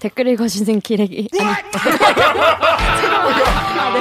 댓글 0.00 0.28
읽어주는 0.28 0.80
기레기 0.80 1.28
아니 1.40 1.50
아, 1.50 1.52
네. 3.92 4.00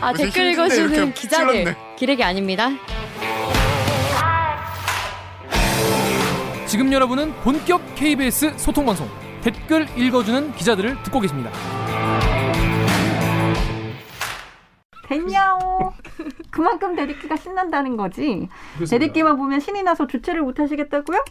아 0.00 0.12
댓글 0.12 0.50
읽어주는 0.52 1.14
기자들 1.14 1.52
찔렀네. 1.52 1.76
기레기 1.96 2.24
아닙니다. 2.24 2.70
지금 6.66 6.92
여러분은 6.92 7.32
본격 7.42 7.94
KBS 7.94 8.54
소통 8.56 8.84
방송 8.84 9.08
댓글 9.42 9.86
읽어주는 9.96 10.54
기자들을 10.56 11.04
듣고 11.04 11.20
계십니다. 11.20 11.52
됐냐오. 15.06 15.92
그만큼 16.50 16.94
대리기가 16.96 17.36
신난다는 17.36 17.96
거지. 17.96 18.48
대리기만 18.88 19.36
보면 19.36 19.60
신이 19.60 19.82
나서 19.82 20.06
주체를 20.06 20.42
못 20.42 20.58
하시겠다고요? 20.58 21.24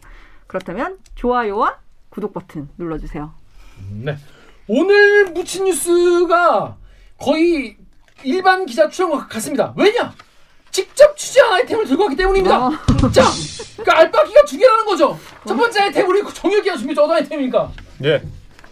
그렇다면 0.48 0.98
좋아요와 1.16 1.78
구독 2.09 2.34
버튼 2.34 2.70
눌러주세요. 2.78 3.34
네. 4.04 4.17
오늘 4.67 5.26
묻힌 5.31 5.66
뉴스가 5.66 6.78
거의 7.17 7.78
일반 8.23 8.66
기자 8.66 8.88
추정과 8.90 9.28
같습니다. 9.28 9.73
왜냐? 9.76 10.14
직접 10.72 11.16
취재한 11.17 11.53
아이템을 11.53 11.86
들고 11.86 12.03
왔기 12.03 12.16
때문입니다. 12.16 12.67
어. 12.67 12.72
자, 13.12 13.23
그러니까 13.78 14.00
알바기가 14.00 14.45
두 14.45 14.58
개라는 14.58 14.86
거죠. 14.86 15.20
첫 15.45 15.55
번째 15.55 15.81
아이템 15.81 16.08
우리 16.09 16.23
정혁이가 16.34 16.78
준비했죠. 16.78 17.03
어떤 17.03 17.17
아이템입니까? 17.17 17.72
예. 18.05 18.23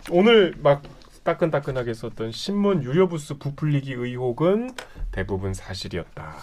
오늘 0.09 0.55
막 0.63 0.81
따끈따끈하게 1.23 1.93
썼던 1.93 2.31
신문 2.31 2.83
유료 2.83 3.07
부스 3.07 3.37
부풀리기 3.37 3.93
의혹은 3.93 4.71
대부분 5.11 5.53
사실이었다. 5.53 6.35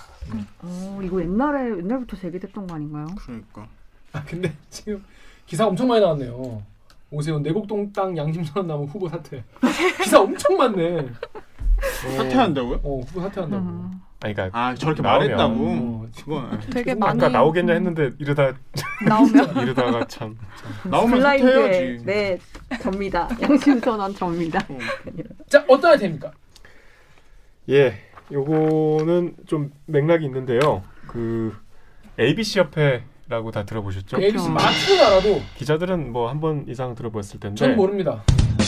어, 0.63 1.01
이거 1.03 1.21
옛날에 1.21 1.79
옛날부터 1.79 2.17
제기됐던 2.17 2.67
거 2.67 2.75
아닌가요? 2.75 3.07
그러니까. 3.19 3.67
아 4.13 4.23
근데 4.25 4.55
지금 4.71 5.05
기사 5.47 5.67
엄청 5.67 5.89
많이 5.89 6.01
나왔네요. 6.01 6.63
오세훈 7.11 7.43
내곡동 7.43 7.93
땅 7.93 8.17
양심선언 8.17 8.67
나무 8.67 8.85
후보 8.85 9.09
사퇴. 9.09 9.43
기사 10.03 10.21
엄청 10.21 10.57
많네. 10.57 11.09
사퇴한다고요? 12.17 12.81
어 12.83 13.01
후보 13.01 13.21
사퇴한다고. 13.21 13.63
음. 13.63 14.01
아니 14.21 14.35
그러니까 14.35 14.59
아 14.59 14.75
저렇게 14.75 15.01
나오면, 15.03 15.29
말했다고. 15.29 15.55
어, 15.55 16.09
그건 16.17 16.61
되게 16.71 16.93
아까 16.93 17.15
많이 17.15 17.33
나오겠냐 17.33 17.73
했는데 17.73 18.11
이러다 18.19 18.53
나오면 19.07 19.57
이러다가 19.63 20.05
참 20.09 20.37
나오면 20.85 21.19
블라인드에 21.19 21.53
사퇴해야지. 21.53 22.05
네 22.05 22.39
접니다. 22.83 23.29
양심선언 23.41 24.15
접니다. 24.15 24.59
어. 24.69 24.79
자 25.49 25.65
어떤 25.69 25.93
아이템입니까? 25.93 26.33
예. 27.71 27.95
요거는 28.31 29.37
좀 29.47 29.71
맥락이 29.87 30.25
있는데요. 30.27 30.83
그 31.07 31.57
ABC 32.19 32.59
협회 32.59 33.05
라고 33.29 33.51
다 33.51 33.65
들어보셨죠? 33.65 34.17
ABC 34.21 34.49
마트는 34.49 35.05
알아도 35.05 35.41
기자들은 35.57 36.13
뭐 36.13 36.29
한 36.29 36.41
번 36.41 36.65
이상 36.69 36.95
들어봤을 36.95 37.41
텐데. 37.41 37.57
저는 37.57 37.77
모릅니다. 37.77 38.23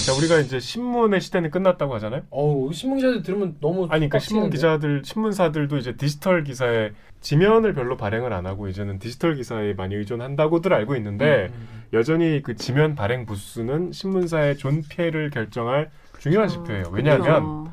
자, 0.05 0.13
우리가 0.19 0.39
이제 0.41 0.61
신문의 0.61 1.21
시대는 1.21 1.51
끝났다고 1.51 1.95
하잖아요. 1.95 2.23
어우 2.31 2.73
신문 2.73 2.99
기자들 2.99 3.23
들으면 3.23 3.57
너무 3.61 3.85
아니 3.85 4.09
그러니까 4.09 4.19
신문 4.19 4.51
빡치는데. 4.51 4.57
기자들 4.57 5.03
신문사들도 5.05 5.77
이제 5.79 5.97
디지털 5.97 6.45
기사에 6.45 6.91
지면을 7.21 7.73
별로 7.75 7.97
발행을 7.97 8.33
안 8.33 8.47
하고 8.47 8.69
이제는 8.69 8.99
디지털 8.99 9.35
기사에 9.35 9.73
많이 9.75 9.95
의존한다고들 9.95 10.73
알고 10.75 10.95
있는데 10.97 11.49
음, 11.51 11.55
음, 11.55 11.83
여전히 11.93 12.43
그 12.43 12.55
지면 12.57 12.95
발행 12.95 13.25
부수는 13.27 13.93
신문사의 13.93 14.57
존폐를 14.59 15.31
결정할 15.31 15.91
중요한. 16.19 16.49
지표예요. 16.49 16.85
왜냐하면 16.93 17.25
그렇죠. 17.25 17.73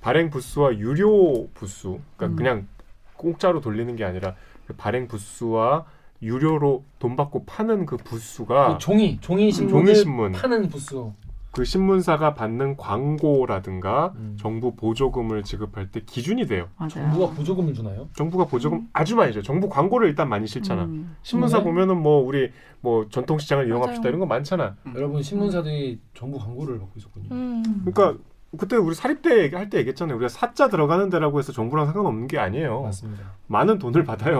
발행 0.00 0.30
부수와 0.30 0.76
유료 0.78 1.48
부수, 1.54 1.98
그러니까 2.16 2.26
음. 2.26 2.36
그냥 2.36 2.68
공짜로 3.16 3.60
돌리는 3.60 3.96
게 3.96 4.04
아니라 4.04 4.34
그 4.66 4.74
발행 4.74 5.08
부수와 5.08 5.84
유료로 6.22 6.84
돈 6.98 7.16
받고 7.16 7.44
파는 7.44 7.86
그 7.86 7.96
부수가 7.96 8.72
그 8.74 8.78
종이 8.78 9.18
종이 9.20 9.50
신문을 9.52 9.84
종이 9.86 9.94
신문. 9.94 10.32
파는 10.32 10.68
부수. 10.68 11.12
그 11.50 11.64
신문사가 11.64 12.34
받는 12.34 12.76
광고라든가 12.76 14.12
음. 14.16 14.36
정부 14.38 14.74
보조금을 14.76 15.42
지급할 15.42 15.90
때 15.90 16.00
기준이 16.04 16.46
돼요. 16.46 16.68
맞아요. 16.76 17.10
누가 17.12 17.30
보조금을 17.30 17.74
주나요? 17.74 18.08
정부가 18.14 18.44
보조금 18.46 18.88
아주 18.92 19.16
많이 19.16 19.32
줘요. 19.32 19.42
정부 19.42 19.68
광고를 19.68 20.08
일단 20.08 20.28
많이 20.28 20.46
실잖아. 20.46 20.84
음. 20.84 21.16
신문사 21.22 21.58
네. 21.58 21.64
보면은 21.64 22.00
뭐 22.00 22.22
우리 22.24 22.50
뭐 22.80 23.08
전통시장을 23.08 23.66
이용합시다 23.66 24.02
맞아요. 24.02 24.08
이런 24.08 24.20
거 24.20 24.26
많잖아. 24.26 24.76
여러분 24.94 25.22
신문사들이 25.22 25.98
정부 26.14 26.38
광고를 26.38 26.78
받고 26.78 26.92
있었군요. 26.96 27.28
음. 27.32 27.82
그러니까 27.84 28.22
그때 28.56 28.76
우리 28.76 28.94
사립대 28.94 29.50
할 29.52 29.68
때 29.70 29.78
얘기했잖아요. 29.78 30.16
우리가 30.16 30.28
사자 30.28 30.68
들어가는 30.68 31.10
데라고 31.10 31.38
해서 31.38 31.52
정부랑 31.52 31.86
상관없는 31.86 32.28
게 32.28 32.38
아니에요. 32.38 32.82
맞습니다. 32.82 33.24
많은 33.46 33.78
돈을 33.78 34.04
받아요. 34.04 34.38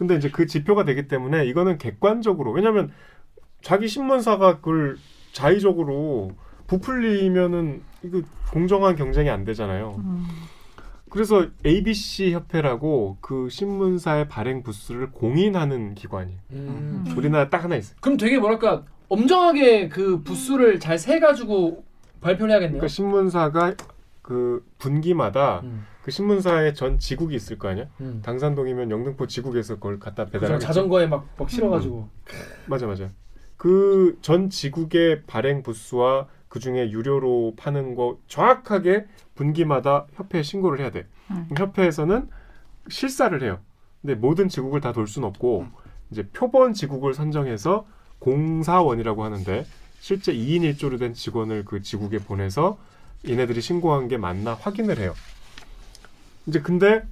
근데 0.00 0.14
이제 0.14 0.30
그 0.30 0.46
지표가 0.46 0.86
되기 0.86 1.08
때문에 1.08 1.44
이거는 1.44 1.76
객관적으로 1.76 2.52
왜냐하면 2.52 2.90
자기 3.60 3.86
신문사가 3.86 4.56
그걸 4.56 4.96
자의적으로 5.34 6.30
부풀리면은 6.68 7.82
이거 8.02 8.22
공정한 8.50 8.96
경쟁이 8.96 9.28
안 9.28 9.44
되잖아요. 9.44 9.96
음. 9.98 10.26
그래서 11.10 11.48
ABC 11.66 12.32
협회라고 12.32 13.18
그 13.20 13.50
신문사의 13.50 14.28
발행 14.28 14.62
부스를 14.62 15.10
공인하는 15.10 15.94
기관이 15.94 16.32
음. 16.52 17.04
음. 17.06 17.14
우리나라 17.18 17.50
딱 17.50 17.62
하나 17.62 17.76
있어요. 17.76 17.98
그럼 18.00 18.16
되게 18.16 18.38
뭐랄까 18.38 18.84
엄정하게 19.10 19.90
그 19.90 20.22
부수를 20.22 20.80
잘 20.80 20.96
세 20.96 21.20
가지고 21.20 21.84
발표를 22.22 22.52
해야겠네요. 22.52 22.78
그러니까 22.78 22.88
신문사가 22.88 23.74
그 24.22 24.64
분기마다 24.78 25.60
음, 25.64 25.84
그 26.02 26.10
신문사의 26.10 26.74
전 26.74 26.98
지국이 26.98 27.34
있을 27.36 27.58
거 27.58 27.68
아니야? 27.68 27.86
음. 28.00 28.20
당산동이면 28.24 28.90
영등포 28.90 29.26
지국에서 29.26 29.74
그걸 29.74 29.98
갖다 29.98 30.24
배달하겠지. 30.26 30.66
자전거에 30.66 31.06
막, 31.06 31.26
막 31.38 31.50
실어가지고 31.50 32.08
맞아 32.66 32.86
맞아. 32.86 33.10
그 33.56 34.16
전 34.22 34.48
지국의 34.48 35.24
발행 35.26 35.62
부스와 35.62 36.26
그 36.48 36.58
중에 36.58 36.90
유료로 36.90 37.54
파는 37.56 37.94
거 37.94 38.18
정확하게 38.26 39.04
분기마다 39.34 40.06
협회에 40.14 40.42
신고를 40.42 40.80
해야 40.80 40.90
돼. 40.90 41.06
음. 41.30 41.46
협회에서는 41.56 42.28
실사를 42.88 43.42
해요. 43.42 43.58
근데 44.00 44.14
모든 44.14 44.48
지국을 44.48 44.80
다 44.80 44.92
돌 44.92 45.06
수는 45.06 45.28
없고 45.28 45.66
이제 46.10 46.26
표본 46.32 46.72
지국을 46.72 47.12
선정해서 47.12 47.86
공사원이라고 48.18 49.22
하는데 49.22 49.66
실제 50.00 50.32
2인 50.32 50.62
1조로 50.74 50.98
된 50.98 51.12
직원을 51.12 51.64
그 51.66 51.82
지국에 51.82 52.18
보내서 52.18 52.78
얘네들이 53.28 53.60
신고한 53.60 54.08
게 54.08 54.16
맞나 54.16 54.54
확인을 54.54 54.98
해요. 54.98 55.14
이제 56.46 56.60
근데 56.60 57.02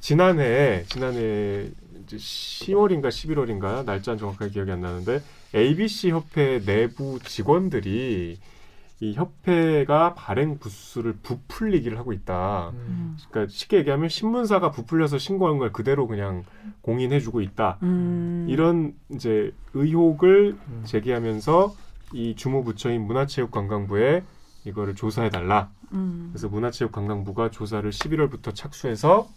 지난해 0.00 0.84
지난해 0.88 1.70
이제 2.04 2.16
10월인가 2.16 3.08
11월인가 3.08 3.84
날짜는 3.84 4.18
정확하게 4.18 4.50
기억이 4.52 4.70
안 4.70 4.80
나는데 4.80 5.22
ABC 5.54 6.10
협회 6.10 6.60
내부 6.60 7.18
직원들이 7.22 8.38
이 8.98 9.12
협회가 9.12 10.14
발행 10.14 10.58
부수를 10.58 11.12
부풀리기를 11.22 11.98
하고 11.98 12.14
있다. 12.14 12.70
음. 12.72 13.18
그러니까 13.30 13.52
쉽게 13.52 13.78
얘기하면 13.78 14.08
신문사가 14.08 14.70
부풀려서 14.70 15.18
신고한 15.18 15.58
걸 15.58 15.70
그대로 15.70 16.06
그냥 16.06 16.44
공인해주고 16.80 17.42
있다. 17.42 17.78
음. 17.82 18.46
이런 18.48 18.94
이제 19.10 19.52
의혹을 19.74 20.56
음. 20.66 20.82
제기하면서 20.84 21.74
이 22.14 22.34
주무부처인 22.36 23.02
문화체육관광부에 23.02 24.22
이거를 24.66 24.94
조사해 24.94 25.30
달라. 25.30 25.70
음. 25.92 26.30
그래서 26.32 26.48
문화체육관광부가 26.48 27.50
조사를 27.50 27.88
11월부터 27.88 28.54
착수해서 28.54 29.28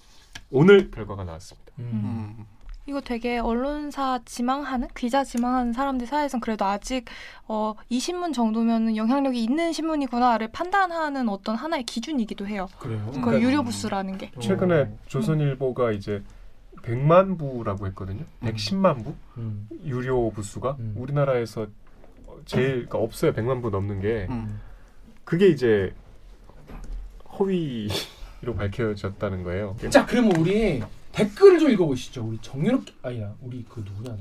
오늘 0.50 0.90
결과가 0.92 1.24
나왔습니다. 1.24 1.72
음. 1.80 2.36
음. 2.40 2.46
이거 2.88 3.02
되게 3.02 3.38
언론사 3.38 4.20
지망하는 4.26 4.88
기자 4.96 5.24
지망하는 5.24 5.74
사람들 5.74 6.08
사이에선 6.08 6.40
그래도 6.40 6.66
아직 6.66 7.06
어, 7.48 7.76
이 7.88 8.00
신문 8.00 8.34
정도면 8.34 8.98
영향력이 8.98 9.44
있는 9.44 9.72
신문이구나를 9.72 10.48
판단하는 10.52 11.30
어떤 11.30 11.56
하나의 11.56 11.84
기준이기도 11.84 12.48
해요. 12.48 12.68
그래요. 12.80 13.06
그 13.14 13.22
그러니까 13.22 13.42
유료 13.42 13.62
부스라는 13.62 14.18
게. 14.18 14.32
최근에 14.40 14.82
어. 14.82 14.98
조선일보가 15.06 15.92
이제 15.92 16.24
100만 16.82 17.38
부라고 17.38 17.86
했거든요. 17.88 18.24
음. 18.42 18.48
110만 18.48 19.04
부 19.04 19.14
음. 19.38 19.70
유료 19.86 20.32
부수가 20.32 20.78
음. 20.80 20.96
우리나라에서 20.98 21.68
제일 22.46 22.70
그러니까 22.72 22.98
없어요. 22.98 23.34
100만 23.34 23.62
부 23.62 23.70
넘는 23.70 24.02
게 24.02 24.26
음. 24.32 24.60
그게 25.30 25.48
이제 25.48 25.94
허위로 27.38 28.56
밝혀졌다는 28.58 29.44
거예요. 29.44 29.76
자 29.92 30.04
그러면 30.04 30.36
우리 30.38 30.82
댓글을 31.12 31.60
좀 31.60 31.70
읽어보시죠. 31.70 32.26
우리 32.26 32.40
정유럽 32.42 32.84
아니야 33.04 33.36
우리 33.40 33.64
그 33.70 33.82
누구냐 33.82 34.18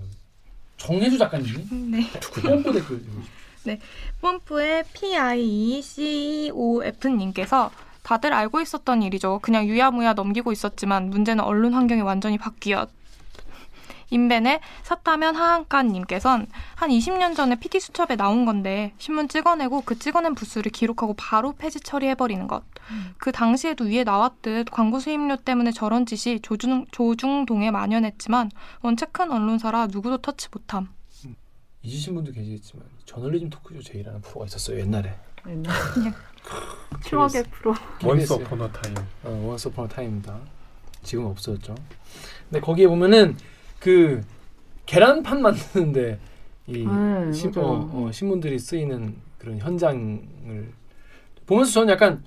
정혜주 0.77 1.17
작가님이 1.17 1.65
네. 1.91 2.07
뽐뿌 2.43 2.75
댓글 2.75 2.99
읽어주십시오. 2.99 3.79
펌프의 4.21 4.85
PIECOF님께서 4.93 7.71
다들 8.03 8.35
알고 8.35 8.61
있었던 8.61 9.03
일이죠. 9.03 9.39
그냥 9.41 9.67
유야무야 9.67 10.13
넘기고 10.13 10.53
있었지만 10.53 11.09
문제는 11.09 11.43
언론 11.43 11.73
환경이 11.73 12.03
완전히 12.03 12.37
바뀌었. 12.37 12.91
인벤의 14.11 14.61
사타면 14.83 15.35
하한가님께선 15.37 16.47
한 16.77 16.91
20년 16.91 17.37
전에 17.37 17.57
PT 17.57 17.81
수첩에 17.81 18.17
나온 18.17 18.45
건데 18.45 18.93
신문 18.99 19.29
찍어내고 19.29 19.83
그 19.83 19.99
찍어낸 19.99 20.35
부수를 20.35 20.73
기록하고 20.73 21.15
바로 21.15 21.53
폐지 21.53 21.81
처리해버리는 21.81 22.47
것. 22.49 22.63
그 23.19 23.33
당시에도 23.33 23.85
위에 23.85 24.05
나왔듯 24.05 24.71
광고 24.71 24.99
수입료 24.99 25.37
때문에 25.37 25.73
저런 25.73 26.07
짓이 26.07 26.41
조중, 26.41 26.87
조중동에 26.91 27.71
만연했지만 27.71 28.51
원체 28.81 29.07
큰 29.13 29.31
언론사라 29.31 29.89
누구도 29.89 30.19
터치 30.19 30.49
못함. 30.53 30.89
잊으신 31.83 32.15
분도 32.15 32.33
계시겠지만 32.33 32.87
저널리즘 33.05 33.51
토크쇼 33.51 33.83
제이라는 33.83 34.21
프로가 34.23 34.47
있었어요 34.47 34.81
옛날에. 34.81 35.15
옛날. 35.49 35.73
추억의 37.05 37.45
프로. 37.51 37.75
Once. 38.03 38.33
upon 38.33 38.63
a 38.63 38.71
time. 38.73 38.95
어, 39.25 39.31
once 39.47 39.69
upon 39.69 39.89
time입니다. 39.89 40.39
지금 41.03 41.27
없어졌죠. 41.27 41.75
근데 42.49 42.61
거기에 42.61 42.89
보면은 42.89 43.37
그 43.81 44.23
계란판 44.87 45.43
만드는데 45.43 46.19
이 46.67 46.85
네, 46.85 47.33
신, 47.33 47.51
맞아요. 47.55 47.67
어, 47.93 48.07
어, 48.09 48.13
신문들이 48.13 48.59
쓰이는 48.59 49.17
그런 49.39 49.59
현장을 49.59 50.73
보면서 51.47 51.73
저는 51.73 51.93
약간 51.93 52.23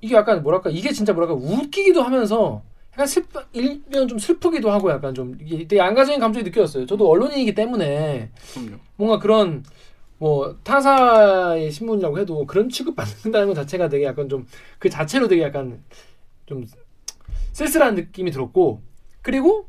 이게 0.00 0.14
약간 0.14 0.42
뭐랄까 0.42 0.70
이게 0.70 0.92
진짜 0.92 1.12
뭐랄까 1.12 1.34
웃기기도 1.34 2.02
하면서 2.02 2.62
약간 2.92 3.06
슬퍼 3.06 3.42
일면 3.52 4.06
좀 4.08 4.18
슬프기도 4.18 4.70
하고 4.70 4.90
약간 4.90 5.14
좀 5.14 5.36
이게 5.40 5.66
되게 5.66 5.80
양가적인 5.80 6.20
감정이 6.20 6.44
느껴졌어요. 6.44 6.86
저도 6.86 7.08
언론인이기 7.10 7.54
때문에 7.54 8.30
그럼요. 8.52 8.76
뭔가 8.96 9.18
그런 9.18 9.64
뭐 10.18 10.56
타사의 10.62 11.72
신문이라고 11.72 12.18
해도 12.18 12.46
그런 12.46 12.68
취급 12.68 12.94
받는다는 12.96 13.48
것 13.48 13.54
자체가 13.54 13.88
되게 13.88 14.04
약간 14.04 14.28
좀 14.28 14.46
그 14.78 14.90
자체로 14.90 15.26
되게 15.28 15.42
약간 15.42 15.82
좀 16.46 16.64
쓸쓸한 17.52 17.94
느낌이 17.94 18.30
들었고 18.30 18.82
그리고 19.22 19.66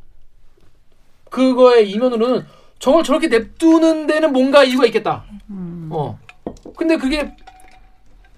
그거의 1.36 1.92
이면으로는 1.92 2.46
저걸 2.80 3.04
저렇게 3.04 3.28
냅두는 3.28 4.08
데는 4.08 4.32
뭔가 4.32 4.64
이유가 4.64 4.86
있겠다. 4.86 5.26
음. 5.50 5.90
어. 5.92 6.18
근데 6.78 6.96
그게 6.96 7.36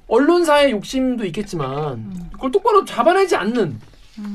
언론사의 0.08 0.72
욕심도 0.72 1.24
있겠지만 1.26 2.30
그걸 2.34 2.52
똑바로 2.52 2.86
잡아내지 2.86 3.36
않는 3.36 3.80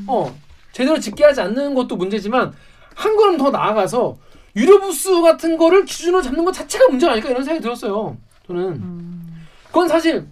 어 0.06 0.32
제대로 0.70 1.00
집계하지 1.00 1.40
않는 1.40 1.74
것도 1.74 1.96
문제지만 1.96 2.52
한 2.94 3.16
걸음 3.16 3.36
더 3.36 3.50
나아가서 3.50 4.16
유료 4.54 4.80
부스 4.80 5.22
같은 5.22 5.56
거를 5.56 5.84
기준으로 5.84 6.22
잡는 6.22 6.44
것 6.44 6.52
자체가 6.52 6.88
문제가 6.88 7.12
아닐까 7.12 7.30
이런 7.30 7.42
생각이 7.42 7.62
들었어요. 7.62 8.16
저는 8.46 8.62
음. 8.64 9.44
그건 9.66 9.88
사실 9.88 10.28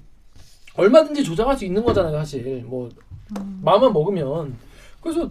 얼마든지 0.76 1.24
조작할 1.24 1.56
수 1.56 1.64
있는 1.64 1.82
거잖아요. 1.82 2.16
사실 2.18 2.62
뭐 2.64 2.88
마음만 3.62 3.92
먹으면 3.92 4.56
그래서 5.00 5.28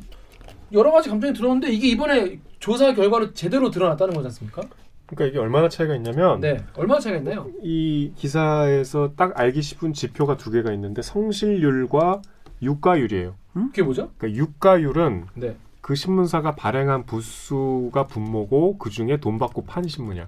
여러 0.72 0.92
가지 0.92 1.10
감정이 1.10 1.34
들었는데 1.34 1.72
이게 1.72 1.88
이번에 1.88 2.40
조사 2.60 2.94
결과로 2.94 3.34
제대로 3.34 3.70
드러났다는 3.70 4.14
거지 4.14 4.28
않습니까? 4.28 4.62
그러니까 5.06 5.26
이게 5.26 5.40
얼마나 5.40 5.70
차이가 5.70 5.96
있냐면 5.96 6.40
네, 6.40 6.64
얼마나 6.76 7.00
차이가 7.00 7.18
있나요? 7.18 7.50
이 7.64 8.12
기사에서 8.16 9.14
딱 9.16 9.40
알기 9.40 9.62
쉽은 9.62 9.94
지표가 9.94 10.38
두 10.38 10.52
개가 10.52 10.72
있는데 10.74 11.02
성실률과 11.02 12.22
유가율이에요. 12.62 13.36
그게 13.54 13.82
뭐죠? 13.82 14.12
그러니까 14.18 14.40
유가율은 14.40 15.26
네. 15.36 15.56
그 15.82 15.96
신문사가 15.96 16.56
발행한 16.56 17.06
부수가 17.06 18.06
분모고 18.06 18.78
그 18.78 18.92
중에 18.92 19.18
돈 19.18 19.40
받고 19.40 19.66
판 19.66 19.88
신문이야. 19.88 20.28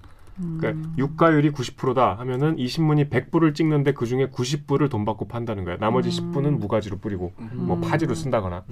그러니까 0.57 0.89
유가율이 0.97 1.51
90%다 1.51 2.15
하면은 2.19 2.57
이 2.57 2.67
신문이 2.67 3.09
100부를 3.09 3.53
찍는데 3.53 3.93
그 3.93 4.07
중에 4.07 4.27
90부를 4.29 4.89
돈 4.89 5.05
받고 5.05 5.27
판다는 5.27 5.65
거야. 5.65 5.77
나머지 5.77 6.09
음. 6.19 6.31
10부는 6.31 6.57
무가지로 6.57 6.97
뿌리고 6.97 7.33
뭐 7.53 7.75
음. 7.75 7.81
파지로 7.81 8.15
쓴다거나. 8.15 8.63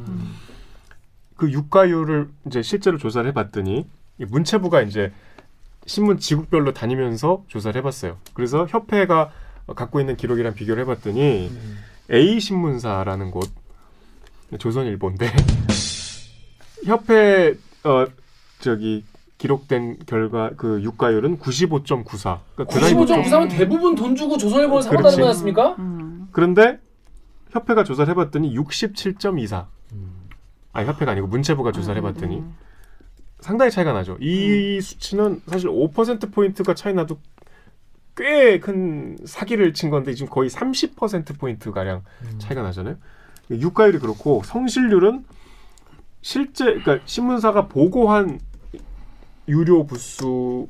음. 1.39 1.47
그 1.47 1.51
유가율을 1.51 2.29
이제 2.47 2.61
실제로 2.61 2.97
조사를 2.97 3.27
해봤더니 3.29 3.87
이 4.19 4.25
문체부가 4.25 4.81
이제 4.81 5.11
신문 5.85 6.19
지국별로 6.19 6.73
다니면서 6.73 7.43
조사를 7.47 7.77
해봤어요. 7.79 8.17
그래서 8.33 8.65
협회가 8.69 9.31
갖고 9.75 9.99
있는 9.99 10.17
기록이랑 10.17 10.53
비교를 10.53 10.83
해봤더니 10.83 11.47
음. 11.51 11.77
A 12.11 12.39
신문사라는 12.39 13.31
곳 13.31 13.49
조선일보인데 14.57 15.27
협회 16.85 17.55
어 17.83 18.05
저기 18.59 19.03
기록된 19.37 19.99
결과 20.05 20.51
그 20.57 20.81
유가율은 20.81 21.39
95.94. 21.39 22.39
그러니까 22.55 22.65
드라이브 22.73 23.05
쪽- 23.05 23.15
95.93은 23.21 23.49
대부분 23.49 23.95
돈 23.95 24.15
주고 24.15 24.37
조선일보를 24.37 24.81
사고. 24.83 25.01
다는 25.01 25.19
거 25.19 25.29
아닙니까? 25.29 25.75
음. 25.79 26.27
그런데 26.31 26.79
협회가 27.51 27.83
조사를 27.83 28.09
해봤더니 28.11 28.53
67.24. 28.57 29.65
아니 30.79 30.87
협회가 30.87 31.11
아니고 31.11 31.27
문체부가 31.27 31.71
조사를 31.71 31.97
해봤더니 32.01 32.39
음. 32.39 32.55
상당히 33.39 33.71
차이가 33.71 33.93
나죠. 33.93 34.17
이 34.19 34.81
수치는 34.81 35.41
사실 35.47 35.69
5% 35.69 36.31
포인트가 36.33 36.73
차이 36.73 36.93
나도 36.93 37.19
꽤 38.15 38.59
큰 38.59 39.17
사기를 39.25 39.73
친 39.73 39.89
건데 39.89 40.13
지금 40.13 40.29
거의 40.29 40.49
30% 40.49 41.39
포인트 41.39 41.71
가량 41.71 42.03
차이가 42.37 42.61
나잖아요. 42.63 42.97
유가율이 43.49 43.99
그렇고 43.99 44.41
성실률은 44.43 45.25
실제 46.21 46.65
그러니까 46.65 46.99
신문사가 47.05 47.67
보고한 47.69 48.39
유료 49.47 49.85
부수 49.85 50.67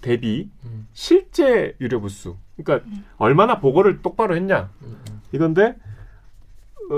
대비 0.00 0.48
음. 0.64 0.88
실제 0.94 1.76
유료 1.80 2.00
부수. 2.00 2.36
그러니까 2.56 2.88
얼마나 3.18 3.60
보고를 3.60 4.00
똑바로 4.00 4.34
했냐 4.36 4.70
이건데 5.32 5.74
어, 5.74 5.95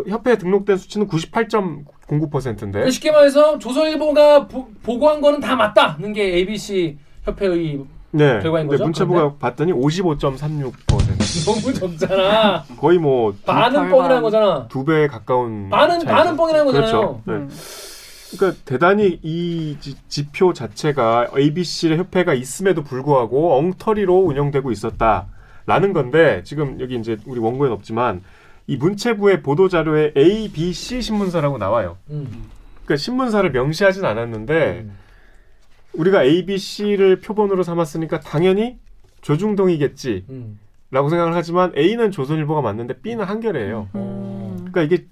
협회에 0.07 0.37
등록된 0.37 0.77
수치는 0.77 1.09
98.09%인데 1.09 2.83
그 2.83 2.91
쉽게 2.91 3.11
말해서 3.11 3.59
조선일보가 3.59 4.47
보, 4.49 4.69
보고한 4.83 5.21
거는 5.21 5.41
다 5.41 5.57
맞다는 5.57 6.13
게 6.13 6.23
ABC 6.37 6.99
협회의 7.25 7.81
네. 8.11 8.41
결과인 8.41 8.67
근데 8.67 8.77
거죠? 8.77 8.85
문체부가 8.85 9.35
봤더니 9.35 9.73
55.36% 9.73 10.73
너무 11.45 11.75
적잖아. 11.75 12.65
거의 12.79 12.99
뭐두 12.99 13.43
반은. 13.45 13.91
뻥이라는 13.91 14.23
거잖아. 14.23 14.69
배에 14.87 15.07
가까운 15.07 15.69
반은 15.71 16.01
차이죠. 16.01 16.07
반은 16.07 16.37
뻥이라는 16.37 16.67
거잖아요. 16.67 16.91
그렇죠. 16.91 17.21
네. 17.27 17.33
음. 17.35 17.51
그러니까 18.37 18.61
대단히 18.65 19.19
이 19.23 19.77
지, 19.81 19.95
지표 20.09 20.53
자체가 20.53 21.29
ABC의 21.37 21.97
협회가 21.97 22.35
있음에도 22.35 22.83
불구하고 22.83 23.55
엉터리로 23.57 24.19
운영되고 24.19 24.71
있었다라는 24.71 25.93
건데 25.95 26.43
지금 26.45 26.79
여기 26.81 26.97
이제 26.97 27.17
우리 27.27 27.41
원고엔 27.41 27.73
없지만 27.73 28.23
이 28.69 28.77
문체부의 28.77 29.43
보도 29.43 29.69
자료에 29.69 30.13
A, 30.17 30.49
B, 30.53 30.73
C 30.75 31.01
신문사라고 31.01 31.57
나와요. 31.59 31.97
음. 32.11 32.29
그러니까 32.85 32.97
신문사를 33.03 33.51
명시하진 33.51 34.05
않았는데 34.05 34.83
음. 34.85 34.93
우리가 35.95 36.23
A, 36.23 36.45
B, 36.45 36.59
C를 36.59 37.21
표본으로 37.21 37.63
삼았으니까 37.63 38.21
당연히 38.21 38.79
조중동이겠지라고 39.23 40.27
음. 40.31 40.59
생각을 40.93 41.35
하지만 41.35 41.73
A는 41.77 42.11
조선일보가 42.11 42.61
맞는데 42.61 43.01
B는 43.01 43.25
한겨레예요. 43.25 43.89
어. 43.95 44.55
그러니까 44.59 44.83
이게 44.83 45.07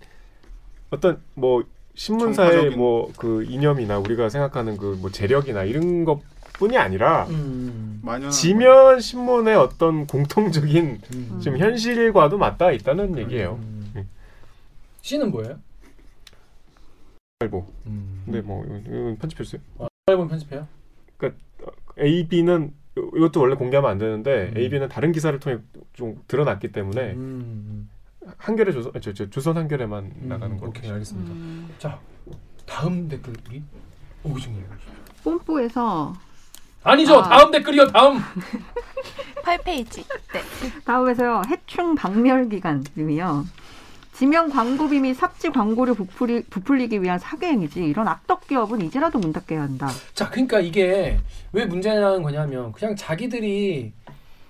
어떤 0.91 1.21
뭐 1.35 1.65
신문사의 1.95 2.71
정파적인- 2.73 2.77
뭐그 2.77 3.45
이념이나 3.49 3.99
우리가 3.99 4.29
생각하는 4.29 4.77
그 4.77 4.99
뭐 5.01 5.11
재력이나 5.11 5.65
이런 5.65 6.05
것 6.05 6.21
뿐이 6.59 6.77
아니라 6.79 7.27
음. 7.27 8.03
지면 8.31 9.01
신문의 9.01 9.57
어떤 9.57 10.07
공통적인 10.07 11.01
음. 11.15 11.39
지금 11.43 11.59
현실과도 11.59 12.39
맞닿아 12.39 12.73
있다는 12.73 13.19
얘기예요. 13.19 13.59
음. 13.61 13.91
네. 13.95 14.07
C는 15.03 15.31
뭐예요? 15.31 15.59
알고. 17.41 17.67
음. 17.87 18.23
근데 18.25 18.41
뭐 18.41 18.65
편집했어요. 19.21 19.61
알고 20.07 20.29
편집해요? 20.29 20.67
A, 21.99 22.29
B는 22.29 22.75
이것도 22.95 23.41
원래 23.41 23.55
공개하면 23.55 23.91
안 23.91 23.99
되는데 23.99 24.51
음. 24.55 24.59
A, 24.59 24.69
B는 24.69 24.89
다른 24.89 25.13
기사를 25.13 25.39
통해 25.41 25.59
좀 25.95 26.23
드러났기 26.29 26.73
때문에 26.73 27.13
음. 27.13 27.89
한겨레 28.39 28.73
조선 28.73 28.93
저, 29.01 29.13
저 29.13 29.31
조선 29.31 29.57
한겨레만 29.57 30.05
음. 30.05 30.29
나가는 30.29 30.57
걸로. 30.57 30.71
오케이 30.71 30.91
알겠습니다. 30.91 31.33
음. 31.33 31.75
자 31.79 31.99
다음 32.67 33.09
댓글 33.09 33.35
우리 33.49 33.63
오기 34.25 34.43
중이에요. 34.43 34.65
뽐뿌에서 35.25 36.15
아니죠. 36.87 37.17
아. 37.19 37.29
다음 37.29 37.51
댓글이요. 37.51 37.89
다음. 37.89 38.19
8페이지. 39.43 40.05
네. 40.33 40.41
다음에서요 40.85 41.43
해충 41.49 41.95
박멸 41.95 42.49
기간님이요. 42.49 43.45
지명 44.13 44.49
광고비 44.49 45.01
및 45.01 45.15
삽지 45.15 45.51
광고를 45.51 45.95
부풀리, 45.95 46.43
부풀리기 46.45 47.03
위한 47.03 47.19
사기행위지 47.19 47.85
이런 47.85 48.09
악덕 48.09 48.47
기업은 48.47 48.81
이제라도 48.83 49.19
문 49.19 49.33
닫게 49.33 49.55
해야 49.57 49.63
한다. 49.65 49.91
자 50.15 50.31
그러니까 50.31 50.59
이게 50.61 51.19
왜 51.53 51.67
문제라는 51.67 52.23
거냐면 52.23 52.73
그냥 52.73 52.97
자기들이 52.97 53.93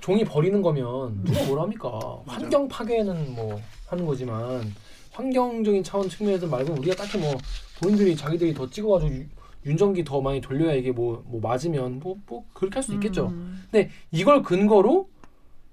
종이 0.00 0.24
버리는 0.24 0.62
거면 0.62 1.24
누가 1.24 1.44
뭐라 1.46 1.62
합니까? 1.62 1.90
환경 2.26 2.68
파괴는 2.68 3.34
뭐 3.34 3.60
하는 3.88 4.06
거지만 4.06 4.72
환경적인 5.12 5.82
차원 5.82 6.08
측면에서 6.08 6.46
말고 6.46 6.74
우리가 6.74 6.94
딱히 6.94 7.18
뭐 7.18 7.34
본인들이 7.82 8.14
자기들이 8.16 8.54
더 8.54 8.70
찍어가지고 8.70 9.12
유- 9.14 9.24
윤전기 9.66 10.04
더 10.04 10.20
많이 10.20 10.40
돌려야 10.40 10.74
이게 10.74 10.92
뭐, 10.92 11.22
뭐 11.26 11.40
맞으면 11.40 11.98
뭐, 11.98 12.16
뭐 12.26 12.44
그렇게 12.54 12.76
할 12.76 12.82
수 12.82 12.94
있겠죠. 12.94 13.26
음, 13.28 13.64
근데 13.70 13.90
이걸 14.12 14.42
근거로 14.42 15.08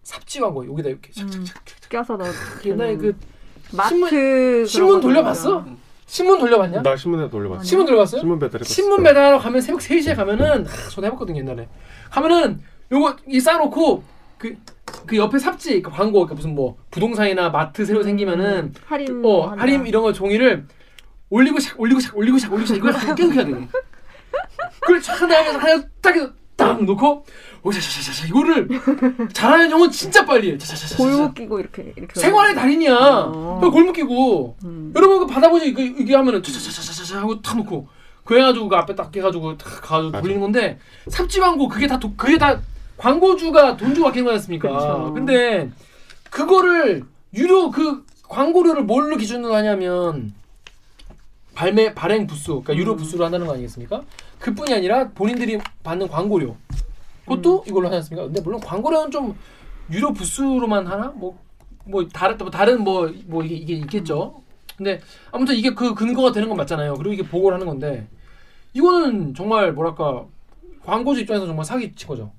삽지 0.02 0.40
광고 0.42 0.68
여기다 0.68 0.90
이렇게 0.90 1.12
음, 1.22 1.30
착착착착 1.30 1.90
껴서 1.90 2.18
넣어. 2.18 2.28
옛날에 2.66 2.98
그 2.98 3.16
마트 3.72 3.90
신문- 3.96 4.66
신문 4.66 4.96
거 4.96 5.00
돌려봤어? 5.02 5.66
신문 6.08 6.40
돌려봤냐? 6.40 6.82
나 6.82 6.96
신문에 6.96 7.30
돌려봤어. 7.30 7.64
신문 7.64 7.86
돌려봤어요? 7.86 8.20
신문 8.22 8.40
배달해봤어. 8.40 8.74
신문 8.74 9.04
배달하러 9.04 9.38
가면 9.40 9.62
새벽 9.62 9.80
3시에 9.80 10.16
가면은 10.16 10.66
하, 10.66 10.90
저도 10.90 11.08
해봤거든요 11.08 11.40
옛날에 11.40 11.68
가면은 12.12 12.62
요거 12.92 13.16
이 13.28 13.40
싸놓고 13.40 14.04
그, 14.38 14.56
그 15.08 15.16
옆에 15.18 15.40
삽지 15.40 15.82
그 15.82 15.90
광고 15.90 16.20
그러니까 16.20 16.36
무슨 16.36 16.54
뭐 16.56 16.78
부동산이나 16.92 17.50
마트 17.50 17.86
새로 17.86 18.04
생기면은 18.04 18.74
할인 18.86 19.24
어. 19.26 19.48
할인 19.58 19.86
이런 19.88 20.04
거 20.04 20.12
종이를 20.14 20.66
올리고 21.30 21.58
샥 21.58 21.80
올리고 21.80 22.00
샥 22.00 22.16
올리고 22.16 22.38
샥 22.38 22.52
올리고 22.52 22.74
샥 22.74 22.78
이걸 22.78 22.94
계속 23.16 23.34
해야 23.34 23.46
돼 23.46 23.68
그걸 24.82 25.00
촥 25.02 25.12
하면서 25.16 25.60
하나 25.60 25.84
딱, 26.02 26.14
딱딱 26.56 26.84
놓고 26.84 27.26
오자자자자 27.64 28.28
이거를 28.28 28.68
잘하는 29.32 29.72
형은 29.72 29.90
진짜 29.90 30.26
빨리 30.26 30.52
해. 30.52 30.58
자자자자. 30.58 30.98
골목 30.98 31.34
끼고 31.34 31.60
이렇게 31.60 31.94
이렇게. 31.96 32.20
생활의 32.20 32.56
달인이야. 32.56 32.94
어. 32.94 33.60
그 33.62 33.72
골목 33.72 33.94
끼고 33.94 34.58
음. 34.66 34.92
여러분 34.96 35.20
그 35.20 35.28
받아보지 35.28 35.70
이거 35.70 35.82
이게 35.82 36.16
하면은 36.16 36.44
자자자자자 36.44 37.20
하고 37.22 37.42
탁 37.42 37.56
놓고 37.58 37.88
그 38.26 38.38
해가지고 38.38 38.68
그 38.70 38.76
앞에 38.76 38.96
딱 38.96 39.16
해가지고 39.16 39.58
탁 39.58 39.82
가가지고 39.82 40.12
맞아. 40.12 40.22
돌리는 40.22 40.42
건데 40.42 40.80
삽지 41.08 41.40
광고 41.40 41.68
그게 41.68 41.88
다 41.88 42.00
도, 42.00 42.14
그게 42.16 42.38
다 42.38 42.60
광고주가 42.98 43.78
돈 43.78 43.94
주고 43.94 44.08
맡기는 44.08 44.26
거였습니까? 44.26 44.70
그쵸. 44.70 45.12
근데 45.16 45.72
그거를 46.30 47.04
유료 47.34 47.72
그 47.72 48.06
광고료를 48.28 48.84
뭘로 48.84 49.16
기준으로 49.18 49.56
하냐면 49.56 50.34
발매 51.56 51.94
발행 51.94 52.28
부수 52.28 52.62
그러니까 52.62 52.76
유료 52.76 52.94
음. 52.94 52.98
부수로 52.98 53.26
한다는 53.26 53.46
거 53.48 53.54
아니겠습니까? 53.54 54.04
그뿐이 54.40 54.74
아니라 54.74 55.10
본인들이 55.10 55.60
받는 55.84 56.08
광고료 56.08 56.58
그것도 57.22 57.64
이걸로 57.68 57.88
하지 57.88 57.98
않습니까? 57.98 58.26
근데 58.26 58.42
물론 58.42 58.60
광고료는 58.60 59.12
좀 59.12 59.36
유료 59.92 60.12
부수로만 60.14 60.88
하나 60.88 61.08
뭐 61.08 61.38
뭐 61.86 62.08
다른 62.08 62.38
뭐 62.38 62.50
다른 62.50 62.84
뭐 62.84 63.12
뭐 63.26 63.44
이게 63.44 63.56
이게 63.56 63.74
있겠죠. 63.74 64.42
근데 64.78 65.02
아무튼 65.32 65.56
이게 65.56 65.74
그 65.74 65.94
근거가 65.94 66.32
되는 66.32 66.48
건 66.48 66.58
맞잖아요. 66.58 66.96
그리고 66.96 67.14
이게 67.14 67.24
보고를 67.24 67.56
하는 67.56 67.68
건데 67.68 68.08
이거는 68.74 69.34
정말 69.36 69.72
뭐랄까 69.74 70.26
광고주 70.84 71.22
입장에서 71.22 71.46
정말 71.46 71.66
사기 71.66 71.94
친 71.94 72.08
거죠. 72.08 72.32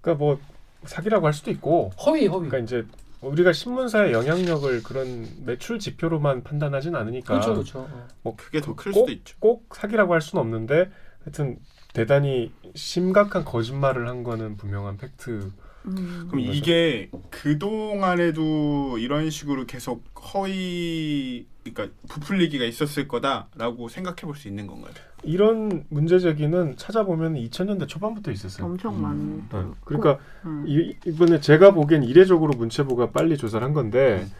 그러니까 0.00 0.22
뭐 0.22 0.38
사기라고 0.84 1.26
할 1.26 1.32
수도 1.32 1.50
있고 1.50 1.90
허위 2.04 2.26
허위. 2.26 2.48
그러니까 2.48 2.58
이제 2.58 2.84
우리가 3.20 3.52
신문사의 3.52 4.12
영향력을 4.12 4.82
그런 4.82 5.26
매출 5.44 5.78
지표로만 5.78 6.44
판단하진 6.44 6.94
않으니까 6.94 7.34
그렇죠 7.34 7.54
그렇죠. 7.54 8.06
어. 8.24 8.36
그게 8.36 8.60
더클 8.60 8.92
꼭- 8.92 9.00
수도 9.00 9.12
있죠. 9.12 9.36
꼭 9.40 9.74
사기라고 9.74 10.12
할 10.14 10.20
수는 10.20 10.40
없는데 10.40 10.90
하여튼 11.24 11.58
대단히 11.92 12.52
심각한 12.74 13.44
거짓말을 13.44 14.08
한 14.08 14.22
거는 14.22 14.56
분명한 14.56 14.98
팩트. 14.98 15.50
음. 15.86 16.28
그럼. 16.30 16.40
이게 16.40 17.10
그 17.30 17.58
동안에도 17.58 18.98
이런 18.98 19.30
식으로 19.30 19.64
계속 19.66 20.04
허위, 20.34 21.46
그러니까 21.78 21.96
부풀리기가 22.08 22.64
있었을 22.64 23.06
거다라고 23.06 23.88
생각해 23.88 24.16
볼 24.22 24.34
수 24.34 24.48
있는 24.48 24.66
건가요? 24.66 24.92
이런 25.22 25.84
문제 25.88 26.18
제기는 26.18 26.76
찾아보면 26.76 27.34
2000년대 27.34 27.86
초반부터 27.88 28.30
있었어요. 28.32 28.66
엄청 28.66 28.96
음. 28.96 29.02
많은. 29.02 29.44
어, 29.52 29.74
그러니까 29.84 30.18
음. 30.44 30.64
이, 30.66 30.94
이번에 31.06 31.40
제가 31.40 31.72
보기엔 31.72 32.02
이례적으로 32.04 32.54
문체부가 32.56 33.10
빨리 33.10 33.36
조사를 33.36 33.64
한 33.64 33.72
건데 33.72 34.22
음. 34.24 34.32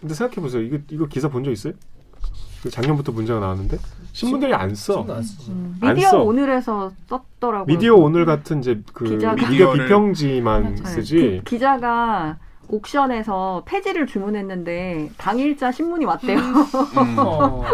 근데 0.00 0.14
생각해 0.14 0.36
보세요. 0.40 0.62
이거 0.62 0.78
이거 0.90 1.06
기사 1.06 1.28
본 1.28 1.44
적 1.44 1.50
있어요? 1.52 1.72
그 2.62 2.70
작년부터 2.70 3.10
문제가 3.10 3.40
나왔는데 3.40 3.76
신문들이 4.12 4.54
안 4.54 4.74
써. 4.76 5.02
안. 5.08 5.22
음. 5.48 5.76
안 5.80 5.94
미디어 5.94 6.10
써. 6.10 6.22
오늘에서 6.22 6.92
썼더라고요. 7.08 7.66
미디어 7.66 7.94
오늘 7.96 8.24
같은 8.24 8.60
이제 8.60 8.80
그 8.92 9.04
기자가- 9.04 9.34
미디어 9.50 9.72
비평지만 9.72 10.74
네, 10.76 10.84
쓰지. 10.84 11.16
기, 11.44 11.54
기자가 11.56 12.38
옥션에서 12.68 13.64
폐지를 13.66 14.06
주문했는데 14.06 15.10
당일자 15.18 15.72
신문이 15.72 16.04
왔대요. 16.04 16.38
음. 16.38 17.16
어. 17.18 17.64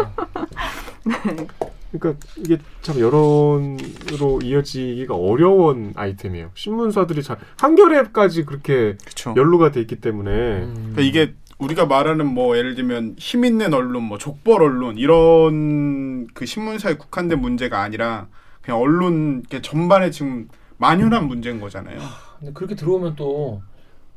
그러니까 1.91 2.27
이게 2.37 2.57
참 2.81 2.99
여론으로 2.99 4.41
이어지기가 4.43 5.15
어려운 5.15 5.93
아이템이에요. 5.95 6.51
신문사들이 6.53 7.23
잘 7.23 7.37
한겨레까지 7.59 8.45
그렇게 8.45 8.95
그렇죠. 9.03 9.33
연루가 9.35 9.71
돼 9.71 9.81
있기 9.81 9.99
때문에 9.99 10.31
음. 10.31 10.73
그러니까 10.93 11.01
이게 11.01 11.33
우리가 11.57 11.85
말하는 11.85 12.25
뭐 12.25 12.57
예를 12.57 12.75
들면 12.75 13.15
힘 13.17 13.43
있는 13.43 13.73
언론, 13.73 14.03
뭐 14.03 14.17
족벌 14.17 14.61
언론 14.61 14.97
이런 14.97 16.27
그 16.33 16.45
신문사에 16.45 16.95
국한된 16.95 17.39
문제가 17.41 17.81
아니라 17.81 18.27
그냥 18.61 18.79
언론 18.79 19.39
이렇게 19.49 19.61
전반에 19.61 20.09
지금 20.11 20.47
만연한 20.77 21.27
문제인 21.27 21.59
거잖아요. 21.59 21.99
근데 22.39 22.53
그렇게 22.53 22.75
들어오면 22.75 23.15
또 23.17 23.61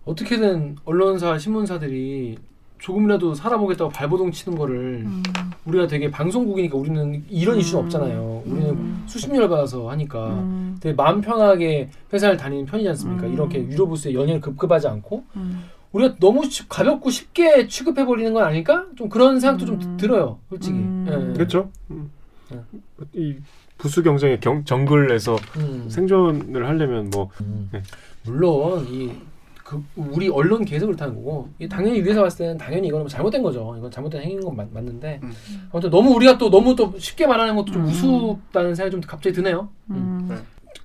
어떻게든 0.05 0.77
언론사 0.85 1.39
신문사들이 1.39 2.37
조금이라도 2.79 3.35
살아보겠다고 3.35 3.91
발버둥 3.91 4.33
치는 4.33 4.59
거를 4.59 5.05
음. 5.07 5.23
우리가 5.67 5.87
되게 5.87 6.11
방송국이니까 6.11 6.77
우리는 6.77 7.23
이런 7.31 7.57
이슈는 7.59 7.83
음. 7.83 7.85
없잖아요. 7.85 8.43
우리는 8.45 8.71
음. 8.71 9.05
수십 9.07 9.31
년을 9.31 9.49
받아서 9.49 9.89
하니까 9.91 10.31
음. 10.31 10.77
되게 10.81 10.93
마음 10.93 11.21
편하게 11.21 11.91
회사를 12.13 12.37
다니는 12.37 12.67
편이지 12.67 12.89
않습니까? 12.89 13.27
음. 13.29 13.33
이렇게 13.35 13.61
유료 13.65 13.87
부스에 13.87 14.15
연예를 14.15 14.41
급급하지 14.41 14.89
않고 14.89 15.25
음. 15.37 15.63
우리가 15.93 16.17
너무 16.19 16.45
시- 16.51 16.69
가볍고 16.69 17.11
쉽게 17.11 17.69
취급해 17.69 18.05
버리는 18.05 18.33
건 18.35 18.43
아닐까? 18.43 18.87
좀 18.97 19.09
그런 19.09 19.39
생각도 19.39 19.65
좀 19.67 19.81
음. 19.81 19.97
들어요, 19.97 20.39
솔직히. 20.49 20.75
음. 20.79 21.07
예. 21.09 21.35
그렇죠. 21.35 21.71
음. 21.93 22.11
네. 22.51 22.59
이 23.13 23.37
부수 23.79 24.03
경쟁의 24.03 24.41
경, 24.41 24.65
정글에서 24.65 25.37
음. 25.59 25.87
생존을 25.89 26.67
하려면 26.67 27.11
뭐 27.11 27.31
음. 27.43 27.69
네. 27.73 27.81
물론 28.25 28.85
이 28.91 29.13
그 29.73 29.83
우리 29.97 30.29
언론 30.29 30.65
계속 30.65 30.87
그렇다는 30.87 31.15
거고 31.15 31.49
이 31.59 31.67
당연히 31.67 32.03
위에서 32.03 32.23
봤을 32.23 32.39
때는 32.39 32.59
당연히 32.59 32.89
이거는 32.89 33.05
뭐 33.05 33.09
잘못된 33.09 33.43
거죠. 33.43 33.75
이건 33.79 33.91
잘못된 33.91 34.21
행위인 34.21 34.41
건 34.43 34.55
맞, 34.55 34.69
맞는데 34.71 35.21
음. 35.23 35.33
아무튼 35.71 35.89
너무 35.91 36.11
우리가 36.15 36.37
또 36.37 36.51
너무 36.51 36.77
또 36.77 36.95
쉽게 36.99 37.27
말하는 37.27 37.57
것도 37.57 37.73
좀 37.73 37.83
음. 37.83 37.89
우습다는 37.89 38.75
생각이 38.75 38.91
좀 38.91 39.01
갑자기 39.01 39.35
드네요. 39.35 39.69
음. 39.91 39.97
음. 39.97 40.27
네. 40.29 40.37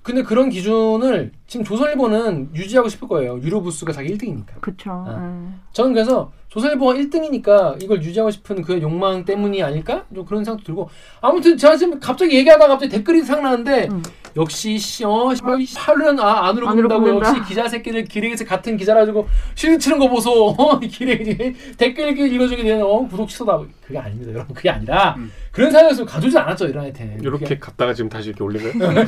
근데 0.02 0.22
그런 0.22 0.48
기준을 0.48 1.32
지금 1.46 1.64
조선일보는 1.64 2.50
유지하고 2.54 2.88
싶을 2.88 3.08
거예요. 3.08 3.38
유료 3.42 3.60
부수가 3.60 3.92
자기 3.92 4.16
1등이니까. 4.16 4.60
그쵸. 4.60 4.90
아. 4.90 5.16
음. 5.18 5.60
저는 5.72 5.92
그래서 5.92 6.32
조선일보가 6.48 6.94
1등이니까 6.94 7.82
이걸 7.82 8.02
유지하고 8.02 8.30
싶은 8.30 8.62
그 8.62 8.80
욕망 8.80 9.26
때문이 9.26 9.62
아닐까? 9.62 10.06
좀 10.14 10.24
그런 10.24 10.44
생각도 10.44 10.64
들고 10.64 10.88
아무튼 11.20 11.58
제가 11.58 11.76
지금 11.76 12.00
갑자기 12.00 12.36
얘기하다가 12.36 12.68
갑자기 12.68 12.90
댓글이 12.90 13.20
생각나는데 13.20 13.88
음. 13.90 14.02
역시 14.38 14.78
씨, 14.78 15.04
어, 15.04 15.30
팔은 15.76 16.20
아, 16.20 16.48
안으로 16.48 16.68
굽는다고 16.68 17.02
굽는다. 17.02 17.28
역시 17.28 17.42
기자 17.48 17.68
새끼들 17.68 18.04
기레기에서 18.04 18.44
같은 18.44 18.76
기자라 18.76 19.00
가지고 19.00 19.26
실드 19.56 19.78
치는 19.78 19.98
거 19.98 20.08
보소. 20.08 20.54
어, 20.56 20.78
기레기. 20.78 21.54
댓글 21.76 22.16
읽어주게 22.16 22.62
되는 22.62 22.84
어, 22.84 23.06
구독 23.08 23.28
취소다. 23.28 23.60
그게 23.84 23.98
아닙니다 23.98 24.32
여러분. 24.32 24.54
그게 24.54 24.70
아니라 24.70 25.14
음. 25.18 25.32
그런 25.50 25.70
사연에서 25.72 26.04
가두지 26.04 26.38
않았죠 26.38 26.66
이런 26.66 26.84
아이템. 26.84 27.18
이렇게. 27.20 27.58
갔다가 27.58 27.92
지금 27.92 28.08
다시 28.08 28.32
이렇게. 28.32 28.58
거예요? 28.58 28.72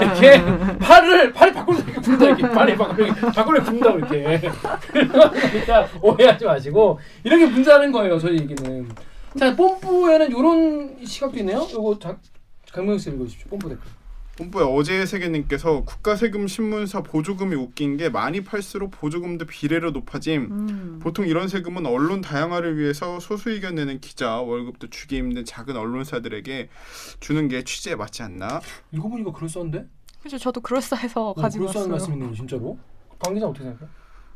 이렇게 0.00 0.42
팔을 0.78 1.32
팔이 1.32 1.52
밖으로 1.52 1.76
이렇게 1.78 1.92
굽는다 1.94 2.24
이렇게. 2.26 2.48
팔이 2.48 2.76
밖으로 2.76 3.06
밖으로 3.34 3.62
굽는다 3.64 3.90
이렇게. 3.92 4.50
그러니까 4.92 5.88
오해하지 6.00 6.44
마시고. 6.44 7.00
이렇게 7.24 7.46
문제하는 7.46 7.90
거예요 7.90 8.18
저희 8.18 8.38
얘기는. 8.38 8.88
자 9.36 9.54
뽐뿌에는 9.56 10.28
이런 10.30 10.96
시각도 11.04 11.38
있네요. 11.40 11.66
요거 11.72 11.98
자, 11.98 12.16
강명수 12.72 13.10
씨 13.10 13.16
읽어주십시오. 13.16 13.50
뽐뿌 13.50 13.68
댓글 13.70 13.97
본부에 14.38 14.62
어제 14.62 15.04
세계님께서 15.04 15.82
국가세금 15.82 16.46
신문사 16.46 17.02
보조금이 17.02 17.56
웃긴 17.56 17.96
게 17.96 18.08
많이 18.08 18.44
팔수록 18.44 18.92
보조금도 18.92 19.46
비례로 19.46 19.90
높아짐. 19.90 20.42
음. 20.42 20.98
보통 21.02 21.26
이런 21.26 21.48
세금은 21.48 21.86
언론 21.86 22.20
다양화를 22.20 22.78
위해서 22.78 23.18
소수 23.18 23.50
의견 23.50 23.74
내는 23.74 24.00
기자 24.00 24.40
월급도 24.40 24.90
주기 24.90 25.16
힘든 25.16 25.44
작은 25.44 25.76
언론사들에게 25.76 26.68
주는 27.18 27.48
게 27.48 27.64
취지에 27.64 27.96
맞지 27.96 28.22
않나? 28.22 28.60
이거 28.92 29.08
보니까 29.08 29.32
그럴싸한데? 29.32 29.86
그래서 30.20 30.38
저도 30.38 30.60
그럴싸해서 30.60 31.30
어, 31.30 31.34
가지고 31.34 31.64
그럴싸한 31.64 31.90
왔어요. 31.90 32.08
말씀이네요 32.08 32.34
진짜로 32.36 32.78
강 33.18 33.34
기자 33.34 33.48
어떻게 33.48 33.64
생각해? 33.64 33.90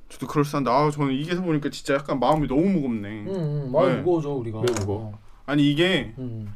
저도 0.08 0.26
그럴싸한데 0.26 0.68
아 0.68 0.90
저는 0.90 1.14
이게 1.14 1.36
보니까 1.36 1.70
진짜 1.70 1.94
약간 1.94 2.18
마음이 2.18 2.48
너무 2.48 2.62
무겁네. 2.62 3.08
응, 3.08 3.28
응 3.28 3.70
많이 3.70 3.88
네. 3.88 3.96
무거워져 3.98 4.30
우리가 4.30 4.58
왜 4.58 4.66
무거워? 4.80 5.12
어, 5.12 5.18
아니 5.46 5.70
이게 5.70 6.12
음. 6.18 6.52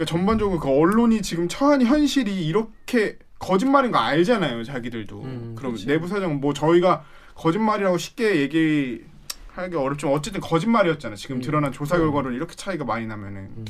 그러니까 0.00 0.04
전반적으로 0.04 0.58
그 0.58 0.68
언론이 0.68 1.20
지금 1.20 1.46
처한 1.46 1.84
현실이 1.84 2.46
이렇게 2.46 3.18
거짓말인 3.38 3.92
거 3.92 3.98
알잖아요 3.98 4.64
자기들도. 4.64 5.22
음, 5.22 5.54
그럼 5.56 5.72
그치. 5.72 5.86
내부 5.86 6.08
사정 6.08 6.40
뭐 6.40 6.54
저희가 6.54 7.04
거짓말이라고 7.34 7.98
쉽게 7.98 8.36
얘기 8.36 9.02
하기 9.48 9.76
어렵지만 9.76 10.14
어쨌든 10.14 10.40
거짓말이었잖아. 10.40 11.16
지금 11.16 11.36
음. 11.36 11.40
드러난 11.42 11.72
조사 11.72 11.96
음. 11.96 12.02
결과로 12.02 12.32
이렇게 12.32 12.54
차이가 12.54 12.84
많이 12.84 13.06
나면은. 13.06 13.50
음. 13.56 13.64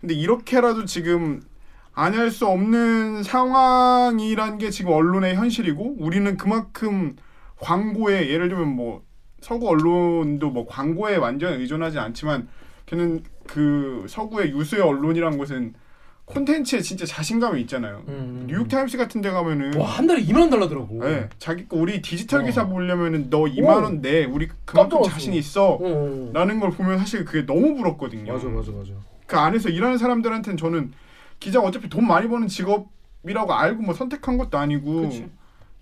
근데 0.00 0.14
이렇게라도 0.14 0.84
지금 0.84 1.40
아니할 1.94 2.30
수 2.30 2.46
없는 2.46 3.22
상황이란 3.22 4.58
게 4.58 4.68
지금 4.68 4.92
언론의 4.92 5.34
현실이고 5.34 5.96
우리는 5.98 6.36
그만큼 6.36 7.16
광고에 7.56 8.28
예를 8.28 8.50
들면 8.50 8.68
뭐 8.68 9.02
서구 9.40 9.68
언론도 9.68 10.50
뭐 10.50 10.66
광고에 10.66 11.16
완전 11.16 11.58
의존하지 11.58 11.98
않지만 11.98 12.48
걔는 12.86 13.22
그 13.48 14.04
서구의 14.08 14.52
유수의 14.52 14.82
언론이란 14.82 15.36
것은 15.38 15.74
콘텐츠에 16.26 16.82
진짜 16.82 17.06
자신감이 17.06 17.60
있잖아요. 17.62 18.04
음, 18.06 18.12
음, 18.12 18.46
뉴욕 18.46 18.68
타임스 18.68 18.98
같은 18.98 19.22
데 19.22 19.30
가면은 19.30 19.74
와, 19.74 19.86
한 19.86 20.06
달에 20.06 20.22
2만 20.22 20.40
원 20.40 20.50
달라더라고. 20.50 21.02
네, 21.02 21.28
자기 21.38 21.66
거 21.66 21.78
우리 21.78 22.02
디지털 22.02 22.42
어. 22.42 22.44
기사 22.44 22.68
보려면은 22.68 23.30
너 23.30 23.44
2만 23.44 23.82
원 23.82 24.02
내. 24.02 24.24
우리 24.24 24.48
그만큼. 24.66 25.02
자신 25.02 25.32
있어. 25.32 25.70
어, 25.72 25.78
어. 25.80 26.30
라는 26.34 26.60
걸 26.60 26.70
보면 26.70 26.98
사실 26.98 27.24
그게 27.24 27.46
너무 27.46 27.74
부럽거든요. 27.74 28.34
맞아, 28.34 28.46
맞아, 28.48 28.70
맞아. 28.72 28.92
그 29.26 29.36
안에서 29.36 29.70
일하는 29.70 29.96
사람들한테는 29.96 30.58
저는 30.58 30.92
기자가 31.40 31.66
어차피 31.66 31.88
돈 31.88 32.06
많이 32.06 32.28
버는 32.28 32.48
직업이라고 32.48 33.54
알고 33.54 33.82
뭐 33.82 33.94
선택한 33.94 34.36
것도 34.36 34.58
아니고 34.58 35.02
그치. 35.02 35.30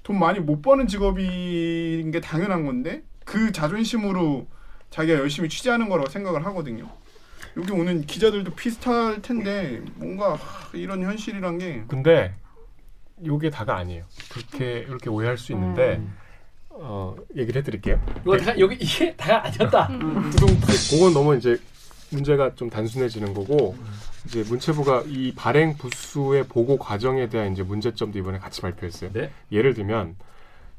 돈 0.05 0.19
많이 0.21 0.39
못 0.39 0.63
버는 0.63 0.87
직업인 0.87 2.11
게 2.13 2.21
당연한 2.21 2.65
건데 2.65 3.03
그 3.25 3.51
자존심으로 3.51 4.47
자기가 4.91 5.19
열심히 5.19 5.49
취재하는 5.49 5.89
거라고 5.89 6.09
생각을 6.09 6.47
하거든요. 6.47 6.89
여기 7.57 7.73
오는 7.73 8.03
기자들도 8.03 8.55
비슷할 8.55 9.23
텐데 9.23 9.83
뭔가 9.97 10.35
하, 10.35 10.71
이런 10.75 11.03
현실이란 11.03 11.59
게 11.59 11.85
근데 11.89 12.35
요게 13.25 13.51
다가 13.51 13.77
아니에요. 13.77 14.05
그렇게 14.31 14.81
이렇게 14.81 15.09
오해할 15.09 15.39
수 15.39 15.53
있는데 15.53 15.97
음. 15.97 16.15
어, 16.71 17.17
얘기를 17.35 17.61
해드릴게요. 17.61 17.99
이거 18.21 18.37
다 18.37 18.59
여기 18.59 18.77
이게 18.77 19.15
다가 19.17 19.47
아니었다. 19.47 19.89
두둥. 19.89 20.49
그건 20.91 21.15
너무 21.15 21.35
이제 21.37 21.59
문제가 22.11 22.55
좀 22.55 22.69
단순해지는 22.69 23.33
거고 23.33 23.75
이제 24.27 24.45
문체부가 24.47 25.05
이 25.07 25.33
발행 25.35 25.77
부수의 25.79 26.45
보고 26.49 26.77
과정에 26.77 27.29
대한 27.29 27.53
이제 27.53 27.63
문제점도 27.63 28.19
이번에 28.19 28.39
같이 28.39 28.61
발표했어요. 28.61 29.13
네. 29.13 29.31
예를 29.51 29.73
들면 29.73 30.17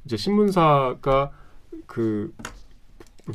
이제 0.05 0.15
신문사가 0.15 1.31
그 1.87 2.33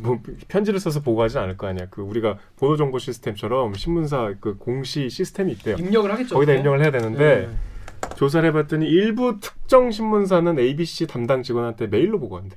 뭐 0.02 0.20
편지를 0.48 0.80
써서 0.80 1.00
보고하지 1.00 1.38
않을 1.38 1.56
거 1.56 1.66
아니야. 1.66 1.86
그 1.90 2.02
우리가 2.02 2.38
보도 2.56 2.76
정보 2.76 2.98
시스템처럼 2.98 3.74
신문사 3.74 4.34
그 4.40 4.56
공시 4.56 5.10
시스템이 5.10 5.52
있대요. 5.52 5.76
입력을 5.76 6.10
하겠죠. 6.10 6.34
거기다 6.34 6.52
네. 6.52 6.58
입력을 6.58 6.80
해야 6.80 6.90
되는데 6.90 7.48
네. 7.48 8.14
조사를 8.16 8.48
해봤더니 8.48 8.86
일부 8.86 9.38
특정 9.40 9.90
신문사는 9.90 10.58
ABC 10.58 11.06
담당 11.06 11.42
직원한테 11.42 11.86
메일로 11.88 12.18
보고한대. 12.20 12.56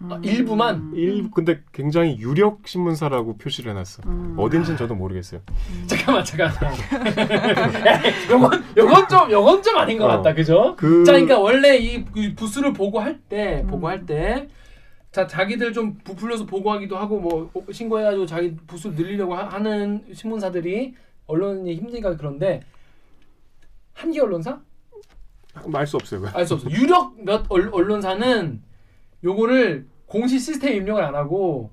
아, 0.00 0.20
일부만 0.22 0.92
일부 0.94 1.30
근데 1.30 1.60
굉장히 1.72 2.18
유력 2.20 2.60
신문사라고 2.66 3.36
표시를 3.36 3.72
해놨어. 3.72 4.02
음. 4.06 4.34
어딘지는 4.38 4.78
저도 4.78 4.94
모르겠어요. 4.94 5.40
잠깐만 5.88 6.24
잠깐만. 6.24 6.72
요건 8.30 8.64
요건 8.76 9.08
좀 9.08 9.30
요건 9.32 9.60
좀 9.60 9.76
아닌 9.76 9.98
것 9.98 10.04
어. 10.04 10.08
같다. 10.08 10.34
그죠? 10.34 10.76
그 10.76 11.04
자, 11.04 11.12
그러니까 11.12 11.40
원래 11.40 11.76
이, 11.76 12.04
이 12.14 12.34
부스를 12.36 12.72
보고할 12.72 13.18
때, 13.28 13.62
음. 13.64 13.66
보고할 13.66 14.06
때, 14.06 14.48
자 15.10 15.26
자기들 15.26 15.72
좀 15.72 15.94
부풀려서 16.04 16.44
보고하기도 16.46 16.96
하고 16.96 17.18
뭐 17.20 17.50
신고해가지고 17.72 18.26
자기 18.26 18.54
부수를 18.66 18.96
늘리려고 18.96 19.34
하, 19.34 19.44
하는 19.48 20.04
신문사들이 20.12 20.94
언론이 21.26 21.74
힘드니까 21.76 22.16
그런데 22.16 22.60
한기 23.94 24.20
언론사? 24.20 24.60
알 25.74 25.86
수 25.86 25.96
없어요. 25.96 26.26
알 26.34 26.46
수 26.46 26.54
없어. 26.54 26.70
유력 26.70 27.20
몇 27.24 27.44
언- 27.48 27.72
언론사는 27.72 28.62
요거를 29.24 29.86
공식 30.06 30.38
시스템 30.38 30.74
입력을 30.76 31.02
안 31.02 31.14
하고 31.14 31.70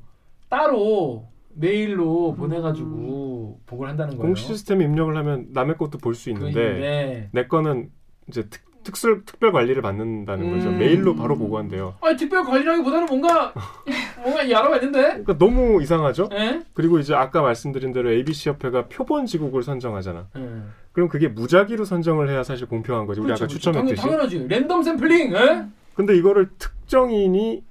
따로 0.50 1.28
메일로 1.54 2.34
보내가지고 2.36 3.62
보고를 3.66 3.90
한다는 3.92 4.18
거예요. 4.18 4.24
공식 4.28 4.48
시스템 4.48 4.82
입력을 4.82 5.16
하면 5.16 5.48
남의 5.52 5.78
것도 5.78 6.00
볼 6.00 6.16
수 6.16 6.30
있는데 6.30 6.50
있는데. 6.50 7.30
내 7.32 7.48
거는 7.48 7.92
이제 8.28 8.48
특, 8.50 8.62
특설 8.86 9.26
특별 9.26 9.52
관리를 9.52 9.82
받는다는 9.82 10.52
거죠. 10.52 10.70
음. 10.70 10.78
메일로 10.78 11.16
바로 11.16 11.38
보고한대요. 11.38 11.96
아니 12.02 12.16
특별 12.16 12.44
관리라기보다는 12.44 13.08
뭔가 13.08 13.54
뭔가 14.24 14.44
이 14.44 14.54
알아가 14.54 14.78
있는데. 14.78 15.02
그러니까 15.02 15.38
너무 15.38 15.82
이상하죠? 15.82 16.30
예? 16.32 16.62
그리고 16.74 17.00
이제 17.00 17.14
아까 17.14 17.42
말씀드린 17.42 17.92
대로 17.92 18.12
ABC 18.12 18.50
협회가 18.50 18.88
표본 18.88 19.26
지국을 19.26 19.64
선정하잖아. 19.64 20.28
예. 20.38 20.50
그럼 20.94 21.10
그게 21.10 21.28
무작위로 21.28 21.84
선정을 21.84 22.30
해야 22.30 22.44
사실 22.44 22.68
공평한 22.68 23.06
거지. 23.06 23.20
우리 23.20 23.32
아까 23.32 23.40
그렇죠, 23.40 23.48
그렇죠. 23.54 23.58
추첨했듯이. 23.72 24.02
당연, 24.02 24.18
당연하지. 24.20 24.48
랜덤 24.48 24.84
샘플링. 24.84 25.34
예? 25.34 25.66
근데 25.96 26.16
이거를 26.16 26.50
특정인이 26.58 27.64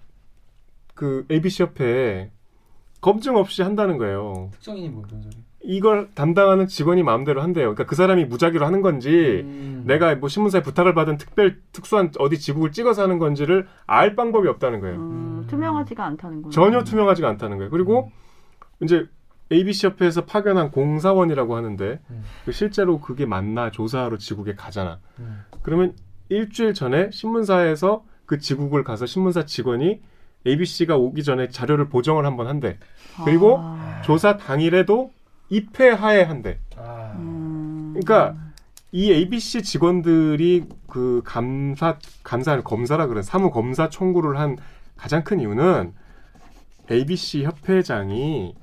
그 0.94 1.24
ABC 1.30 1.62
협회에 1.62 2.30
검증 3.00 3.36
없이 3.36 3.62
한다는 3.62 3.98
거예요. 3.98 4.48
특정인이 4.52 4.88
뭐 4.88 5.02
그런 5.02 5.22
소리? 5.22 5.36
이걸 5.66 6.10
담당하는 6.14 6.66
직원이 6.66 7.02
마음대로 7.02 7.42
한대요. 7.42 7.64
그러니까 7.64 7.86
그 7.86 7.96
사람이 7.96 8.26
무작위로 8.26 8.66
하는 8.66 8.82
건지 8.82 9.42
음. 9.44 9.84
내가 9.86 10.14
뭐 10.14 10.28
신문사에 10.28 10.62
부탁을 10.62 10.92
받은 10.94 11.16
특별 11.16 11.58
특수한 11.72 12.10
어디 12.18 12.38
지국을 12.38 12.70
찍어서 12.70 13.02
하는 13.02 13.18
건지를 13.18 13.66
알 13.86 14.14
방법이 14.14 14.46
없다는 14.46 14.80
거예요. 14.80 14.96
음, 14.96 15.46
투명하지가 15.48 16.04
않다는 16.04 16.42
거예요. 16.42 16.50
전혀 16.50 16.84
투명하지가 16.84 17.28
않다는 17.28 17.56
거예요. 17.56 17.70
그리고 17.70 18.12
이제 18.82 19.06
ABC 19.50 19.86
협회에서 19.86 20.26
파견한 20.26 20.70
공사원이라고 20.70 21.56
하는데 21.56 22.00
음. 22.10 22.22
그 22.44 22.52
실제로 22.52 23.00
그게 23.00 23.24
맞나 23.24 23.70
조사하러 23.70 24.18
지국에 24.18 24.54
가잖아. 24.54 24.98
음. 25.18 25.44
그러면 25.62 25.94
일주일 26.28 26.74
전에 26.74 27.10
신문사에서 27.10 28.04
그 28.26 28.38
지국을 28.38 28.84
가서 28.84 29.06
신문사 29.06 29.46
직원이 29.46 30.02
ABC가 30.46 30.96
오기 30.96 31.22
전에 31.22 31.48
자료를 31.48 31.88
보정을 31.88 32.26
한번 32.26 32.48
한대. 32.48 32.78
그리고 33.24 33.60
아. 33.60 34.02
조사 34.04 34.36
당일에도 34.36 35.10
입회하에 35.48 36.22
한대. 36.22 36.58
아. 36.76 37.14
음. 37.16 37.94
그러니까 37.94 38.36
이 38.92 39.12
ABC 39.12 39.62
직원들이 39.62 40.66
그 40.86 41.22
감사 41.24 41.98
감사 42.22 42.60
검사라 42.60 43.06
그런 43.06 43.22
사무 43.22 43.50
검사 43.50 43.88
청구를 43.88 44.38
한 44.38 44.56
가장 44.96 45.24
큰 45.24 45.40
이유는 45.40 45.92
ABC 46.90 47.44
협회장이 47.44 48.54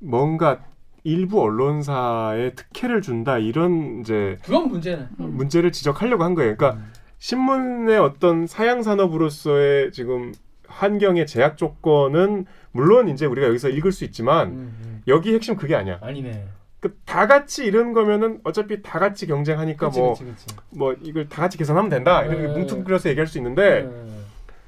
뭔가 0.00 0.64
일부 1.04 1.40
언론사에 1.40 2.52
특혜를 2.54 3.02
준다 3.02 3.38
이런 3.38 4.00
이제 4.00 4.38
그런 4.44 4.68
문제는. 4.68 5.08
문제를 5.16 5.72
지적하려고 5.72 6.24
한 6.24 6.34
거예요. 6.34 6.56
그러니까 6.56 6.80
음. 6.80 6.92
신문의 7.18 7.98
어떤 7.98 8.46
사양 8.46 8.82
산업으로서의 8.82 9.92
지금 9.92 10.32
환경의 10.66 11.26
제약 11.26 11.56
조건은 11.56 12.46
물론 12.72 13.08
이제 13.08 13.26
우리가 13.26 13.46
여기서 13.46 13.68
읽을 13.68 13.92
수 13.92 14.04
있지만 14.04 14.48
음, 14.48 14.76
음. 14.84 14.91
여기 15.08 15.34
핵심 15.34 15.56
그게 15.56 15.74
아니야. 15.74 15.98
아니네. 16.00 16.46
그 16.80 16.96
다 17.06 17.26
같이 17.28 17.64
이런 17.64 17.92
거면은 17.92 18.40
어차피 18.42 18.82
다 18.82 18.98
같이 18.98 19.26
경쟁하니까 19.26 19.86
그치, 19.88 20.00
뭐 20.00 20.12
그치, 20.14 20.24
그치. 20.24 20.46
뭐 20.70 20.94
이걸 21.02 21.28
다 21.28 21.42
같이 21.42 21.56
계산하면 21.56 21.88
된다 21.90 22.24
이렇게 22.24 22.42
네. 22.48 22.48
뭉뚱그려서 22.58 23.08
얘기할 23.10 23.26
수 23.28 23.38
있는데 23.38 23.82
음. 23.82 24.24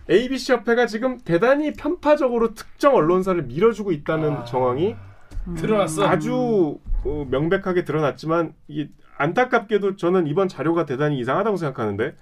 ABC 0.09 0.53
협회가 0.53 0.87
지금 0.87 1.19
대단히 1.19 1.73
편파적으로 1.73 2.55
특정 2.55 2.95
언론사를 2.95 3.43
밀어주고 3.43 3.91
있다는 3.93 4.33
아. 4.33 4.45
정황이 4.45 4.95
드러났어. 5.57 6.07
아주 6.07 6.79
어, 7.05 7.27
명백하게 7.31 7.85
드러났지만 7.85 8.55
이 8.69 8.89
안타깝게도 9.17 9.97
저는 9.97 10.27
이번 10.27 10.47
자료가 10.49 10.87
대단히 10.87 11.19
이상하다고 11.19 11.57
생각하는데 11.57 12.15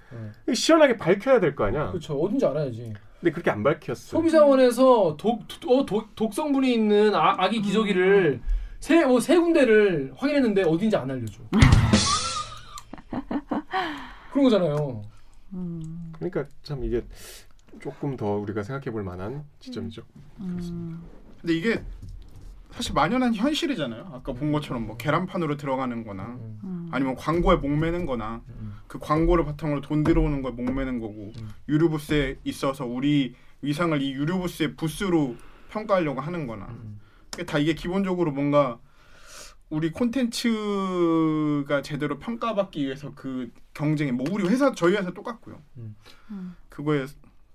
네. 0.46 0.54
시원하게 0.54 0.96
밝혀야 0.96 1.40
될 1.40 1.54
거 1.54 1.64
아니야. 1.64 1.88
그렇죠. 1.90 2.14
어딘지 2.18 2.46
알아야지. 2.46 2.92
근데 3.22 3.30
그렇게 3.30 3.50
안 3.52 3.62
밝혔어. 3.62 3.94
소비자원에서 3.94 5.16
독, 5.16 5.44
어, 5.68 5.86
독, 5.86 6.12
독성분이 6.16 6.74
있는 6.74 7.14
아, 7.14 7.36
아기 7.38 7.62
기저귀를 7.62 8.40
세, 8.80 9.04
어, 9.04 9.20
세 9.20 9.38
군데를 9.38 10.12
확인했는데 10.16 10.64
어딘지 10.64 10.96
안 10.96 11.08
알려줘. 11.08 11.40
그런 14.32 14.44
거잖아요. 14.44 15.02
음. 15.52 16.12
그러니까 16.16 16.46
참 16.64 16.82
이게 16.82 17.04
조금 17.80 18.16
더 18.16 18.38
우리가 18.38 18.64
생각해 18.64 18.90
볼 18.90 19.04
만한 19.04 19.44
지점이죠. 19.60 20.02
음. 20.40 21.00
근데 21.40 21.54
이게 21.54 21.80
사실 22.72 22.94
만연한 22.94 23.34
현실이잖아요. 23.34 24.10
아까 24.12 24.32
본 24.32 24.52
것처럼 24.52 24.86
뭐 24.86 24.96
계란판으로 24.96 25.56
들어가는 25.56 26.04
거나 26.04 26.24
음, 26.24 26.60
음. 26.64 26.88
아니면 26.90 27.14
광고에 27.14 27.56
목매는 27.56 28.06
거나 28.06 28.42
음. 28.48 28.74
그 28.86 28.98
광고를 28.98 29.44
바탕으로 29.44 29.80
돈 29.82 30.02
들어오는 30.02 30.42
거에 30.42 30.52
목매는 30.52 30.98
거고 31.00 31.32
음. 31.36 31.48
유료부스에 31.68 32.38
있어서 32.44 32.86
우리 32.86 33.34
위상을 33.60 34.00
이 34.00 34.12
유료부스의 34.12 34.76
부스로 34.76 35.36
평가하려고 35.70 36.20
하는 36.20 36.46
거나 36.46 36.66
음. 36.66 37.00
그게 37.30 37.44
다 37.44 37.58
이게 37.58 37.74
기본적으로 37.74 38.32
뭔가 38.32 38.78
우리 39.68 39.90
콘텐츠가 39.90 41.80
제대로 41.82 42.18
평가받기 42.18 42.84
위해서 42.84 43.12
그 43.14 43.50
경쟁에 43.72 44.12
뭐 44.12 44.26
우리 44.30 44.46
회사 44.46 44.72
저희 44.72 44.96
회사 44.96 45.10
똑같고요. 45.12 45.62
음. 45.78 45.96
음. 46.30 46.56
그거에 46.68 47.06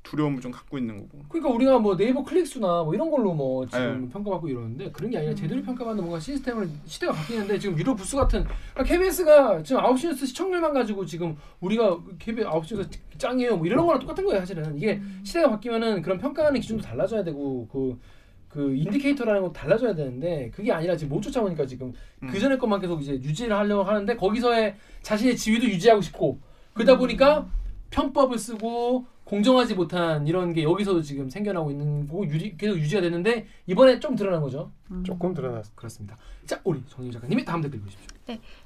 두려움을 0.07 0.41
좀 0.41 0.51
갖고 0.51 0.77
있는 0.77 0.97
거고. 0.97 1.23
그러니까 1.27 1.53
우리가 1.53 1.79
뭐 1.79 1.97
네이버 1.97 2.23
클릭수나 2.23 2.83
뭐 2.83 2.95
이런 2.95 3.11
걸로 3.11 3.33
뭐 3.33 3.67
지금 3.67 4.03
네. 4.03 4.09
평가받고 4.09 4.47
이러는데 4.47 4.91
그런 4.91 5.11
게 5.11 5.17
아니라 5.17 5.33
음. 5.33 5.35
제대로 5.35 5.61
평가받는 5.61 6.03
뭔가 6.03 6.19
시스템을 6.19 6.69
시대가 6.85 7.11
바뀌는데 7.11 7.59
지금 7.59 7.77
유료 7.77 7.93
부수 7.93 8.15
같은 8.15 8.45
그러니까 8.73 8.83
KBS가 8.83 9.63
지금 9.63 9.81
9시 9.81 10.07
뉴스 10.07 10.25
시청률만 10.25 10.73
가지고 10.73 11.05
지금 11.05 11.35
우리가 11.59 11.97
KBS 12.19 12.47
9시 12.47 12.77
뉴스 12.77 12.89
짱이에요 13.17 13.57
뭐 13.57 13.65
이런 13.65 13.85
거랑 13.85 13.99
똑같은 13.99 14.23
거예요 14.25 14.39
사실은 14.39 14.77
이게 14.77 15.01
시대가 15.23 15.49
바뀌면은 15.49 16.01
그런 16.01 16.17
평가하는 16.17 16.61
기준도 16.61 16.83
달라져야 16.83 17.23
되고 17.23 17.67
그, 17.67 17.99
그 18.47 18.75
indicator라는 18.75 19.41
것도 19.41 19.53
달라져야 19.53 19.93
되는데 19.93 20.51
그게 20.55 20.71
아니라 20.71 20.95
지금 20.95 21.15
못 21.15 21.21
쫓아오니까 21.21 21.65
지금 21.65 21.91
음. 22.23 22.29
그 22.31 22.39
전에 22.39 22.57
것만 22.57 22.79
계속 22.79 23.01
이제 23.01 23.13
유지를 23.13 23.55
하려고 23.57 23.83
하는데 23.83 24.15
거기서의 24.15 24.75
자신의 25.01 25.35
지위도 25.35 25.65
유지하고 25.65 26.01
싶고 26.01 26.39
그러다 26.73 26.97
보니까 26.97 27.47
편법을 27.89 28.37
쓰고 28.37 29.16
공정하지 29.27 29.75
못한 29.75 30.25
이런 30.25 30.53
게 30.53 30.63
여기서도 30.63 31.01
지금 31.01 31.29
생겨나고 31.29 31.69
있는 31.69 32.07
거고 32.07 32.25
유리, 32.27 32.55
계속 32.55 32.77
유지가 32.77 33.01
되는데 33.01 33.45
이번에 33.65 33.99
좀 33.99 34.15
드러난 34.15 34.41
거죠. 34.41 34.71
음. 34.89 35.03
조금 35.03 35.33
드러났어. 35.33 35.69
그렇습니다. 35.75 36.15
자 36.45 36.61
우리 36.63 36.81
정유 36.87 37.11
작가님이 37.11 37.43
다음 37.43 37.61
댓글 37.61 37.81
보십시오. 37.81 38.07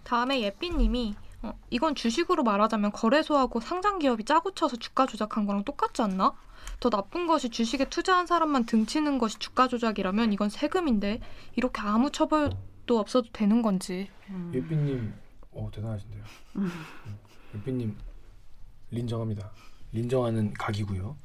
다음에 0.04 0.40
예삐님이 0.42 1.16
어, 1.42 1.54
이건 1.72 1.96
주식으로 1.96 2.44
말하자면 2.44 2.92
거래소하고 2.92 3.60
상장 3.60 3.98
기업이 3.98 4.24
짜고 4.24 4.54
쳐서 4.54 4.76
주가 4.76 5.08
조작한 5.08 5.48
거랑 5.48 5.64
똑같지 5.64 6.04
않나? 6.04 6.34
더 6.80 6.92
나쁜 6.92 7.26
것이 7.26 7.50
주식에 7.50 7.86
투자한 7.86 8.28
사람만 8.28 8.68
등치는 8.68 9.18
것이 9.18 9.40
주가 9.40 9.68
조작이라면 9.68 10.32
이건 10.32 10.50
세금인데 10.50 11.22
이렇게 11.56 11.82
아무 11.82 12.12
처벌도 12.12 13.00
없어도 13.00 13.30
되는 13.34 13.64
건지. 13.64 14.10
음. 14.30 14.52
예삐님, 14.54 15.12
어 15.54 15.72
대단하신데요. 15.74 16.24
음, 16.58 16.72
예삐님 17.56 17.98
린정합니다. 18.92 19.50
린정하는 19.94 20.54
각이고요. 20.54 21.16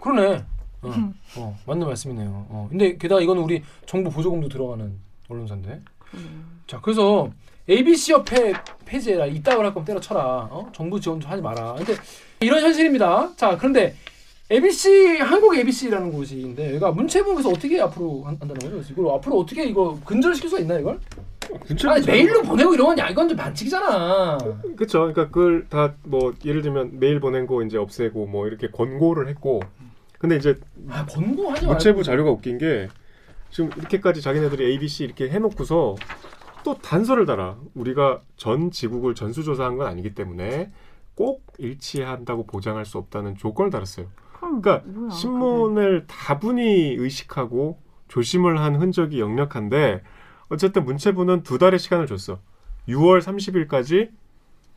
그러네. 0.00 0.44
어, 0.82 0.92
어, 1.36 1.58
맞는 1.66 1.86
말씀이네요. 1.86 2.46
어, 2.48 2.66
근데 2.70 2.96
게다가 2.96 3.20
이거는 3.20 3.42
우리 3.42 3.62
정부 3.86 4.10
보조금도 4.10 4.48
들어가는 4.48 4.98
언론사인데. 5.28 5.80
음. 6.14 6.62
자, 6.66 6.80
그래서 6.80 7.30
ABC 7.68 8.12
협회 8.12 8.52
폐지해라. 8.84 9.26
이따위로 9.26 9.64
할 9.64 9.72
거면 9.72 9.84
때려쳐라. 9.84 10.48
어? 10.50 10.70
정부 10.74 11.00
지원 11.00 11.20
좀 11.20 11.30
하지 11.30 11.40
마라. 11.40 11.74
근데 11.74 11.94
이런 12.40 12.60
현실입니다. 12.62 13.34
자, 13.36 13.56
그런데 13.56 13.94
ABC 14.52 15.18
한국 15.20 15.54
ABC라는 15.56 16.12
곳인데 16.12 16.68
여기가 16.70 16.92
문체부에서 16.92 17.48
어떻게 17.48 17.80
앞으로 17.80 18.22
한- 18.24 18.36
한다는 18.38 18.56
거죠? 18.56 18.82
이걸 18.92 19.14
앞으로 19.14 19.38
어떻게 19.38 19.64
이거 19.64 19.98
근절시킬 20.04 20.50
수가 20.50 20.60
있나 20.60 20.78
이걸? 20.78 21.00
아니 21.88 22.04
메일로 22.06 22.42
보내고 22.42 22.74
이런 22.74 22.88
건 22.88 22.98
야, 22.98 23.08
이건 23.08 23.28
좀 23.28 23.36
반칙이잖아. 23.36 24.38
그렇죠. 24.76 24.98
그러니까 25.00 25.26
그걸 25.28 25.66
다 25.68 25.94
뭐 26.04 26.32
예를 26.44 26.60
들면 26.62 26.98
메일 27.00 27.18
보낸 27.20 27.46
거 27.46 27.62
이제 27.62 27.78
없애고 27.78 28.26
뭐 28.26 28.46
이렇게 28.46 28.68
권고를 28.68 29.28
했고 29.28 29.60
근데 30.18 30.36
이제 30.36 30.58
아 30.90 31.04
권고하지 31.06 31.62
말고. 31.62 31.66
문체부 31.72 32.02
자료가 32.02 32.30
웃긴 32.30 32.58
게 32.58 32.88
지금 33.50 33.70
이렇게까지 33.76 34.20
자기네들이 34.20 34.64
ABC 34.66 35.04
이렇게 35.04 35.28
해놓고서 35.30 35.96
또 36.64 36.74
단서를 36.78 37.24
달아. 37.26 37.56
우리가 37.74 38.20
전 38.36 38.70
지국을 38.70 39.14
전수조사한 39.14 39.78
건 39.78 39.86
아니기 39.86 40.14
때문에 40.14 40.70
꼭 41.14 41.42
일치한다고 41.58 42.46
보장할 42.46 42.84
수 42.84 42.98
없다는 42.98 43.36
조건을 43.36 43.70
달았어요. 43.70 44.06
그럼 44.42 44.60
그러니까 44.60 44.88
뭐야, 44.88 45.10
신문을 45.10 46.06
다분히 46.08 46.96
의식하고 46.98 47.78
조심을 48.08 48.60
한 48.60 48.74
흔적이 48.74 49.20
역력한데 49.20 50.02
어쨌든 50.48 50.84
문체부는 50.84 51.44
두 51.44 51.58
달의 51.58 51.78
시간을 51.78 52.06
줬어. 52.08 52.40
6월 52.88 53.22
30일까지 53.22 54.10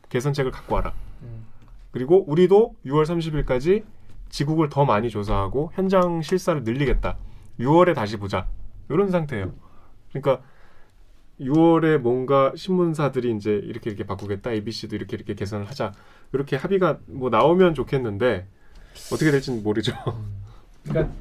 개선책을 0.08 0.52
갖고 0.52 0.76
와라. 0.76 0.94
음. 1.22 1.44
그리고 1.90 2.24
우리도 2.30 2.76
6월 2.86 3.04
30일까지 3.04 3.82
지국을 4.28 4.68
더 4.68 4.84
많이 4.84 5.10
조사하고 5.10 5.72
현장 5.74 6.22
실사를 6.22 6.62
늘리겠다. 6.62 7.18
6월에 7.58 7.94
다시 7.94 8.16
보자. 8.16 8.46
이런 8.88 9.10
상태예요. 9.10 9.52
그러니까 10.10 10.42
6월에 11.40 11.98
뭔가 11.98 12.52
신문사들이 12.54 13.34
이제 13.36 13.50
이렇게 13.64 13.90
이렇게 13.90 14.06
바꾸겠다. 14.06 14.52
ABC도 14.52 14.94
이렇게 14.94 15.16
이렇게 15.16 15.34
개선을 15.34 15.66
하자. 15.68 15.92
이렇게 16.32 16.56
합의가 16.56 17.00
뭐 17.06 17.30
나오면 17.30 17.74
좋겠는데 17.74 18.46
어떻게 19.12 19.30
될지는 19.30 19.62
모르죠. 19.62 19.92
그러니까 20.84 21.12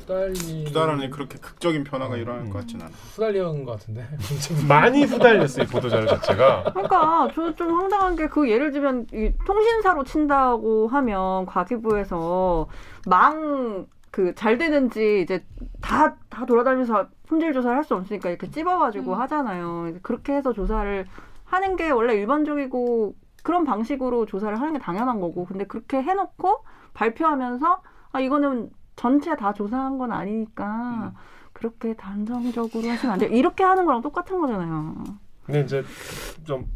후달리 0.00 0.64
두달 0.66 0.90
안에 0.90 1.10
그렇게 1.10 1.38
극적인 1.38 1.82
변화가 1.84 2.14
음. 2.14 2.20
일어날 2.20 2.44
것 2.50 2.60
같진 2.60 2.80
않아. 2.80 2.90
후달리는 3.14 3.64
것 3.64 3.72
같은데. 3.72 4.06
많이 4.68 5.04
후달렸어요 5.04 5.66
보도 5.66 5.88
자료 5.88 6.06
자체가. 6.06 6.64
그러니까 6.72 7.28
저 7.34 7.52
좀 7.56 7.74
황당한 7.74 8.14
게 8.16 8.28
그 8.28 8.48
예를 8.48 8.70
들면 8.72 9.06
이 9.12 9.32
통신사로 9.46 10.04
친다고 10.04 10.86
하면 10.88 11.46
과기부에서 11.46 12.68
망 13.06 13.86
그 14.12 14.32
잘 14.34 14.56
되는지 14.56 15.20
이제 15.22 15.44
다 15.82 16.16
다 16.30 16.46
돌아다니면서 16.46 17.08
품질 17.26 17.52
조사를 17.52 17.76
할 17.76 17.84
수 17.84 17.94
없으니까 17.94 18.30
이렇게 18.30 18.50
찝어가지고 18.50 19.12
음. 19.14 19.20
하잖아요. 19.20 19.92
그렇게 20.02 20.32
해서 20.34 20.52
조사를 20.54 21.04
하는 21.44 21.76
게 21.76 21.90
원래 21.90 22.14
일반적이고 22.14 23.14
그런 23.42 23.64
방식으로 23.64 24.24
조사를 24.26 24.58
하는 24.58 24.72
게 24.72 24.78
당연한 24.78 25.20
거고 25.20 25.44
근데 25.44 25.64
그렇게 25.66 26.00
해놓고 26.02 26.64
발표하면서 26.96 27.82
아 28.12 28.20
이거는 28.20 28.70
전체 28.96 29.36
다 29.36 29.52
조사한 29.52 29.98
건 29.98 30.10
아니니까 30.12 31.12
그렇게 31.52 31.94
단정적으로 31.94 32.88
하시면 32.88 33.12
안 33.12 33.18
돼요. 33.18 33.30
이렇게 33.30 33.62
하는 33.62 33.84
거랑 33.84 34.00
똑같은 34.02 34.40
거잖아요. 34.40 34.94
근데 35.44 35.60
이제 35.60 35.84
좀 36.44 36.66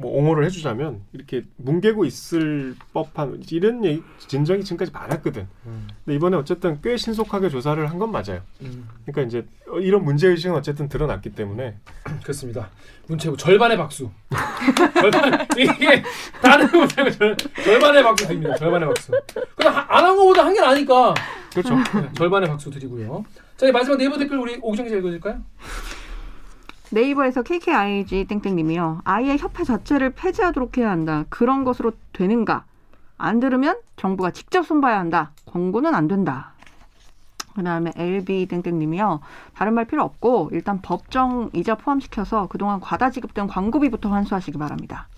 뭐 0.00 0.16
옹호를 0.18 0.44
해주자면 0.46 1.02
이렇게 1.12 1.44
뭉개고 1.56 2.04
있을 2.06 2.74
법한 2.94 3.42
이런 3.50 3.84
얘기 3.84 4.02
진정이 4.28 4.64
지금까지 4.64 4.90
많았거든. 4.92 5.46
음. 5.66 5.88
근데 6.04 6.16
이번에 6.16 6.36
어쨌든 6.36 6.80
꽤 6.82 6.96
신속하게 6.96 7.48
조사를 7.50 7.84
한 7.88 7.98
건 8.00 8.10
맞아요. 8.12 8.40
음. 8.62 8.88
그러니까 9.04 9.22
이제 9.28 9.46
이런 9.82 10.02
문제 10.04 10.26
의식은 10.28 10.56
어쨌든 10.56 10.88
드러났기 10.88 11.30
때문에 11.34 11.76
그렇습니다. 12.24 12.70
문체부 13.08 13.36
절반의 13.36 13.76
박수. 13.76 14.10
절반 14.94 15.46
이게 15.58 16.02
다른 16.40 16.66
문체부 16.70 17.10
절, 17.12 17.36
절반의 17.64 18.02
박수 18.02 18.26
드립니다. 18.26 18.54
절반의 18.56 18.88
박수. 18.88 19.12
그냥 19.56 19.84
안한 19.88 20.16
거보다 20.16 20.44
한 20.46 20.54
게 20.54 20.60
나니까 20.60 21.14
그렇죠. 21.52 21.74
네, 21.76 22.08
절반의 22.14 22.48
박수 22.48 22.70
드리고요. 22.70 23.24
자, 23.56 23.70
마지막 23.72 23.98
네이버 23.98 24.16
댓글 24.16 24.38
우리 24.38 24.56
오기정 24.62 24.86
기자 24.86 24.96
읽어줄까요? 24.96 25.42
네이버에서 26.92 27.42
KKIG 27.42 28.24
땡땡님이요. 28.26 29.02
아예 29.04 29.36
협회 29.36 29.62
자체를 29.64 30.10
폐지하도록 30.14 30.76
해야 30.78 30.90
한다. 30.90 31.24
그런 31.28 31.64
것으로 31.64 31.92
되는가? 32.12 32.64
안 33.16 33.38
들으면 33.38 33.76
정부가 33.96 34.30
직접 34.32 34.66
손봐야 34.66 34.98
한다. 34.98 35.30
권고는 35.46 35.94
안 35.94 36.08
된다. 36.08 36.52
그다음에 37.54 37.92
LB 37.96 38.46
땡땡님이요. 38.46 39.20
다른 39.54 39.74
말 39.74 39.84
필요 39.84 40.02
없고 40.02 40.50
일단 40.52 40.80
법정 40.80 41.50
이자 41.52 41.74
포함시켜서 41.76 42.46
그동안 42.48 42.80
과다 42.80 43.10
지급된 43.10 43.46
광고비부터 43.46 44.08
환수하시기 44.08 44.56
바랍니다. 44.58 45.08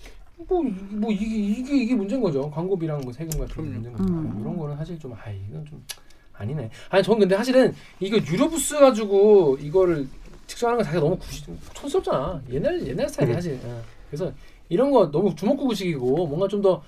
뭐, 0.49 0.63
이- 0.63 0.69
뭐 0.95 1.11
이게 1.11 1.25
이게 1.25 1.77
이게 1.77 1.95
문제인 1.95 2.21
거죠. 2.21 2.51
광고비랑 2.51 3.01
뭐 3.01 3.13
세금 3.13 3.39
같은. 3.39 3.63
문제인 3.71 3.95
거죠. 3.95 4.03
음. 4.13 4.37
이런 4.41 4.57
거는 4.57 4.75
사실 4.75 4.99
좀 4.99 5.13
아, 5.13 5.29
이건 5.29 5.63
좀 5.65 5.81
아니네. 6.37 6.69
아니 6.89 7.01
전 7.03 7.17
근데 7.17 7.37
사실은 7.37 7.73
이거 7.99 8.17
유료 8.17 8.49
부스 8.49 8.77
가지고 8.77 9.57
이거를 9.61 10.07
측정하는 10.53 10.77
건 10.77 10.85
자기가 10.85 11.03
너무 11.03 11.17
구시, 11.17 11.43
촌스럽잖아. 11.73 12.41
옛날 12.51 12.85
옛날 12.87 13.09
스타일이 13.09 13.31
음. 13.31 13.35
사실. 13.35 13.53
예. 13.53 13.81
그래서 14.09 14.31
이런 14.69 14.91
거 14.91 15.09
너무 15.11 15.35
주먹구구식이고 15.35 16.27
뭔가 16.27 16.47
좀 16.47 16.61
더 16.61 16.81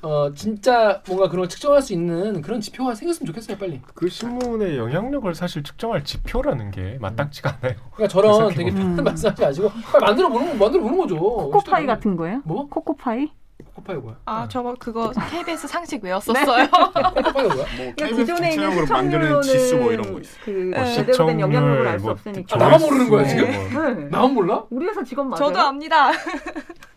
어, 0.00 0.32
진짜 0.32 1.02
뭔가 1.08 1.28
그런 1.28 1.42
걸 1.42 1.48
측정할 1.48 1.82
수 1.82 1.92
있는 1.92 2.40
그런 2.40 2.60
지표가 2.60 2.94
생겼으면 2.94 3.26
좋겠어요, 3.26 3.58
빨리. 3.58 3.80
그 3.94 4.08
신문의 4.08 4.76
영향력을 4.76 5.34
사실 5.34 5.64
측정할 5.64 6.04
지표라는 6.04 6.70
게 6.70 6.98
마땅치가 7.00 7.58
않아요. 7.60 7.76
그러니까 7.92 8.06
저런. 8.08 8.54
되게 8.54 8.70
편한 8.70 8.96
음. 8.98 9.04
말씀하지 9.04 9.42
마시고 9.42 9.70
빨리 9.90 10.04
만들어 10.04 10.28
보는 10.28 10.46
거 10.50 10.64
만들어 10.64 10.82
보는 10.84 10.98
거죠. 10.98 11.18
코코파이 11.18 11.86
같은 11.86 12.16
거예요? 12.16 12.42
뭐? 12.44 12.68
코코파이? 12.68 13.28
코코파이 13.64 13.96
뭐야? 13.96 14.16
아, 14.24 14.42
어. 14.42 14.48
저거 14.48 14.74
그거 14.78 15.10
KBS 15.30 15.66
상식 15.66 16.02
외웠었어요. 16.02 16.68
코코파이가 16.70 17.32
뭐야? 17.32 17.54
뭐 17.54 17.66
그러니까 17.76 18.06
KBS 18.06 18.16
기존에 18.16 18.50
있는 18.52 18.86
만드는 18.86 19.42
지수 19.42 19.76
뭐 19.76 19.92
이런 19.92 20.12
거 20.12 20.20
있어. 20.20 20.38
그뭐 20.44 20.84
제대로 20.84 21.26
된 21.26 21.40
영향력을 21.40 21.88
알수뭐 21.88 22.12
없으니까. 22.12 22.56
아, 22.56 22.58
나만 22.58 22.80
모르는 22.80 23.08
거야, 23.08 23.24
지금? 23.26 23.72
뭐. 23.72 23.82
네. 23.88 24.04
나만 24.10 24.34
몰라? 24.34 24.64
우리 24.70 24.86
회사 24.86 25.02
직원 25.02 25.28
맞아요? 25.28 25.46
저도 25.46 25.60
압니다. 25.60 26.10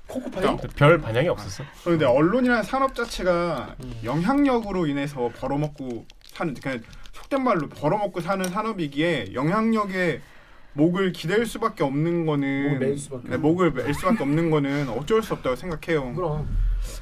코코파이? 0.08 0.58
별 0.76 1.00
반향이 1.00 1.30
없었어. 1.30 1.64
그런데 1.84 2.06
언론이라는 2.06 2.64
산업 2.64 2.94
자체가 2.94 3.76
음. 3.84 3.94
영향력으로 4.04 4.86
인해서 4.86 5.32
벌어먹고 5.40 6.06
사는 6.34 6.54
그냥 6.54 6.82
속된 7.14 7.44
말로 7.44 7.68
벌어먹고 7.70 8.22
사는 8.22 8.48
산업이기에 8.48 9.34
영향력에 9.34 10.22
목을 10.74 11.12
기댈 11.12 11.46
수밖에 11.46 11.84
없는 11.84 12.26
거는 12.26 12.64
목을 12.64 12.80
맬 12.80 12.98
수밖에 12.98 13.30
네, 13.30 13.38
목을 13.38 13.72
맬 13.74 13.94
수밖에 13.94 14.24
없는 14.24 14.50
거는 14.52 14.90
어쩔 14.90 15.22
수 15.22 15.34
없다고 15.34 15.56
생각해요. 15.56 16.14
그럼. 16.14 16.48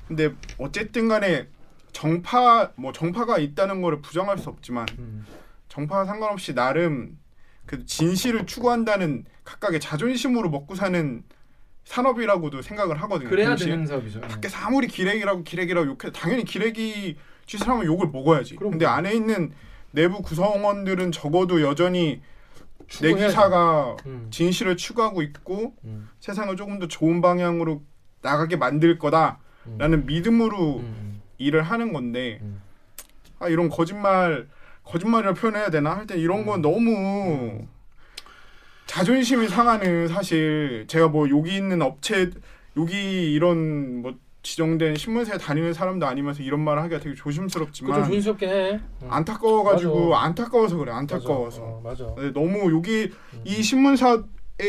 근데 0.08 0.34
어쨌든 0.58 1.08
간에 1.08 1.48
정파 1.92 2.72
뭐 2.76 2.92
정파가 2.92 3.38
있다는 3.38 3.82
거를 3.82 4.02
부정할 4.02 4.38
수 4.38 4.50
없지만 4.50 4.86
음. 4.98 5.26
정파와 5.70 6.06
상관없이 6.06 6.54
나름 6.54 7.18
그 7.66 7.86
진실을 7.86 8.48
추구한다는 8.48 9.26
각각의 9.44 9.80
자존심으로 9.80 10.50
먹고 10.50 10.74
사는 10.76 11.24
산업이라고도 11.86 12.62
생각을 12.62 13.02
하거든요. 13.04 13.30
그래야 13.30 13.50
동시에. 13.50 13.70
되는 13.70 13.86
사업이죠. 13.86 14.22
밖에서 14.22 14.58
아무리 14.58 14.88
기레기라고 14.88 15.44
기레기라고 15.44 15.88
욕해 15.88 16.12
당연히 16.14 16.44
기레기 16.44 17.18
짓을 17.46 17.68
하면 17.68 17.86
욕을 17.86 18.10
먹어야지. 18.10 18.56
그럼. 18.56 18.72
근데 18.72 18.86
안에 18.86 19.14
있는 19.14 19.54
내부 19.92 20.22
구성원들은 20.22 21.12
적어도 21.12 21.62
여전히 21.62 22.22
내 22.90 23.10
추구해야지. 23.10 23.28
기사가 23.36 23.98
음. 24.06 24.28
진실을 24.32 24.76
추구하고 24.78 25.22
있고 25.22 25.76
음. 25.86 26.10
세상을 26.20 26.56
조금 26.58 26.80
더 26.80 26.88
좋은 26.88 27.22
방향으로 27.22 27.84
나가게 28.22 28.56
만들 28.58 28.98
거다라는 28.98 30.06
믿음으로 30.06 30.78
음. 30.80 31.22
일을 31.38 31.62
하는 31.62 31.94
건데 31.94 32.40
음. 32.42 32.62
아 33.40 33.48
이런 33.48 33.70
거짓말 33.70 34.48
거짓말이라 34.84 35.34
표현해야 35.36 35.70
되나 35.70 35.96
할 35.96 36.08
때 36.08 36.18
이런 36.18 36.46
건 36.46 36.60
음. 36.60 36.62
너무 36.64 37.68
자존심이 38.88 39.48
상하는 39.48 40.08
사실 40.08 40.86
제가 40.88 41.08
뭐 41.10 41.30
여기 41.30 41.56
있는 41.56 41.82
업체 41.82 42.32
여기 42.76 43.32
이런 43.34 44.02
뭐 44.02 44.16
지정된 44.42 44.96
신문사에 44.96 45.38
다니는 45.38 45.74
사람도 45.74 46.06
아니면서 46.06 46.44
이런 46.44 46.62
말을 46.62 46.82
하기가 46.84 47.00
되게 47.00 47.16
그거 47.16 47.32
좀 47.32 47.48
조심스럽지만 47.48 48.04
조심스럽게 48.06 48.48
해. 48.48 48.72
음. 48.74 49.08
안타까워가지고 49.10 50.10
맞아. 50.10 50.26
안타까워서 50.26 50.78
그래 50.78 50.92
안타까워서 50.94 51.82
맞아. 51.84 52.06
어, 52.06 52.12
맞아. 52.14 52.22
네, 52.22 52.32
너무 52.32 52.74
여기 52.76 53.12
음. 53.34 53.42
이 53.44 53.62
신문사에 53.62 54.20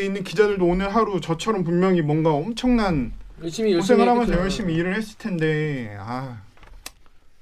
있는 0.03 0.25
기자들도 0.25 0.65
오늘 0.65 0.93
하루 0.95 1.21
저처럼 1.21 1.63
분명히 1.65 2.03
뭔가 2.03 2.31
엄청난 2.33 3.13
열심히 3.43 3.73
열심히 3.73 3.97
고생을 3.97 4.09
하면서 4.09 4.33
했겠죠. 4.33 4.43
열심히 4.43 4.75
일을 4.75 4.95
했을 4.97 5.17
텐데 5.19 5.97
아 5.99 6.43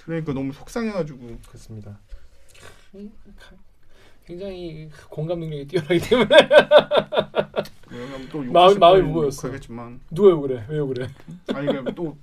그러니까 0.05 0.33
너무 0.33 0.53
속상해가지고 0.53 1.39
그렇습니다. 1.49 1.99
굉장히 4.27 4.91
공감 5.09 5.41
능력이 5.41 5.67
뛰어나기 5.67 5.99
때문에 5.99 6.29
왜냐면 7.99 8.29
또 8.31 8.39
마음- 8.45 8.79
마음이 8.79 9.03
분 9.03 9.13
무거웠어. 9.13 9.49
욕하겠지만 9.49 10.01
누가 10.11 10.31
요 10.31 10.41
그래? 10.41 10.65
왜요 10.69 10.87
그래? 10.87 11.09
아니 11.55 11.67
그냥 11.67 11.85
또 11.95 12.17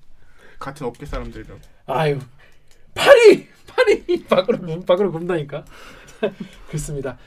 같은 0.59 0.85
업계 0.87 1.05
사람들이라고 1.05 1.59
아유 1.87 2.19
팔이 2.93 3.47
팔이 3.67 4.23
밖으로 4.29 4.57
문- 4.59 4.85
밖으로 4.85 5.11
굽다니까 5.11 5.65
그렇습니다. 6.67 7.17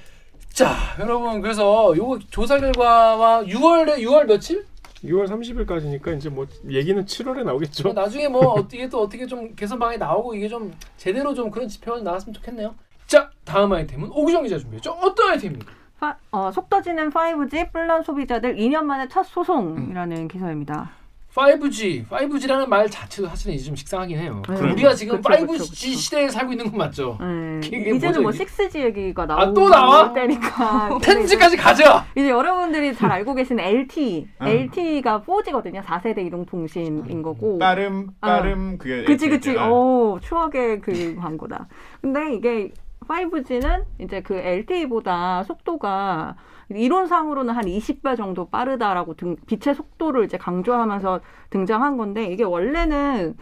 자 0.52 0.74
여러분 0.98 1.40
그래서 1.40 1.94
요거 1.96 2.20
조사 2.30 2.58
결과와 2.58 3.44
6월에 3.44 3.98
6월 3.98 4.24
며칠? 4.26 4.64
6월 5.04 5.28
30일까지니까 5.28 6.16
이제 6.16 6.28
뭐 6.28 6.46
얘기는 6.68 7.04
7월에 7.04 7.44
나오겠죠. 7.44 7.92
나중에 7.92 8.26
뭐 8.28 8.40
어떻게 8.54 8.88
또 8.88 9.02
어떻게 9.02 9.26
좀 9.26 9.54
개선 9.54 9.78
방안이 9.78 9.98
나오고 9.98 10.34
이게 10.34 10.48
좀 10.48 10.72
제대로 10.96 11.34
좀 11.34 11.50
그런 11.50 11.68
지표가 11.68 12.00
나왔으면 12.00 12.34
좋겠네요. 12.34 12.74
자 13.06 13.30
다음 13.44 13.72
아이템은 13.72 14.08
오구정 14.10 14.42
기자 14.42 14.58
준비했죠. 14.58 14.90
어떤 14.92 15.30
아이템입니까? 15.30 15.72
파- 15.98 16.16
어, 16.30 16.50
속도지는 16.52 17.10
5G 17.10 17.72
뿔난 17.72 18.02
소비자들 18.02 18.56
2년 18.56 18.84
만에 18.84 19.08
첫 19.08 19.24
소송이라는 19.24 20.28
기사입니다. 20.28 20.90
5G, 21.34 22.06
5G라는 22.08 22.66
말 22.66 22.88
자체도 22.90 23.28
사실은 23.28 23.54
이제 23.54 23.64
좀 23.66 23.76
식상하긴 23.76 24.18
해요. 24.18 24.42
네. 24.48 24.72
우리가 24.72 24.94
지금 24.94 25.16
그쵸, 25.20 25.28
5G 25.28 25.46
그쵸, 25.46 25.64
그쵸. 25.64 25.74
시대에 25.74 26.28
살고 26.28 26.52
있는 26.52 26.64
건 26.70 26.78
맞죠? 26.78 27.16
네. 27.20 27.60
이제는 27.66 28.14
뭐 28.14 28.22
뭐죠, 28.22 28.42
이게? 28.42 28.44
6G 28.44 28.80
얘기가 28.80 29.22
아, 29.24 29.26
나오고 29.26 29.54
또 29.54 29.68
나와? 29.68 30.12
때니까 30.12 30.88
근데 30.88 31.06
텐즈까지 31.06 31.56
가자. 31.56 32.04
이제 32.16 32.28
여러분들이 32.30 32.94
잘 32.94 33.12
알고 33.12 33.34
계신 33.34 33.60
LTE, 33.60 34.26
음. 34.40 34.46
LTE가 34.46 35.22
4G거든요. 35.26 35.82
4세대 35.84 36.26
이동 36.26 36.44
통신인 36.46 37.22
거고. 37.22 37.58
빠름 37.58 38.08
빠름 38.20 38.78
그게 38.78 39.04
그치 39.04 39.28
그치. 39.28 39.56
오 39.56 40.18
추억의 40.20 40.80
그 40.80 41.14
광고다. 41.20 41.68
근데 42.00 42.34
이게 42.34 42.72
5G는 43.08 43.84
이제 43.98 44.22
그 44.22 44.34
LTE보다 44.36 45.42
속도가 45.44 46.36
이론상으로는 46.70 47.54
한 47.54 47.64
20배 47.64 48.16
정도 48.16 48.48
빠르다라고 48.48 49.14
등, 49.14 49.36
빛의 49.46 49.74
속도를 49.74 50.24
이제 50.24 50.36
강조하면서 50.36 51.20
등장한 51.50 51.96
건데 51.96 52.26
이게 52.26 52.44
원래는 52.44 53.36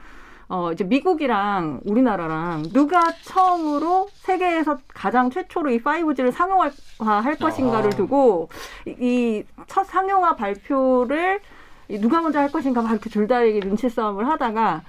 어 0.48 0.70
이제 0.70 0.84
미국이랑 0.84 1.80
우리나라랑 1.84 2.62
누가 2.72 3.10
처음으로 3.24 4.06
세계에서 4.12 4.78
가장 4.94 5.28
최초로 5.28 5.72
이 5.72 5.82
5G를 5.82 6.30
상용화할 6.30 7.36
것인가를 7.36 7.88
아. 7.88 7.90
두고 7.90 8.48
이 8.86 9.42
첫 9.66 9.84
상용화 9.84 10.36
발표를 10.36 11.40
이 11.88 11.98
누가 11.98 12.20
먼저 12.20 12.38
할 12.38 12.50
것인가 12.50 12.82
막 12.82 12.90
이렇게 12.92 13.10
둘다 13.10 13.40
눈치 13.62 13.88
싸움을 13.88 14.28
하다가 14.28 14.82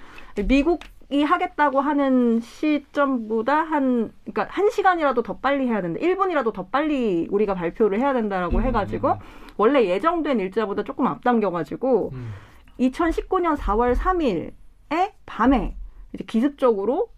미국 0.46 0.82
이 1.10 1.24
하겠다고 1.24 1.80
하는 1.80 2.42
시점보다 2.42 3.64
한 3.64 4.12
그러니까 4.26 4.48
한 4.50 4.70
시간이라도 4.70 5.24
더 5.24 5.38
빨리 5.38 5.68
해야 5.68 5.82
된다. 5.82 6.00
1분이라도 6.02 6.52
더 6.54 6.66
빨리 6.66 7.28
우리가 7.32 7.54
발표를 7.54 8.00
해야 8.00 8.14
된다라고 8.14 8.58
음, 8.58 8.64
해 8.64 8.72
가지고 8.72 9.12
음. 9.12 9.18
원래 9.56 9.86
예정된 9.86 10.40
일자보다 10.42 10.84
조금 10.84 11.08
앞당겨 11.08 11.50
가지고 11.52 12.12
음. 12.14 12.34
2019년 12.80 13.56
4월 13.56 13.96
3일에 13.96 15.12
밤에 15.26 15.76
이제 16.14 16.24
기습적으로 16.26 17.10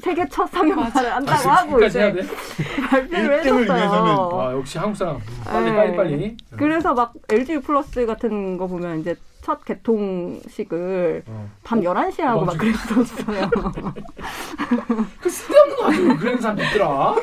세계 0.00 0.26
첫 0.28 0.46
상용화를 0.48 1.14
한다고 1.14 1.48
하고 1.50 1.72
끝까지 1.74 1.98
해야 1.98 2.08
이제 2.08 2.22
돼? 2.22 2.28
발표를 2.90 3.42
1등을 3.42 3.44
했었어요. 3.44 3.76
위해서는 3.76 4.16
와 4.32 4.52
역시 4.54 4.78
한국 4.78 4.96
사람. 4.96 5.18
빨리 5.44 5.70
네. 5.70 5.76
빨리 5.76 5.96
빨리. 5.96 6.36
그래서 6.56 6.94
막 6.94 7.12
LG 7.28 7.60
플러스 7.60 8.04
같은 8.06 8.56
거 8.56 8.66
보면 8.66 9.00
이제 9.00 9.14
첫 9.50 9.64
개통식을 9.64 11.24
어. 11.26 11.50
밤 11.64 11.80
11시에 11.80 12.20
하고 12.22 12.44
막. 12.44 12.56
그랬었어요. 12.56 13.50
그 15.20 15.28
쓸데없는 15.28 15.76
거 15.76 15.82
가지고 15.82 16.16
그런 16.18 16.40
사람 16.40 16.60
있더라. 16.60 17.16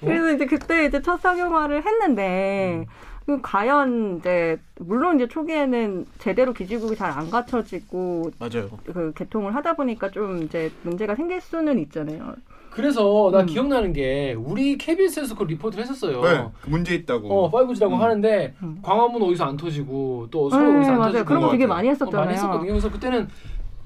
그래서 0.00 0.32
이제 0.32 0.46
그때 0.46 0.86
이제 0.86 1.00
첫 1.00 1.20
상용화를 1.20 1.86
했는데 1.86 2.84
그 2.88 3.11
과연 3.42 4.18
이제 4.18 4.58
물론 4.80 5.16
이제 5.16 5.28
초기에는 5.28 6.06
제대로 6.18 6.52
기지국이 6.52 6.96
잘 6.96 7.12
안 7.12 7.30
갖춰지고 7.30 8.30
맞아요. 8.38 8.70
그 8.86 9.12
개통을 9.14 9.54
하다 9.54 9.74
보니까 9.74 10.10
좀 10.10 10.42
이제 10.44 10.72
문제가 10.82 11.14
생길 11.14 11.40
수는 11.40 11.78
있잖아요. 11.80 12.34
그래서 12.70 13.28
나 13.30 13.40
음. 13.40 13.46
기억나는 13.46 13.92
게 13.92 14.32
우리 14.38 14.78
KBS에서 14.78 15.36
그 15.36 15.44
리포트를 15.44 15.84
했었어요. 15.84 16.22
네, 16.22 16.46
그 16.62 16.70
문제 16.70 16.94
있다고. 16.94 17.28
어 17.28 17.50
5G라고 17.50 17.92
음. 17.92 18.00
하는데 18.00 18.54
음. 18.62 18.78
광화문 18.82 19.22
어디서 19.22 19.44
안 19.44 19.56
터지고 19.58 20.28
또 20.30 20.48
서울 20.48 20.72
네, 20.72 20.78
어디서 20.78 20.92
안 20.92 20.98
맞아요. 20.98 21.12
터지고 21.12 21.24
그런 21.26 21.40
거 21.42 21.50
되게 21.50 21.64
같아요. 21.66 21.76
많이 21.76 21.88
어, 21.88 21.90
했었잖아요. 21.90 22.24
많이 22.24 22.34
했었거든요. 22.34 22.68
그래서 22.72 22.90
그때는 22.90 23.28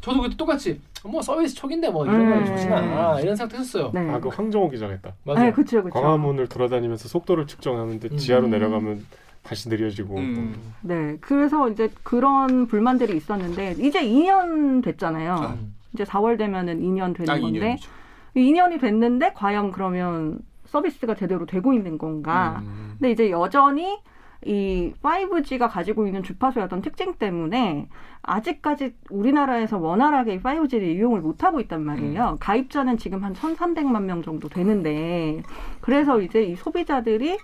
저도 0.03 0.22
그때 0.22 0.37
똑같이 0.37 0.81
뭐 1.05 1.20
서비스 1.20 1.57
초기인데 1.57 1.90
뭐 1.90 2.07
이런 2.07 2.31
거 2.31 2.37
음. 2.38 2.46
좋지나 2.46 3.18
이런 3.20 3.35
생각 3.35 3.59
했었어요. 3.59 3.90
네. 3.92 4.09
아, 4.09 4.20
그 4.20 4.29
황정호 4.29 4.70
기자가 4.70 4.92
했다. 4.92 5.14
맞아요. 5.25 5.46
네, 5.46 5.53
그렇죠, 5.53 5.83
그렇죠. 5.83 6.01
광화문을 6.01 6.46
돌아다니면서 6.46 7.09
속도를 7.09 7.49
측정하는데 7.49 8.09
음. 8.12 8.16
지하로 8.16 8.44
음. 8.46 8.51
내려가면 8.51 9.05
다시 9.46 9.68
느려지고 9.68 10.16
음. 10.16 10.74
네, 10.82 11.16
그래서 11.20 11.68
이제 11.68 11.90
그런 12.02 12.66
불만들이 12.66 13.16
있었는데 13.16 13.76
이제 13.78 14.02
2년 14.02 14.82
됐잖아요. 14.82 15.56
음. 15.59 15.74
이제 15.94 16.04
4월 16.04 16.37
되면은 16.37 16.80
2년 16.80 17.16
되는 17.16 17.26
딱 17.26 17.40
건데 17.40 17.76
2년이죠. 17.76 17.88
2년이 18.37 18.80
됐는데 18.80 19.32
과연 19.35 19.72
그러면 19.72 20.40
서비스가 20.66 21.14
제대로 21.14 21.46
되고 21.46 21.72
있는 21.72 21.96
건가? 21.96 22.61
음. 22.62 22.96
근데 22.98 23.12
이제 23.12 23.30
여전히 23.30 23.98
이 24.44 24.92
5G가 25.02 25.70
가지고 25.70 26.06
있는 26.06 26.22
주파수의 26.22 26.64
어떤 26.64 26.82
특징 26.82 27.14
때문에 27.14 27.88
아직까지 28.22 28.94
우리나라에서 29.11 29.78
원활하게 29.78 30.35
이 30.35 30.40
5G를 30.40 30.82
이용을 30.82 31.20
못하고 31.20 31.61
있단 31.61 31.82
말이에요. 31.82 32.37
가입자는 32.40 32.98
지금 32.98 33.24
한 33.24 33.32
1,300만 33.32 34.02
명 34.02 34.22
정도 34.22 34.48
되는데 34.48 35.42
그래서 35.80 36.20
이제 36.20 36.42
이 36.42 36.54
소비자들이 36.56 37.38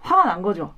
화가 0.00 0.24
난 0.24 0.42
거죠. 0.42 0.74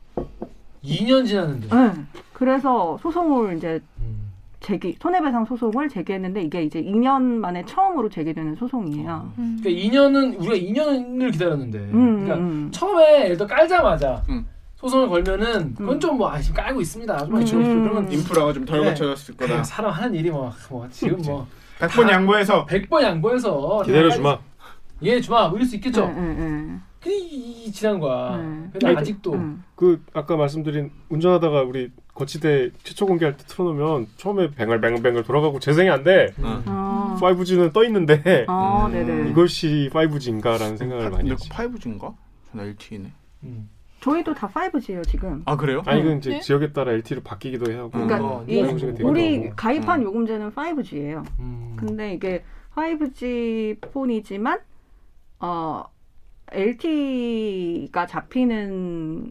2년 0.85 1.27
지났는데. 1.27 1.69
네. 1.69 1.93
그래서 2.33 2.99
소송을 3.03 3.57
이제 3.57 3.81
음. 3.99 4.31
제기 4.61 4.95
손해배상 5.01 5.47
소송을 5.47 5.89
제기했는데 5.89 6.43
이게 6.43 6.63
이제 6.63 6.83
2년 6.83 7.23
만에 7.23 7.65
처음으로 7.65 8.09
제기되는 8.09 8.57
소송이에요. 8.57 9.33
음. 9.39 9.59
그러니까 9.63 9.83
2년은 9.83 10.39
우리가 10.41 10.55
2년을 10.55 11.33
기다렸는데. 11.33 11.79
음, 11.79 12.25
그러니까 12.25 12.35
음. 12.37 12.69
처음에 12.71 13.29
일단 13.29 13.47
깔자마자 13.47 14.23
음. 14.29 14.47
소송을 14.77 15.09
걸면은 15.09 15.75
그건 15.75 15.97
음. 15.97 16.01
좀뭐 16.01 16.31
아, 16.31 16.39
지금 16.41 16.63
깔고 16.63 16.81
있습니다. 16.81 17.19
좀 17.27 17.35
그쵸. 17.35 17.59
그러면 17.59 18.13
인프라가 18.13 18.53
좀덜 18.53 18.81
네. 18.81 18.87
갖춰졌을 18.87 19.37
거다. 19.37 19.63
사람 19.63 19.93
하는 19.93 20.15
일이 20.15 20.31
뭐, 20.31 20.53
뭐 20.69 20.87
지금 20.91 21.21
뭐 21.23 21.47
100번 21.79 22.09
양보해서 22.11 22.67
100번 22.67 23.03
양보해서 23.03 23.83
기다려 23.85 24.11
주마. 24.11 24.39
예 25.03 25.21
주마 25.21 25.49
뭐 25.49 25.57
이럴 25.57 25.67
수 25.67 25.77
있겠죠. 25.77 26.07
네. 26.07 26.79
그게 27.01 27.71
지난 27.73 27.99
거야. 27.99 28.37
네. 28.37 28.69
근데 28.73 28.87
아니, 28.89 28.97
아직도 28.99 29.33
음. 29.33 29.65
그 29.75 30.03
아까 30.13 30.37
말씀드린 30.37 30.91
운전하다가 31.09 31.63
우리 31.63 31.91
거치대 32.15 32.71
최초 32.83 33.07
공개할 33.07 33.37
때 33.37 33.45
틀어놓으면 33.47 34.09
처음에 34.17 34.51
뱅글뱅글뱅글 34.51 35.25
돌아가고 35.25 35.59
재생이 35.61 35.89
안 35.89 36.05
돼. 36.05 36.33
음. 36.39 36.63
어. 36.67 37.17
5G는 37.19 37.73
떠 37.73 37.85
있는데 37.85 38.45
아, 38.49 38.87
음. 38.87 39.29
이것이 39.33 39.91
5G인가라는 39.93 40.77
생각을 40.77 41.11
많이 41.11 41.29
근데 41.29 41.33
했지. 41.33 41.49
5G인가? 41.49 42.15
전 42.53 42.61
LTE네. 42.61 43.13
음. 43.45 43.71
저희도 44.01 44.35
다 44.35 44.49
5G예요 44.49 45.07
지금. 45.07 45.43
아 45.47 45.57
그래요? 45.57 45.83
아니 45.87 46.01
이건 46.01 46.19
이제 46.19 46.31
네? 46.31 46.41
지역에 46.41 46.73
따라 46.73 46.93
LTE로 46.93 47.23
바뀌기도 47.23 47.73
하고. 47.73 47.91
그러니까 47.91 48.19
어, 48.23 48.45
이 48.47 48.63
되게 48.63 49.03
우리 49.03 49.45
하고. 49.45 49.57
가입한 49.57 50.01
음. 50.01 50.05
요금제는 50.05 50.53
5G예요. 50.53 51.25
음. 51.39 51.77
근데 51.77 52.15
이게 52.15 52.45
5G 52.75 53.81
폰이지만 53.81 54.59
어 55.41 55.85
LTE가 56.53 58.07
잡히는 58.07 59.27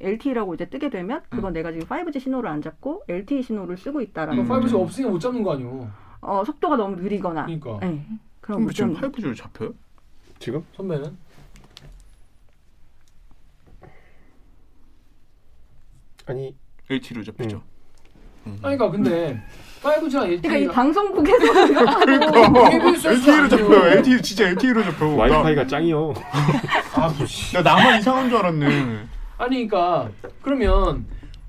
LTE라고 0.00 0.54
이제 0.54 0.68
뜨게 0.68 0.90
되면 0.90 1.22
그건 1.30 1.52
내가 1.52 1.70
지금 1.72 1.86
5G 1.86 2.20
신호를 2.20 2.50
안 2.50 2.60
잡고 2.60 3.04
LTE 3.08 3.42
신호를 3.42 3.76
쓰고 3.76 4.00
있다라는 4.00 4.42
음. 4.42 4.48
거죠. 4.48 4.78
5G 4.78 4.82
없으니까 4.82 5.10
못 5.10 5.18
잡는 5.18 5.42
거 5.42 5.52
아니오. 5.54 5.88
어 6.20 6.44
속도가 6.44 6.76
너무 6.76 6.96
느리거나. 6.96 7.44
그러니까 7.46 7.78
네. 7.80 8.04
그럼 8.40 8.68
지금 8.70 8.92
무슨 8.92 9.10
5G로 9.12 9.36
잡혀요? 9.36 9.74
지금 10.38 10.64
선배는 10.74 11.16
아니 16.26 16.54
LTE로 16.90 17.22
잡히죠. 17.24 17.62
음. 18.46 18.58
아니 18.62 18.76
그러니까 18.76 18.90
근데 18.90 19.40
5G랑 19.82 20.24
LTE랑 20.26 20.40
그러니까 20.42 20.56
이 20.56 20.68
방송국에서 20.68 21.52
그러니까 22.04 22.90
에서 22.94 23.10
LTE로. 23.10 23.48
잡혀요. 23.48 23.86
LTE 23.98 24.22
진짜 24.22 24.48
LTE로 24.48 24.84
잡혀. 24.84 25.06
와이파이가 25.06 25.66
짱이요. 25.66 26.14
아. 26.94 27.12
나, 27.52 27.62
나 27.62 27.74
나만 27.76 27.98
이상한 27.98 28.28
줄 28.28 28.38
알았네. 28.38 28.66
아니 29.38 29.66
그러니까 29.66 30.08
그러면 30.42 31.04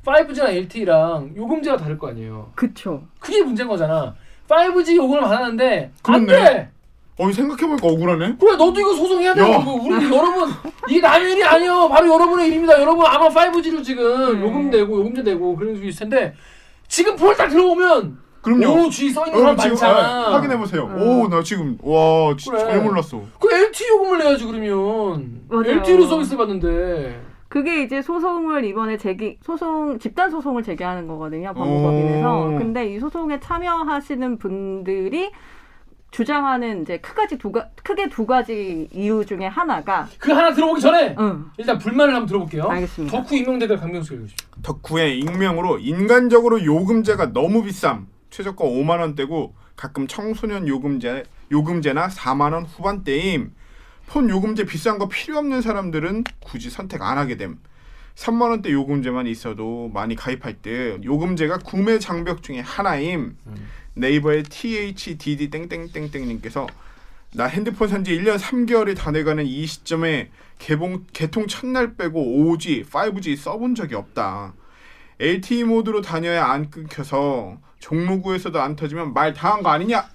5G랑 0.06 0.50
LTE랑 0.50 1.34
요금제가 1.38 1.78
다를 1.78 1.98
거 1.98 2.10
아니에요. 2.10 2.52
그쵸. 2.56 3.04
그게 3.20 3.44
문제인 3.44 3.70
거잖아. 3.70 4.16
5G 4.50 4.96
요금을 4.96 5.22
받았는데 5.22 5.92
안 6.04 6.26
그렇네. 6.26 6.44
돼. 6.44 6.70
어 7.20 7.32
생각해보니까 7.32 7.88
억울하네. 7.88 8.36
그래 8.40 8.52
너도 8.58 8.74
이거 8.80 8.94
소송해야 8.96 9.36
돼. 9.36 9.42
야. 9.42 9.46
이거 9.48 9.72
우리 9.74 9.94
여러분 10.06 10.50
이게 10.90 11.00
남의 11.00 11.34
일이 11.34 11.44
아니에요. 11.44 11.88
바로 11.88 12.12
여러분의 12.12 12.48
일입니다. 12.48 12.82
여러분 12.82 13.06
아마 13.06 13.30
5G로 13.30 13.84
지금 13.84 14.40
네. 14.40 14.42
요금 14.42 14.70
내고 14.72 14.98
요금제 15.02 15.22
내고 15.22 15.56
그런 15.56 15.80
게 15.80 15.88
있을 15.90 16.10
텐데 16.10 16.34
지금 16.94 17.16
폴딱 17.16 17.50
들어오면 17.50 18.20
그럼요. 18.44 18.86
오 18.86 18.90
G 18.92 19.10
써 19.10 19.26
있는 19.26 19.40
사람 19.40 19.58
여러분 19.58 19.58
지금 19.58 19.72
많잖아. 19.90 20.28
아, 20.28 20.34
확인해 20.34 20.58
보세요. 20.58 20.84
음. 20.86 21.02
오 21.24 21.28
나 21.28 21.42
지금 21.42 21.76
와 21.82 22.36
진짜 22.38 22.58
그래. 22.60 22.72
잘 22.74 22.84
몰랐어. 22.84 23.20
그 23.40 23.52
LTE 23.52 23.88
요금을 23.90 24.20
내야지 24.20 24.46
그러면. 24.46 25.42
맞아요. 25.50 25.72
LTE로 25.80 26.06
서비스 26.06 26.38
받는데. 26.38 27.20
그게 27.48 27.82
이제 27.84 28.02
소송을 28.04 28.66
이번에 28.66 28.98
제기 28.98 29.38
소송 29.42 29.98
집단 30.00 30.30
소송을 30.32 30.62
제기하는 30.64 31.08
거거든요 31.08 31.52
오. 31.52 31.54
법무법인에서 31.54 32.56
근데 32.60 32.94
이 32.94 33.00
소송에 33.00 33.40
참여하시는 33.40 34.38
분들이 34.40 35.32
주장하는 36.14 36.84
이제 36.84 37.00
크가지 37.00 37.38
두 37.40 37.52
가, 37.52 37.68
크게 37.84 38.08
두 38.08 38.26
가지 38.28 38.88
이유 38.94 39.26
중에 39.26 39.48
하나가 39.48 40.08
그 40.20 40.32
하나 40.32 40.54
들어보기 40.54 40.80
전에 40.80 41.16
응, 41.20 41.46
일단 41.58 41.80
불만을 41.80 42.14
한번 42.14 42.28
들어볼게요. 42.28 42.70
알겠습니다. 42.70 43.18
덕후 43.18 43.36
익명 43.36 43.58
댓글 43.58 43.78
강명수 43.78 44.14
읽으십시오. 44.14 44.48
덕후의 44.62 45.18
익명으로 45.20 45.80
인간적으로 45.80 46.64
요금제가 46.64 47.34
너무 47.34 47.64
비쌈. 47.64 48.08
최저가 48.30 48.64
5만 48.64 49.00
원대고 49.00 49.56
가끔 49.76 50.06
청소년 50.08 50.68
요금제 50.68 51.24
요금제나 51.52 52.08
4만 52.10 52.54
원 52.54 52.66
후반대임. 52.66 53.52
폰 54.06 54.30
요금제 54.30 54.66
비싼 54.66 55.00
거 55.00 55.08
필요 55.08 55.40
없는 55.40 55.62
사람들은 55.62 56.26
굳이 56.44 56.70
선택 56.70 57.02
안 57.02 57.18
하게 57.18 57.38
됨. 57.38 57.58
3만 58.16 58.52
원대 58.52 58.72
요금제만 58.72 59.26
있어도 59.26 59.90
많이 59.92 60.16
가입할 60.16 60.62
듯 60.62 61.04
요금제가 61.04 61.58
구매 61.60 61.98
장벽 61.98 62.44
중에 62.44 62.60
하나임. 62.60 63.36
네이버의 63.96 64.44
THDD 64.44 65.50
땡땡땡땡님께서 65.50 66.68
나 67.36 67.46
핸드폰 67.46 67.88
산지 67.88 68.18
1년 68.18 68.38
3개월이 68.38 68.96
다 68.96 69.12
돼가는 69.12 69.46
이 69.46 69.66
시점에 69.66 70.30
개봉 70.60 71.06
개통 71.14 71.48
첫날 71.48 71.96
빼고 71.96 72.22
5G, 72.22 72.88
5G 72.88 73.38
써본 73.38 73.76
적이 73.76 73.96
없다. 73.96 74.54
LTE 75.20 75.64
모드로 75.64 76.02
다녀야 76.02 76.46
안 76.46 76.70
끊겨서 76.70 77.58
종로구에서도 77.80 78.62
안 78.62 78.76
터지면 78.76 79.14
말 79.14 79.34
당한 79.34 79.64
거 79.64 79.70
아니냐? 79.70 80.10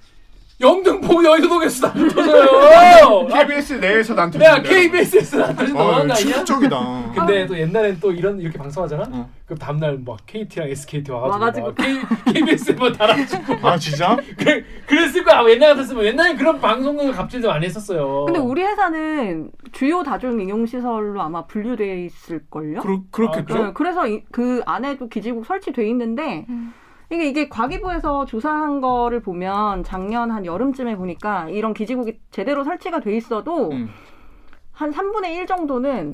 영등포 0.60 1.22
여의도동에서 1.24 1.86
안 1.86 2.08
터져요. 2.08 3.26
KBS 3.28 3.74
내에서 3.74 4.14
안야 4.14 4.28
터진다. 4.30 4.62
KBS에서 4.62 5.52
너무한 5.52 5.74
거 5.74 5.90
아니야? 6.00 6.14
충격적이다. 6.14 7.12
근데 7.14 7.46
또 7.46 7.56
옛날엔 7.56 7.98
또 8.00 8.10
이런 8.10 8.40
이렇게 8.40 8.58
방송하잖아. 8.58 9.04
어. 9.12 9.30
그럼 9.46 9.58
다음날 9.58 10.00
막 10.04 10.18
KT랑 10.26 10.68
SKT 10.68 11.12
와가지고, 11.12 11.32
와가지고 11.32 11.66
막 11.68 11.74
K, 11.76 12.34
KBS에만 12.34 12.92
달아주고 12.92 13.54
아 13.68 13.78
진짜? 13.78 14.16
그, 14.36 14.64
그랬을 14.86 15.22
거야. 15.22 15.48
옛날 15.48 15.74
같았으면 15.74 16.04
옛날에 16.04 16.34
그런 16.34 16.60
방송국을 16.60 17.12
갑질도 17.12 17.46
많이 17.48 17.64
했었어요. 17.66 18.24
근데 18.26 18.40
우리 18.40 18.62
회사는 18.62 19.52
주요 19.70 20.02
다중 20.02 20.40
인용 20.40 20.66
시설로 20.66 21.22
아마 21.22 21.46
분류돼 21.46 22.04
있을 22.06 22.42
걸요. 22.50 22.80
그렇 22.80 22.98
그렇겠죠. 23.12 23.54
아, 23.54 23.66
네, 23.68 23.70
그래서 23.74 24.08
이- 24.08 24.24
그 24.32 24.60
안에도 24.66 25.08
기지국 25.08 25.46
설치돼 25.46 25.88
있는데 25.90 26.46
음. 26.48 26.74
이게 27.10 27.26
이게 27.28 27.48
과기부에서 27.48 28.26
조사한 28.26 28.80
거를 28.80 29.20
보면 29.20 29.82
작년 29.84 30.30
한 30.30 30.44
여름쯤에 30.44 30.96
보니까 30.96 31.48
이런 31.48 31.72
기지국이 31.72 32.20
제대로 32.30 32.64
설치가 32.64 33.00
돼 33.00 33.16
있어도 33.16 33.70
음. 33.70 33.88
한 34.72 34.90
3분의 34.92 35.30
1 35.36 35.46
정도는 35.46 36.12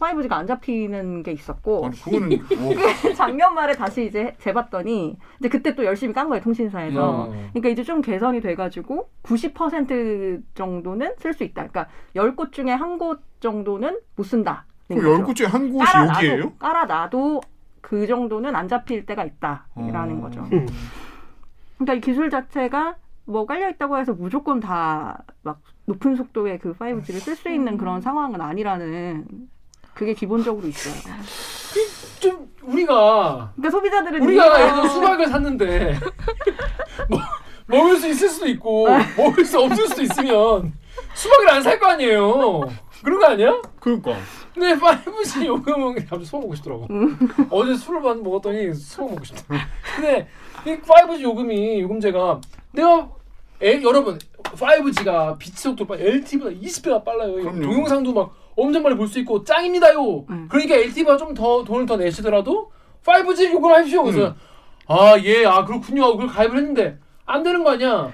5G가 0.00 0.32
안 0.32 0.46
잡히는 0.46 1.22
게 1.22 1.30
있었고 1.32 1.84
아니 1.86 2.00
그거는 2.00 2.28
뭐, 2.58 2.72
작년 3.14 3.54
말에 3.54 3.74
다시 3.74 4.06
이제 4.06 4.34
재봤더니 4.38 5.16
이제 5.38 5.48
그때 5.48 5.74
또 5.74 5.84
열심히 5.84 6.14
깐 6.14 6.28
거예요 6.28 6.42
통신사에서. 6.42 7.04
어. 7.04 7.28
그러니까 7.52 7.68
이제 7.68 7.82
좀 7.84 8.00
개선이 8.00 8.40
돼가지고 8.40 9.10
90% 9.22 10.42
정도는 10.54 11.14
쓸 11.18 11.32
수 11.34 11.44
있다. 11.44 11.68
그러니까 11.68 11.86
10곳 12.16 12.50
중에 12.52 12.70
한 12.72 12.98
곳 12.98 13.20
정도는 13.40 14.00
못 14.16 14.24
쓴다. 14.24 14.66
그럼 14.88 15.04
열곳 15.18 15.34
중에 15.36 15.46
한 15.46 15.70
곳이 15.70 15.84
깔아놔도, 15.84 16.26
여기예요? 16.26 16.52
깔아놔도 16.58 17.40
그 17.80 18.06
정도는 18.06 18.54
안 18.56 18.68
잡힐 18.68 19.06
때가 19.06 19.24
있다라는 19.24 20.18
어. 20.18 20.20
거죠. 20.22 20.44
그러니까 21.78 21.94
이 21.94 22.00
기술 22.00 22.30
자체가 22.30 22.96
뭐 23.24 23.46
깔려 23.46 23.68
있다고 23.70 23.98
해서 23.98 24.12
무조건 24.12 24.60
다 24.60 25.18
막 25.42 25.60
높은 25.86 26.14
속도의 26.16 26.58
그 26.58 26.74
5G를 26.74 27.20
쓸 27.20 27.34
수 27.34 27.48
있는 27.50 27.76
그런 27.78 28.00
상황은 28.00 28.40
아니라는 28.40 29.26
그게 29.94 30.12
기본적으로 30.14 30.66
있어요. 30.68 30.94
좀 32.20 32.48
우리가 32.62 33.52
그러니까 33.56 33.70
소비자들은 33.70 34.22
우리가 34.22 34.60
예를 34.60 34.74
들어 34.74 34.88
수박을 34.88 35.26
샀는데 35.28 35.98
뭐, 37.08 37.18
먹을 37.66 37.96
수 37.96 38.06
있을 38.08 38.28
수도 38.28 38.46
있고 38.48 38.86
먹을 39.16 39.44
수 39.44 39.58
없을 39.60 39.88
수도 39.88 40.02
있으면 40.02 40.72
수박을 41.14 41.48
안 41.50 41.62
살 41.62 41.78
거 41.80 41.86
아니에요. 41.88 42.60
그런 43.02 43.18
거 43.18 43.26
아니야? 43.26 43.60
그러니까 43.80 44.14
근데 44.54 44.74
5G 44.74 45.46
요금은 45.46 45.94
갑자기 45.94 46.24
수박 46.24 46.40
먹고 46.42 46.54
싶더라고. 46.56 46.86
어제 47.50 47.74
술을 47.74 48.00
많이 48.00 48.20
먹었더니 48.20 48.74
수박 48.74 49.10
먹고 49.10 49.24
싶다. 49.24 49.42
근데 49.96 50.28
이 50.66 50.76
5G 50.76 51.20
요금이 51.22 51.80
요금제가 51.80 52.40
내가 52.72 53.08
에, 53.62 53.82
여러분 53.82 54.18
5G가 54.42 55.38
빛 55.38 55.56
속도 55.56 55.86
빨 55.86 56.00
LTE보다 56.00 56.50
20배가 56.50 57.04
빨라요. 57.04 57.34
그럼요. 57.34 57.60
동영상도 57.62 58.12
막 58.12 58.34
엄청 58.56 58.82
많이 58.82 58.96
볼 58.96 59.06
수 59.08 59.18
있고 59.20 59.44
짱입니다요. 59.44 60.26
음. 60.30 60.48
그러니까 60.50 60.74
LTE보다 60.76 61.16
좀 61.16 61.34
더 61.34 61.64
돈을 61.64 61.86
더 61.86 61.96
내시더라도 61.96 62.70
5G 63.04 63.52
요금하십시오. 63.52 64.02
그래서 64.04 64.34
아 64.86 65.16
예, 65.22 65.44
아 65.46 65.64
그렇군요. 65.64 66.12
그걸 66.12 66.26
가입을 66.26 66.56
했는데 66.58 66.98
안 67.24 67.42
되는 67.42 67.62
거 67.62 67.70
아니야? 67.70 68.10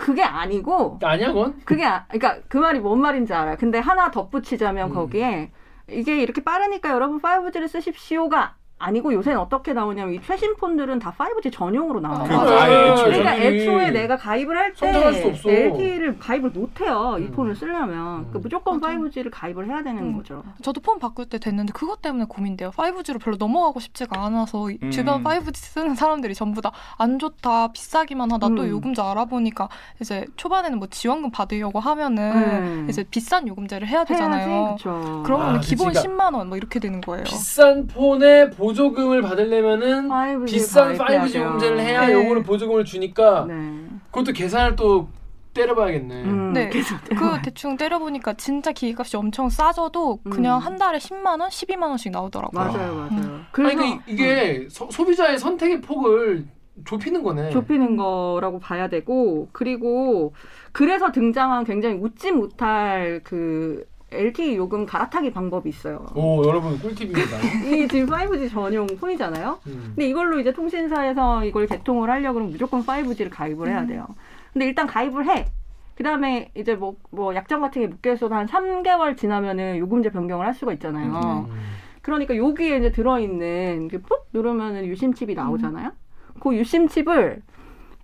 그게 0.00 0.22
아니고 0.22 0.98
아니야, 1.02 1.28
그건? 1.28 1.60
그게 1.64 1.84
아, 1.84 2.06
그러니까 2.08 2.42
그 2.48 2.56
말이 2.56 2.80
뭔 2.80 3.00
말인지 3.00 3.34
알아요. 3.34 3.56
근데 3.58 3.78
하나 3.78 4.10
덧붙이자면 4.10 4.90
음. 4.90 4.94
거기에 4.94 5.50
이게 5.90 6.22
이렇게 6.22 6.42
빠르니까 6.42 6.90
여러분 6.90 7.20
5G를 7.20 7.68
쓰십시오가 7.68 8.54
아니고 8.80 9.12
요새는 9.12 9.38
어떻게 9.38 9.72
나오냐면 9.74 10.14
이 10.14 10.20
최신 10.26 10.56
폰들은 10.56 10.98
다 10.98 11.14
5G 11.16 11.52
전용으로 11.52 12.00
나와요. 12.00 12.24
그러니까 12.26 12.62
아예 12.62 12.90
애초에. 12.92 13.04
그러니까 13.18 13.36
애초에 13.36 13.90
내가 13.90 14.16
가입을 14.16 14.56
할때 14.56 14.88
없어. 15.28 15.50
LTE를 15.50 16.18
가입을 16.18 16.50
못 16.50 16.80
해요. 16.80 17.16
이 17.18 17.24
음. 17.24 17.30
폰을 17.32 17.54
쓰려면. 17.54 18.16
그러니까 18.28 18.38
무조건 18.40 18.80
맞아. 18.80 18.94
5G를 18.96 19.28
가입을 19.30 19.68
해야 19.68 19.82
되는 19.82 20.02
음. 20.02 20.16
거죠. 20.16 20.42
저도 20.62 20.80
폰 20.80 20.98
바꿀 20.98 21.26
때 21.26 21.38
됐는데 21.38 21.72
그것 21.74 22.00
때문에 22.00 22.24
고민돼요. 22.28 22.70
5G로 22.70 23.20
별로 23.22 23.36
넘어가고 23.38 23.80
싶지가 23.80 24.24
않아서 24.24 24.70
이 24.70 24.78
음. 24.82 24.90
주변 24.90 25.22
5G 25.22 25.54
쓰는 25.56 25.94
사람들이 25.94 26.34
전부 26.34 26.60
다 26.62 26.70
안 26.98 27.18
좋다, 27.18 27.68
비싸기만 27.72 28.30
하다, 28.32 28.48
또 28.48 28.62
음. 28.62 28.68
요금제 28.68 29.00
알아보니까 29.02 29.68
이제 30.00 30.24
초반에는 30.36 30.78
뭐 30.78 30.88
지원금 30.90 31.30
받으려고 31.30 31.78
하면은 31.80 32.32
음. 32.34 32.86
이제 32.88 33.04
비싼 33.10 33.46
요금제를 33.48 33.86
해야 33.88 34.04
되잖아요. 34.04 34.76
그렇죠. 34.78 35.22
그러면 35.24 35.56
아, 35.56 35.60
기본 35.60 35.88
그치, 35.92 36.06
10만 36.06 36.34
원 36.34 36.48
뭐 36.50 36.56
이렇게 36.56 36.80
되는 36.80 37.00
거예요. 37.00 37.24
비싼 37.24 37.86
폰에 37.86 38.50
보 38.50 38.69
조금을 38.74 39.22
받으려면은 39.22 40.08
5G 40.08 40.46
비싼 40.46 40.96
가입해야 40.96 41.24
5G 41.26 41.32
돼요. 41.32 41.44
요금제를 41.46 41.80
해야 41.80 42.06
네. 42.06 42.12
요거를 42.12 42.42
보조금을 42.42 42.84
주니까 42.84 43.44
네. 43.48 43.86
그것도 44.10 44.32
계산을 44.32 44.76
또 44.76 45.08
때려봐야겠네. 45.52 46.22
음, 46.24 46.52
네. 46.52 46.70
그 46.70 47.42
대충 47.44 47.76
때려보니까 47.76 48.34
진짜 48.34 48.70
기기값이 48.70 49.16
엄청 49.16 49.48
싸져도 49.48 50.20
그냥 50.30 50.58
음. 50.58 50.62
한 50.62 50.76
달에 50.78 50.98
10만 50.98 51.40
원, 51.40 51.48
12만 51.50 51.82
원씩 51.88 52.12
나오더라고요. 52.12 52.60
맞아요, 52.64 52.94
맞아요. 52.94 53.08
아니, 53.10 53.20
그래서 53.50 53.76
그러니까 53.76 53.84
이- 54.06 54.12
이게 54.12 54.66
소, 54.70 54.88
소비자의 54.90 55.38
선택의 55.38 55.80
폭을 55.80 56.44
좁히는 56.84 57.22
거네. 57.24 57.50
좁히는 57.50 57.96
거라고 57.96 58.58
봐야 58.60 58.88
되고 58.88 59.48
그리고 59.52 60.32
그래서 60.72 61.10
등장한 61.10 61.64
굉장히 61.64 61.96
웃지 61.96 62.30
못할 62.30 63.20
그 63.24 63.84
LTE 64.12 64.56
요금 64.56 64.86
갈아타기 64.86 65.32
방법이 65.32 65.68
있어요. 65.68 66.06
오 66.14 66.44
여러분 66.44 66.78
꿀팁입니다. 66.78 67.38
이 67.66 67.88
지금 67.88 68.06
5G 68.08 68.50
전용 68.50 68.86
폰이잖아요. 68.86 69.60
음. 69.66 69.82
근데 69.94 70.08
이걸로 70.08 70.40
이제 70.40 70.52
통신사에서 70.52 71.44
이걸 71.44 71.66
개통을 71.66 72.10
하려고 72.10 72.34
그러면 72.34 72.52
무조건 72.52 72.84
5G를 72.84 73.30
가입을 73.30 73.68
해야 73.68 73.86
돼요. 73.86 74.06
근데 74.52 74.66
일단 74.66 74.86
가입을 74.86 75.28
해. 75.28 75.46
그 75.94 76.02
다음에 76.02 76.50
이제 76.54 76.74
뭐, 76.74 76.96
뭐 77.10 77.34
약정 77.34 77.60
같은 77.60 77.82
게 77.82 77.86
묶여 77.86 78.14
있어도 78.14 78.34
한 78.34 78.46
3개월 78.46 79.16
지나면은 79.16 79.76
요금제 79.78 80.10
변경을 80.10 80.46
할 80.46 80.54
수가 80.54 80.72
있잖아요. 80.72 81.46
음. 81.50 81.56
그러니까 82.00 82.36
여기에 82.36 82.78
이제 82.78 82.90
들어있는 82.90 83.88
그푹 83.88 84.28
누르면은 84.32 84.86
유심칩이 84.86 85.34
나오잖아요. 85.34 85.92
그 86.40 86.54
유심칩을 86.54 87.42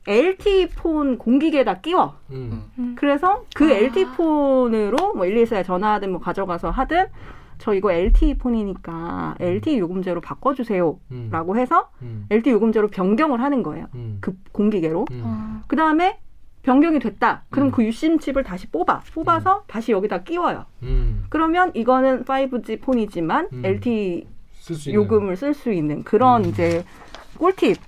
LTE 0.06 0.68
폰 0.68 1.18
공기계에다 1.18 1.80
끼워. 1.80 2.14
음. 2.30 2.94
그래서 2.96 3.44
그 3.54 3.64
아. 3.64 3.72
LTE 3.72 4.06
폰으로 4.16 5.14
뭐 5.14 5.26
124에 5.26 5.64
전화하든 5.64 6.10
뭐 6.12 6.20
가져가서 6.20 6.70
하든 6.70 7.06
저 7.58 7.74
이거 7.74 7.90
LTE 7.90 8.34
폰이니까 8.34 9.36
LTE 9.40 9.78
요금제로 9.78 10.20
바꿔주세요. 10.20 10.98
음. 11.10 11.28
라고 11.32 11.56
해서 11.56 11.90
음. 12.02 12.26
LTE 12.30 12.52
요금제로 12.52 12.88
변경을 12.88 13.40
하는 13.42 13.62
거예요. 13.62 13.86
음. 13.94 14.18
그 14.20 14.36
공기계로. 14.52 15.06
음. 15.10 15.22
아, 15.24 15.62
그 15.66 15.74
다음에 15.76 16.18
변경이 16.62 16.98
됐다. 16.98 17.44
그럼 17.50 17.68
음. 17.68 17.72
그 17.72 17.84
유심 17.84 18.18
칩을 18.18 18.42
다시 18.42 18.66
뽑아. 18.68 19.02
뽑아서 19.14 19.64
다시 19.68 19.92
여기다 19.92 20.22
끼워요. 20.24 20.66
음. 20.82 21.24
그러면 21.28 21.70
이거는 21.74 22.24
5G 22.24 22.82
폰이지만 22.82 23.48
음. 23.52 23.64
LTE 23.64 24.26
쓸수 24.52 24.90
있는. 24.90 25.02
요금을 25.02 25.36
쓸 25.36 25.54
수 25.54 25.72
있는 25.72 26.02
그런 26.02 26.44
음. 26.44 26.50
이제 26.50 26.84
꿀팁. 27.38 27.78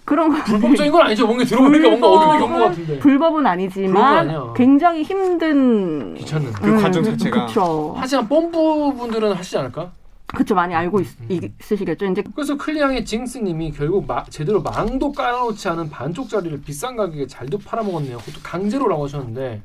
음. 0.00 0.04
그런 0.04 0.30
거 0.30 0.42
불법적인 0.44 0.90
건 0.92 1.02
아니죠. 1.06 1.26
뭔가 1.26 1.44
들어보니까 1.44 1.88
뭔가 1.90 2.08
어둠의 2.08 2.38
경고 2.40 2.58
같은데. 2.64 2.98
불법은 2.98 3.46
아니지만. 3.46 4.54
굉장히 4.54 5.02
힘든 5.02 6.14
귀찮은. 6.14 6.52
그 6.52 6.80
과정 6.80 7.02
자체가. 7.04 7.30
그렇죠. 7.46 7.94
하지만 7.96 8.28
뽐뿌 8.28 8.94
분들은 8.96 9.32
하시지 9.32 9.56
않을까? 9.58 9.92
그쵸 10.32 10.54
많이 10.54 10.72
알고 10.74 11.00
있, 11.00 11.06
음. 11.28 11.40
있으시겠죠. 11.60 12.06
이제 12.06 12.22
그래서 12.36 12.56
클리앙의 12.56 13.04
징스님이 13.04 13.72
결국 13.72 14.06
마- 14.06 14.22
제대로 14.24 14.62
망도 14.62 15.10
깔아놓지 15.10 15.68
않은 15.70 15.90
반쪽짜리를 15.90 16.60
비싼 16.62 16.94
가격에 16.96 17.26
잘도 17.26 17.58
팔아먹었네요. 17.58 18.18
그것도 18.18 18.40
강제로라고 18.42 19.04
하셨는데 19.06 19.60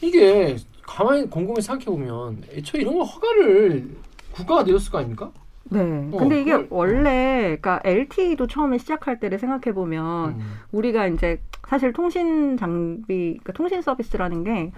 이게 0.00 0.56
가만히 0.82 1.28
곰곰이 1.28 1.60
생각해 1.60 1.86
보면 1.86 2.44
애초에 2.52 2.82
이런 2.82 2.96
거 2.96 3.02
허가를 3.02 3.96
국가가 4.30 4.62
내줬을 4.62 4.92
거 4.92 4.98
아닙니까? 4.98 5.30
네. 5.70 6.08
어, 6.12 6.16
근데 6.18 6.40
이게 6.40 6.52
그걸- 6.52 6.66
원래 6.70 7.58
그러니까 7.60 7.80
LTE도 7.84 8.46
처음에 8.46 8.78
시작할 8.78 9.20
때를 9.20 9.38
생각해 9.38 9.74
보면 9.74 10.30
음. 10.30 10.40
우리가 10.72 11.06
이제 11.08 11.40
사실 11.66 11.92
통신 11.92 12.56
장비, 12.56 13.38
그러니까 13.42 13.52
통신 13.52 13.82
서비스라는 13.82 14.44
게 14.44 14.72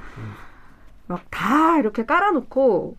막 1.09 1.21
다 1.31 1.79
이렇게 1.79 2.05
깔아놓고 2.07 2.97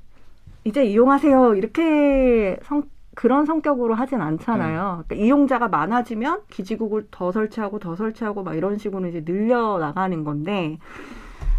이제 0.65 0.83
이용하세요 0.83 1.55
이렇게 1.55 2.57
성, 2.63 2.83
그런 3.15 3.45
성격으로 3.45 3.93
하진 3.93 4.21
않잖아요. 4.21 5.03
그러니까 5.07 5.15
이용자가 5.25 5.69
많아지면 5.69 6.41
기지국을 6.49 7.07
더 7.11 7.31
설치하고 7.31 7.79
더 7.79 7.95
설치하고 7.95 8.43
막 8.43 8.55
이런 8.55 8.77
식으로 8.77 9.07
이제 9.07 9.23
늘려 9.23 9.77
나가는 9.79 10.23
건데 10.25 10.77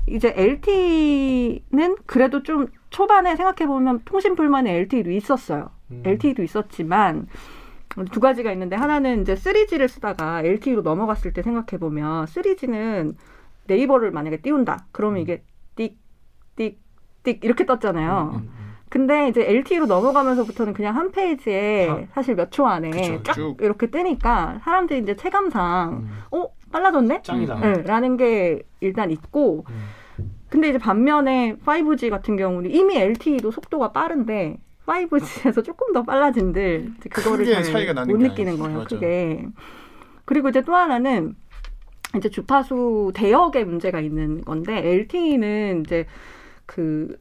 이제 0.07 0.33
LTE는 0.37 1.97
그래도 2.07 2.43
좀 2.43 2.67
초반에 2.91 3.35
생각해 3.37 3.67
보면 3.67 4.03
통신 4.05 4.35
불만의 4.35 4.75
LTE도 4.81 5.11
있었어요. 5.11 5.71
음. 5.93 6.03
LTE도 6.05 6.43
있었지만 6.43 7.27
두 8.11 8.21
가지가 8.21 8.51
있는데 8.53 8.75
하나는 8.77 9.23
이제 9.23 9.35
3G를 9.35 9.87
쓰다가 9.89 10.41
LTE로 10.43 10.83
넘어갔을 10.83 11.33
때 11.33 11.43
생각해 11.43 11.79
보면 11.79 12.25
3G는 12.27 13.15
네이버를 13.67 14.11
만약에 14.11 14.39
띄운다. 14.41 14.87
그러면 14.93 15.21
이게 15.23 15.43
띡띡띡 15.77 17.45
이렇게 17.45 17.67
떴잖아요. 17.67 18.31
음, 18.35 18.39
음. 18.41 18.73
근데 18.89 19.29
이제 19.29 19.43
LTE로 19.49 19.87
넘어가면서부터는 19.87 20.75
그냥 20.75 20.97
한 20.97 21.13
페이지에 21.13 21.89
아. 21.89 22.03
사실 22.15 22.35
몇 22.35 22.51
초 22.51 22.67
안에 22.67 22.91
그쵸, 22.91 23.23
쫙 23.23 23.33
쭉. 23.33 23.57
이렇게 23.61 23.87
뜨니까 23.91 24.61
사람들이 24.65 25.01
이제 25.01 25.17
체감상 25.17 25.93
음. 25.93 26.11
어 26.31 26.49
빨라졌네? 26.71 27.23
짱이다. 27.23 27.55
네, 27.61 27.83
라는 27.83 28.17
게 28.17 28.63
일단 28.81 29.11
있고 29.11 29.65
음. 29.71 30.31
근데 30.51 30.69
이제 30.69 30.79
반면에 30.79 31.57
5G 31.65 32.11
같은 32.11 32.37
경우는 32.37 32.71
이미 32.71 32.97
LTE도 32.99 33.51
속도가 33.51 33.93
빠른데 33.93 34.59
5G에서 34.87 35.65
조금 35.65 35.93
더 35.93 36.03
빨라진들 36.03 36.93
그거를 37.11 37.45
잘못게 37.65 38.29
느끼는. 38.45 38.59
거예요. 38.59 38.79
맞아. 38.79 38.89
그게 38.97 39.47
그리고 40.25 40.49
이제 40.49 40.63
또 40.63 40.75
하나는 40.75 41.35
이제 42.17 42.29
주파수 42.29 43.13
대역의 43.15 43.65
문제가 43.65 44.01
있는 44.01 44.43
건데 44.43 44.77
LTE는 44.87 45.83
이제 45.87 46.07
그 46.67 47.17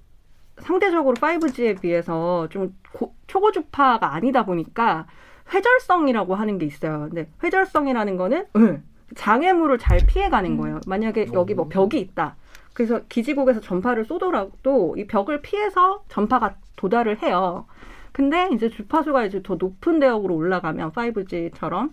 상대적으로 0.60 1.16
5G에 1.16 1.80
비해서 1.82 2.48
좀 2.50 2.76
고- 2.94 3.16
초고주파가 3.28 4.14
아니다 4.14 4.46
보니까 4.46 5.08
회절성이라고 5.54 6.36
하는 6.36 6.58
게 6.58 6.66
있어요. 6.66 7.08
근데 7.10 7.30
회절성이라는 7.44 8.18
거는 8.18 8.46
응, 8.58 8.84
장애물을 9.16 9.78
잘 9.80 10.00
피해가는 10.06 10.58
거예요. 10.58 10.80
만약에 10.88 11.28
여기 11.34 11.54
뭐 11.54 11.68
벽이 11.68 12.00
있다. 12.02 12.36
그래서 12.74 13.02
기지국에서 13.10 13.60
전파를 13.60 14.06
쏘더라도 14.06 14.96
이 14.98 15.06
벽을 15.08 15.42
피해서 15.42 16.04
전파가 16.10 16.56
도달을 16.76 17.22
해요. 17.22 17.66
근데 18.12 18.50
이제 18.54 18.70
주파수가 18.70 19.26
이제 19.26 19.42
더 19.44 19.56
높은 19.56 20.00
대역으로 20.00 20.36
올라가면 20.36 20.92
5G처럼 20.92 21.92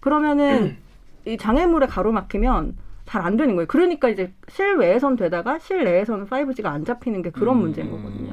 그러면은 0.00 0.76
이 1.24 1.36
장애물에 1.36 1.86
가로막히면 1.86 2.76
잘 3.06 3.22
안 3.22 3.36
되는 3.36 3.54
거예요. 3.54 3.66
그러니까 3.68 4.08
이제 4.08 4.32
실외에선 4.48 5.16
되다가 5.16 5.58
실내에서는 5.60 6.26
5G가 6.26 6.66
안 6.66 6.84
잡히는 6.84 7.22
게 7.22 7.30
그런 7.30 7.56
음, 7.56 7.60
문제인 7.62 7.90
거거든요. 7.90 8.32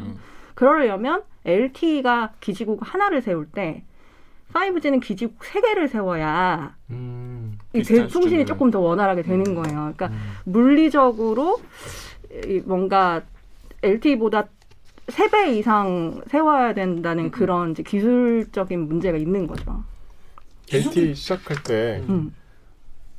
그러려면 0.55 1.23
LTE가 1.45 2.33
기지국 2.39 2.79
하나를 2.81 3.21
세울 3.21 3.45
때 3.47 3.83
5G는 4.53 5.01
기지국 5.01 5.43
세 5.43 5.59
개를 5.61 5.87
세워야 5.87 6.75
음. 6.91 7.57
이 7.73 7.81
통신이. 7.83 8.45
조금 8.45 8.69
더 8.71 8.79
원활하게 8.79 9.23
되는 9.23 9.43
거예요. 9.55 9.91
그러니까 9.95 10.07
음. 10.07 10.19
물리적으로 10.45 11.59
이 12.47 12.61
뭔가 12.65 13.21
LTE보다 13.81 14.47
세 15.09 15.27
배 15.29 15.51
이상 15.57 16.21
세워야 16.27 16.73
된다는 16.73 17.29
그런 17.31 17.71
이제 17.71 17.83
기술적인 17.83 18.87
문제가 18.87 19.17
있는 19.17 19.47
거죠. 19.47 19.83
LTE 20.71 21.13
시작할 21.15 21.61
때 21.63 22.01
음. 22.07 22.33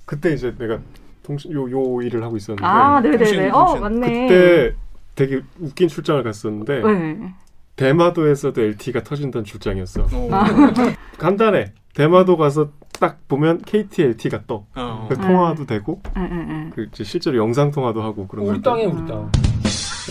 그때 0.06 0.32
이제 0.32 0.54
내가 0.56 0.78
통신 1.22 1.52
요, 1.52 1.70
요 1.70 2.00
일을 2.02 2.22
하고 2.22 2.36
있었는데 2.36 2.64
아, 2.66 3.00
네네네. 3.00 3.18
통신, 3.24 3.50
어, 3.52 3.66
통신. 3.66 3.80
맞네. 3.82 4.26
그때 4.28 4.74
되게 5.14 5.42
웃긴 5.60 5.88
출장을 5.88 6.22
갔었는데 6.22 6.80
네. 6.82 7.34
대마도에서도 7.76 8.60
LTE가 8.60 9.02
터진다는 9.02 9.44
출장이었어. 9.44 10.02
어. 10.12 10.28
아. 10.32 10.44
간단해. 11.18 11.72
대마도 11.94 12.36
가서 12.36 12.70
딱 13.00 13.18
보면 13.28 13.62
KT 13.62 14.02
LTE가 14.02 14.42
떠. 14.46 14.64
어. 14.74 15.06
그 15.08 15.16
통화도 15.16 15.66
되고 15.66 16.00
응, 16.16 16.28
응, 16.30 16.46
응. 16.50 16.72
그 16.74 16.84
이제 16.92 17.04
실제로 17.04 17.36
영상 17.38 17.70
통화도 17.70 18.02
하고 18.02 18.26
그런 18.26 18.46
우리 18.46 18.60
거. 18.60 18.70
땅에 18.70 18.84
우리 18.84 19.06
땅. 19.08 19.30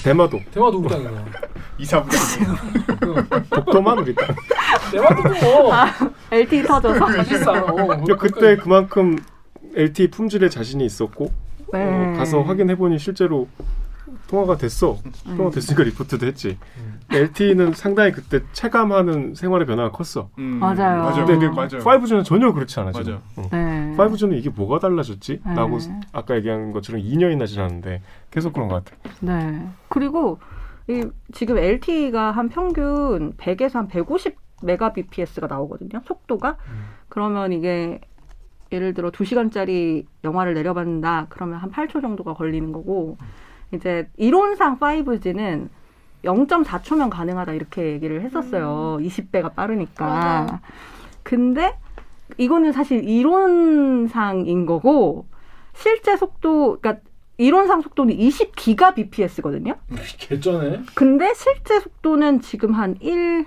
대마도 0.03 0.39
대마도 0.51 0.79
우리 0.79 0.89
땅이야. 0.89 1.25
이사 1.79 2.01
부장. 2.03 2.55
독도만 3.49 3.99
우리 3.99 4.13
땅. 4.15 4.27
대마도도 4.91 5.29
뭐 5.29 5.71
LTE 6.31 6.63
터져서. 6.63 7.11
사실상 7.11 7.63
어, 7.63 7.87
근데 7.87 8.15
그때 8.15 8.55
그만큼 8.57 9.17
LTE 9.75 10.09
품질에 10.09 10.49
자신이 10.49 10.85
있었고 10.85 11.31
네. 11.73 11.83
어, 11.83 12.13
가서 12.17 12.41
확인해 12.43 12.75
보니 12.75 12.99
실제로 12.99 13.47
통화가 14.27 14.57
됐어. 14.57 14.97
통화 15.37 15.49
됐으니까 15.51 15.83
리포트도 15.83 16.25
했지. 16.25 16.57
음. 16.77 16.99
LTE는 17.11 17.73
상당히 17.73 18.11
그때 18.11 18.41
체감하는 18.53 19.35
생활의 19.35 19.67
변화가 19.67 19.91
컸어. 19.91 20.29
음, 20.39 20.59
맞아요. 20.59 21.03
맞아. 21.03 21.25
근데 21.25 21.45
근데 21.47 21.55
맞아. 21.55 21.77
5G는 21.77 22.23
전혀 22.23 22.51
그렇지 22.51 22.79
않아. 22.79 22.91
맞아. 22.93 23.19
어. 23.35 23.49
네. 23.51 23.93
5G는 23.97 24.37
이게 24.37 24.49
뭐가 24.49 24.79
달라졌지? 24.79 25.41
네. 25.45 25.53
라고 25.53 25.77
아까 26.11 26.35
얘기한 26.35 26.71
것처럼 26.71 27.01
2년이나 27.01 27.45
지났는데 27.45 28.01
계속 28.31 28.53
그런 28.53 28.67
것 28.67 28.83
같아. 28.83 28.97
네. 29.19 29.67
그리고 29.89 30.39
이 30.87 31.05
지금 31.33 31.57
LTE가 31.57 32.31
한 32.31 32.49
평균 32.49 33.33
100에서 33.37 33.73
한 33.75 33.87
150 33.87 34.35
메가bps가 34.63 35.47
나오거든요. 35.47 36.01
속도가. 36.05 36.57
음. 36.69 36.85
그러면 37.09 37.51
이게 37.53 37.99
예를 38.71 38.93
들어 38.95 39.11
2시간짜리 39.11 40.05
영화를 40.23 40.55
내려받는다. 40.55 41.27
그러면 41.29 41.59
한 41.59 41.69
8초 41.71 42.01
정도가 42.01 42.33
걸리는 42.33 42.71
거고 42.71 43.17
이제 43.73 44.07
이론상 44.17 44.79
5G는 44.79 45.69
0.4초면 46.23 47.09
가능하다 47.09 47.53
이렇게 47.53 47.91
얘기를 47.91 48.21
했었어요. 48.21 48.97
20배가 49.01 49.53
빠르니까. 49.55 50.05
맞아요. 50.05 50.59
근데 51.23 51.77
이거는 52.37 52.71
사실 52.71 53.07
이론상인 53.07 54.65
거고 54.65 55.25
실제 55.73 56.15
속도 56.15 56.77
그러니까 56.79 57.03
이론상 57.37 57.81
속도는 57.81 58.15
20기가bps거든요. 58.15 59.77
개쩌네. 60.17 60.81
근데 60.93 61.33
실제 61.33 61.79
속도는 61.79 62.41
지금 62.41 62.73
한 62.73 62.95
1, 62.99 63.45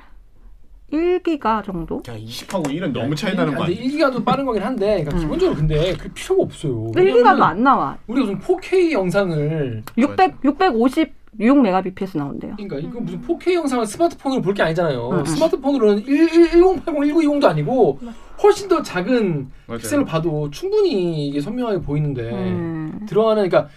1기가 0.93 1.65
정도? 1.65 1.97
야 2.09 2.17
20하고 2.17 2.67
1은 2.67 2.93
너무 2.93 3.15
차이 3.15 3.35
나는 3.35 3.55
거 3.55 3.65
아니야? 3.65 3.77
1기가도 3.79 4.25
빠른 4.25 4.45
거긴 4.45 4.63
한데 4.63 5.03
그러니까 5.03 5.17
음. 5.17 5.21
기본적으로 5.21 5.57
근데 5.57 5.95
그 5.97 6.09
필요가 6.13 6.43
없어요. 6.45 6.87
1기가도 6.93 6.97
왜냐면은 6.97 7.43
안 7.43 7.63
나와. 7.63 7.99
우리가 8.07 8.31
무슨 8.33 8.41
4K 8.41 8.93
영상을 8.93 9.83
600, 9.99 10.35
656 10.45 11.61
메가bps 11.63 12.17
나온대요. 12.17 12.55
그러니까 12.57 12.79
이거 12.79 13.01
무슨 13.01 13.21
4K 13.21 13.55
영상을 13.55 13.85
스마트폰으로 13.85 14.41
볼 14.43 14.55
게 14.55 14.63
아니잖아요. 14.63 15.11
음. 15.11 15.25
스마트폰으로는 15.25 16.05
1080, 16.05 16.53
1980 16.85 17.45
아니고 17.45 17.99
훨씬 18.43 18.69
더 18.69 18.81
작은 18.83 19.49
맞아요. 19.67 19.79
픽셀을 19.81 20.05
봐도 20.05 20.49
충분히 20.51 21.27
이게 21.29 21.41
선명하게 21.41 21.81
보이는데 21.81 22.31
음. 22.31 23.01
들어가는 23.09 23.49
그러니까 23.49 23.71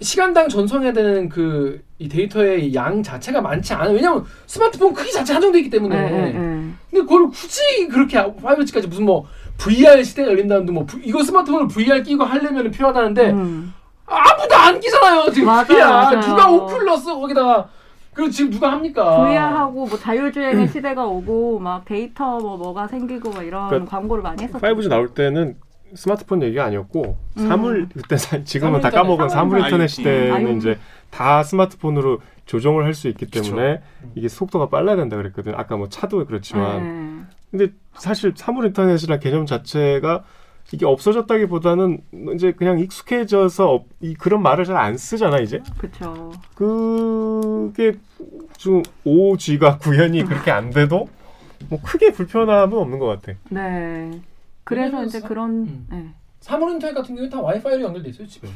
시- 0.00 0.10
시간당 0.12 0.48
전송해야 0.48 0.92
되는 0.92 1.28
그 1.28 1.82
이 1.98 2.08
데이터의 2.08 2.74
양 2.74 3.00
자체가 3.00 3.40
많지 3.40 3.74
않아요. 3.74 3.94
왜냐면 3.94 4.24
스마트폰 4.46 4.92
크기 4.92 5.12
자체 5.12 5.34
한정돼 5.34 5.58
있기 5.60 5.70
때문에. 5.70 5.94
네, 5.96 6.10
네, 6.10 6.32
네. 6.32 6.32
근데 6.90 7.02
그걸 7.02 7.28
굳이 7.28 7.86
그렇게 7.86 8.18
5G까지 8.18 8.88
무슨 8.88 9.04
뭐 9.06 9.24
VR 9.56 10.02
시대가 10.02 10.30
열린다는데 10.32 10.72
뭐 10.72 10.84
이거 11.04 11.22
스마트폰을 11.22 11.68
VR 11.68 12.02
끼고 12.02 12.24
하려면 12.24 12.72
필요하다는데 12.72 13.30
음. 13.30 13.72
아무도 14.06 14.52
안 14.56 14.80
끼잖아요. 14.80 15.30
지금 15.30 15.46
맞아요, 15.46 15.64
VR. 15.66 15.78
맞아요. 15.88 16.20
누가 16.22 16.50
Oculus 16.50 17.04
거기다가 17.04 17.68
그리고 18.14 18.30
지금 18.32 18.50
누가 18.50 18.72
합니까? 18.72 19.18
VR하고 19.22 19.86
뭐 19.86 19.96
자율주행의 19.96 20.68
시대가 20.70 21.04
오고 21.04 21.60
막 21.60 21.84
데이터 21.84 22.40
뭐 22.40 22.56
뭐가 22.56 22.88
생기고 22.88 23.30
막 23.30 23.44
이런 23.46 23.68
그러니까 23.68 23.90
광고를 23.96 24.24
많이 24.24 24.42
했었죠. 24.42 24.58
5G 24.66 24.88
나올 24.88 25.14
때는 25.14 25.54
스마트폰 25.94 26.42
얘기가 26.42 26.64
아니었고 26.64 27.16
음. 27.38 27.48
사물 27.48 27.88
그때 27.94 28.16
사- 28.16 28.42
지금은 28.44 28.80
다 28.80 28.90
까먹은 28.90 29.28
사물 29.28 29.60
인터넷. 29.60 29.88
시대는 29.88 30.32
아유. 30.34 30.56
이제 30.56 30.78
다 31.10 31.42
스마트폰으로 31.42 32.20
조정을 32.46 32.84
할 32.84 32.94
수 32.94 33.08
있기 33.08 33.26
때문에 33.26 33.80
음. 34.04 34.12
이게 34.14 34.28
속도가 34.28 34.68
빨라야 34.68 34.96
된다 34.96 35.16
그랬거든. 35.16 35.54
아까 35.56 35.76
뭐 35.76 35.88
차도 35.88 36.24
그렇지만 36.26 36.82
네. 36.82 37.24
근데 37.50 37.72
사실 37.94 38.32
사물 38.34 38.66
인터넷이라는 38.66 39.20
개념 39.20 39.46
자체가 39.46 40.24
이게 40.72 40.86
없어졌다기보다는 40.86 41.98
이제 42.34 42.52
그냥 42.52 42.78
익숙해져서 42.78 43.70
업- 43.70 43.86
이 44.00 44.14
그런 44.14 44.42
말을 44.42 44.64
잘 44.64 44.76
안 44.76 44.96
쓰잖아 44.96 45.38
이제. 45.38 45.60
그쵸. 45.78 46.32
그게 46.54 47.92
좀 48.56 48.82
5G가 49.04 49.78
구현이 49.82 50.24
그렇게 50.24 50.50
안 50.50 50.70
돼도 50.70 51.08
뭐 51.68 51.80
크게 51.82 52.12
불편함은 52.12 52.76
없는 52.76 52.98
것 52.98 53.06
같아. 53.06 53.38
네. 53.50 54.20
그래서 54.64 55.04
이제 55.04 55.20
사- 55.20 55.28
그런 55.28 55.50
음. 55.50 55.86
네. 55.90 56.08
사물 56.40 56.72
인터넷 56.72 56.92
같은 56.92 57.14
경우에 57.14 57.30
다 57.30 57.40
와이파이로 57.40 57.82
연결돼 57.82 58.10
있어요 58.10 58.26
집에. 58.26 58.48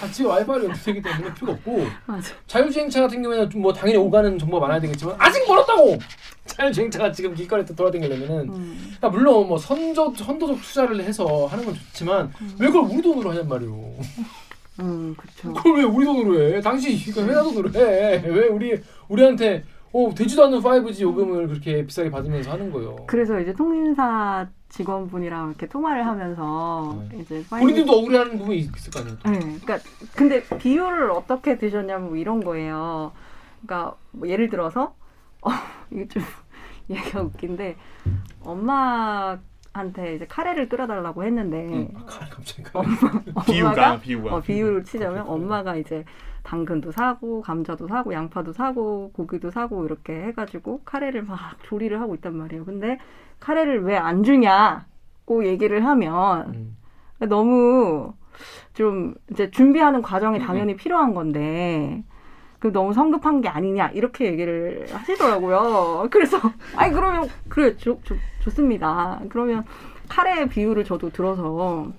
다 0.00 0.08
집에 0.12 0.28
와이파이로 0.28 0.64
연결되기 0.66 1.02
때문에 1.02 1.34
필요가 1.34 1.52
없고 1.54 1.84
맞아. 2.06 2.32
자율주행차 2.46 3.00
같은 3.00 3.20
경우에는 3.22 3.50
좀뭐 3.50 3.72
당연히 3.72 3.98
오가는 3.98 4.38
정보가 4.38 4.66
많아야 4.66 4.80
되겠지만 4.80 5.16
아직 5.18 5.44
멀었다고. 5.48 5.98
자율주행차가 6.46 7.10
지금 7.10 7.34
길거리에 7.34 7.64
돌아다니려면은 7.64 8.48
음. 8.50 8.94
야, 9.02 9.08
물론 9.08 9.48
뭐 9.48 9.58
선저 9.58 10.12
선도적 10.16 10.60
투자를 10.62 11.00
해서 11.02 11.46
하는 11.46 11.64
건 11.64 11.74
좋지만 11.74 12.32
왜 12.60 12.68
그걸 12.68 12.82
우리 12.84 13.02
돈으로 13.02 13.30
하냔 13.30 13.48
말이오. 13.48 13.94
음. 14.80 15.16
그걸 15.42 15.76
왜 15.78 15.82
우리 15.82 16.04
돈으로 16.06 16.40
해? 16.40 16.60
당신 16.60 16.92
이거 16.92 17.22
회사 17.24 17.42
돈으로 17.42 17.68
해. 17.74 18.22
왜 18.24 18.46
우리 18.46 18.80
우리한테 19.08 19.64
어 19.92 20.10
되지도 20.14 20.44
않는 20.44 20.60
5G 20.60 21.00
요금을 21.00 21.48
그렇게 21.48 21.84
비싸게 21.86 22.10
받으면서 22.10 22.52
하는 22.52 22.70
거예요. 22.70 22.96
그래서 23.06 23.40
이제 23.40 23.52
통신사 23.54 24.48
직원분이랑 24.68 25.48
이렇게 25.48 25.66
통화를 25.66 26.06
하면서 26.06 27.04
네. 27.10 27.20
이제 27.20 27.42
본인들도 27.48 27.90
억울해하는 27.90 28.38
부분이 28.38 28.58
있을 28.58 28.92
거 28.92 29.00
아니에요. 29.00 29.18
또. 29.18 29.30
네, 29.30 29.38
그러니까 29.38 29.78
근데 30.14 30.42
비율을 30.58 31.10
어떻게 31.10 31.56
드셨냐면 31.56 32.08
뭐 32.08 32.16
이런 32.16 32.40
거예요. 32.40 33.12
그러니까 33.62 33.96
뭐 34.10 34.28
예를 34.28 34.50
들어서 34.50 34.94
어, 35.40 35.50
이게 35.90 36.06
좀 36.08 36.22
얘기가 36.90 37.22
웃긴데 37.22 37.76
엄마 38.42 39.38
한테 39.78 40.16
이제 40.16 40.26
카레를 40.26 40.68
끓여달라고 40.68 41.24
했는데 41.24 41.88
아, 41.94 42.04
가- 42.04 42.26
갑자기 42.30 42.62
가. 42.64 42.82
비유가 43.46 43.98
비유가. 44.00 44.34
어, 44.36 44.40
비율을 44.40 44.84
치자면 44.84 45.24
엄마가 45.26 45.76
이제 45.76 46.04
당근도 46.42 46.92
사고 46.92 47.40
감자도 47.42 47.88
사고 47.88 48.12
양파도 48.12 48.52
사고 48.52 49.10
고기도 49.12 49.50
사고 49.50 49.84
이렇게 49.84 50.14
해가지고 50.24 50.82
카레를 50.84 51.22
막 51.22 51.38
조리를 51.62 51.98
하고 52.00 52.14
있단 52.14 52.34
말이에요. 52.36 52.64
근데 52.64 52.98
카레를 53.40 53.82
왜 53.84 53.96
안 53.96 54.22
주냐고 54.24 55.44
얘기를 55.46 55.84
하면 55.84 56.54
음. 57.20 57.28
너무 57.28 58.12
좀 58.74 59.14
이제 59.30 59.50
준비하는 59.50 60.00
과정이 60.02 60.38
당연히 60.38 60.76
필요한 60.76 61.12
건데 61.14 62.02
그 62.58 62.72
너무 62.72 62.92
성급한 62.92 63.40
게 63.40 63.48
아니냐 63.48 63.88
이렇게 63.94 64.26
얘기를 64.26 64.86
하시더라고요. 64.92 66.08
그래서 66.10 66.38
아니 66.74 66.92
그러면 66.92 67.28
그래 67.48 67.76
좋, 67.76 68.00
좋, 68.04 68.16
좋습니다. 68.40 69.20
그러면 69.28 69.64
카레 70.08 70.46
비율을 70.46 70.84
저도 70.84 71.10
들어서 71.10 71.92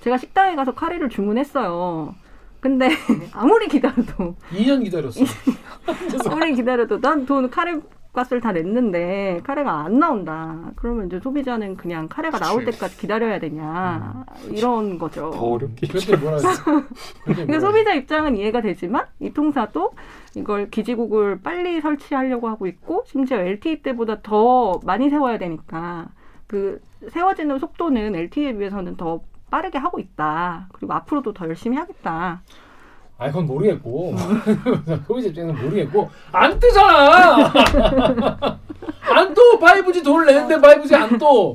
제가 0.00 0.16
식당에 0.18 0.56
가서 0.56 0.74
카레를 0.74 1.08
주문했어요. 1.10 2.14
근데 2.60 2.88
아무리 3.32 3.68
기다려도 3.68 4.34
2년 4.50 4.82
기다렸어. 4.84 5.24
아무리 6.30 6.54
기다려도 6.54 7.00
난 7.00 7.24
돈 7.26 7.48
카레 7.50 7.78
값을 8.12 8.40
다 8.40 8.52
냈는데 8.52 9.40
카레가 9.44 9.84
안 9.84 9.98
나온다. 9.98 10.72
그러면 10.74 11.06
이제 11.06 11.20
소비자는 11.20 11.76
그냥 11.76 12.08
카레가 12.08 12.38
나올 12.38 12.64
그치. 12.64 12.76
때까지 12.78 12.96
기다려야 12.98 13.38
되냐 13.38 14.24
이런 14.50 14.98
거죠. 14.98 15.30
더 15.30 15.40
어렵게. 15.40 15.86
뭐라 16.16 16.38
그러니까 17.24 17.60
소비자 17.60 17.94
입장은 17.94 18.36
이해가 18.36 18.62
되지만 18.62 19.06
이 19.20 19.32
통사도 19.32 19.92
이걸 20.34 20.70
기지국을 20.70 21.40
빨리 21.40 21.80
설치하려고 21.80 22.48
하고 22.48 22.66
있고 22.66 23.04
심지어 23.06 23.38
LTE 23.38 23.82
때보다 23.82 24.20
더 24.22 24.80
많이 24.84 25.08
세워야 25.08 25.38
되니까 25.38 26.08
그 26.46 26.80
세워지는 27.08 27.58
속도는 27.60 28.14
LTE에 28.16 28.56
비해서는 28.56 28.96
더 28.96 29.20
빠르게 29.50 29.78
하고 29.78 29.98
있다. 30.00 30.68
그리고 30.72 30.94
앞으로도 30.94 31.32
더 31.32 31.46
열심히 31.48 31.76
하겠다. 31.76 32.42
아, 33.20 33.26
그건 33.26 33.46
모르겠고. 33.46 34.14
소비자 35.06 35.28
입장에서는 35.28 35.62
모르겠고. 35.62 36.08
안 36.32 36.58
뜨잖아! 36.58 37.52
안 39.12 39.34
떠! 39.34 39.58
5G 39.60 40.02
돈을 40.02 40.24
내는데 40.24 40.56
5G 40.56 40.94
안 40.94 41.18
떠! 41.18 41.54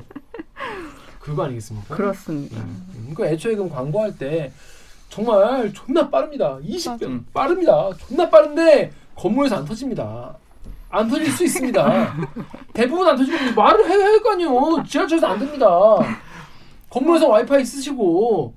그거 1.20 1.45
아니겠습니까? 1.45 1.95
그렇습니다. 1.95 2.57
음, 2.57 3.13
그 3.18 3.26
애초에 3.26 3.55
그럼 3.55 3.72
광고할 3.72 4.16
때 4.16 4.51
정말 5.09 5.74
존나 5.74 6.07
빠릅니다. 6.07 6.59
20분 6.63 7.03
음. 7.03 7.26
빠릅니다. 7.34 7.89
존나 8.07 8.30
빠른데 8.30 8.91
건물에서 9.16 9.55
안 9.57 9.66
터집니다. 9.66 10.36
안 10.91 11.09
터질 11.09 11.32
수 11.32 11.43
있습니다. 11.45 12.13
대부분 12.74 13.07
안 13.07 13.16
터지고 13.18 13.38
말을 13.59 13.89
해야 13.89 14.05
할 14.05 14.22
거 14.22 14.34
아니에요. 14.34 14.84
지하철에서 14.88 15.26
안 15.28 15.39
됩니다. 15.39 15.68
건물에서 16.91 17.28
와이파이 17.28 17.66
쓰시고 17.66 18.53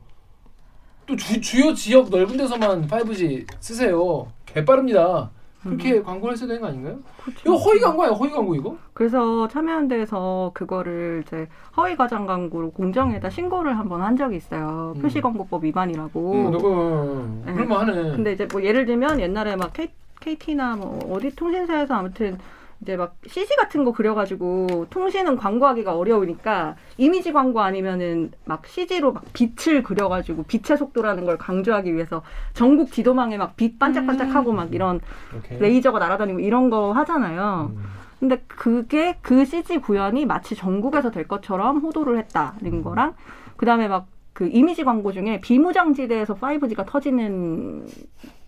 또 1.09 1.17
주, 1.17 1.41
주요 1.41 1.73
지역 1.73 2.11
넓은 2.11 2.37
데서만 2.37 2.87
5G 2.87 3.47
쓰세요. 3.61 4.29
개 4.45 4.63
빠릅니다. 4.65 5.31
그렇게 5.63 6.03
광고를 6.03 6.35
했어야 6.35 6.47
되는 6.47 6.61
거 6.61 6.69
아닌가요? 6.69 6.99
이거 7.41 7.57
허위 7.57 7.81
광고예요. 7.81 8.13
허위 8.13 8.31
광고 8.31 8.55
이거? 8.55 8.77
그래서 8.93 9.49
참여연대에서 9.49 10.53
그거를 10.55 11.25
이제 11.27 11.49
허위 11.77 11.97
과장 11.97 12.27
광고로 12.27 12.71
공정에다 12.71 13.29
신고를 13.31 13.77
한번 13.77 14.03
한 14.03 14.17
적이 14.17 14.37
있어요. 14.37 14.93
음. 14.97 15.03
표시광고법 15.03 15.65
위반이라고. 15.65 16.33
음, 16.33 16.51
누구 16.53 17.43
네. 17.45 17.53
그럴만 17.55 17.89
하네. 17.89 18.03
근데 18.13 18.33
이제 18.33 18.47
뭐 18.53 18.63
예를 18.63 18.85
들면 18.87 19.19
옛날에 19.21 19.57
막 19.57 19.73
K, 19.73 19.89
KT나 20.21 20.77
뭐 20.77 20.99
어디 21.11 21.35
통신사에서 21.35 21.95
아무튼 21.95 22.39
이제 22.81 22.97
막 22.97 23.17
CG 23.27 23.57
같은 23.57 23.85
거 23.85 23.93
그려가지고 23.93 24.87
통신은 24.91 25.37
광고하기가 25.37 25.97
어려우니까 25.97 26.77
이미지 26.97 27.33
광고 27.33 27.61
아니면은 27.61 28.31
막 28.45 28.67
CG로 28.67 29.13
막 29.13 29.25
빛을 29.33 29.83
그려가지고 29.83 30.45
빛의 30.45 30.79
속도라는 30.79 31.25
걸 31.25 31.39
강조하기 31.39 31.93
위해서 31.95 32.23
전국 32.55 32.93
지도망에 32.93 33.37
막 33.37 33.57
빛 33.57 33.79
반짝반짝하고 33.79 34.53
막 34.53 34.73
이런 34.73 35.01
오케이. 35.37 35.59
레이저가 35.59 35.99
날아다니고 35.99 36.41
이런 36.41 36.71
거 36.71 36.93
하잖아요. 36.93 37.73
음. 37.75 37.85
근데 38.21 38.43
그게 38.47 39.17
그 39.23 39.45
CG 39.45 39.79
구현이 39.79 40.27
마치 40.27 40.55
전국에서 40.55 41.11
될 41.11 41.27
것처럼 41.27 41.79
호도를 41.79 42.19
했다는 42.19 42.83
거랑 42.83 43.15
그다음에 43.57 43.89
막 43.89 44.07
그 44.39 44.49
이미지 44.53 44.85
광고 44.85 45.11
중에 45.11 45.41
비무장지대에서 45.41 46.37
5G가 46.37 46.87
터지는 46.87 47.89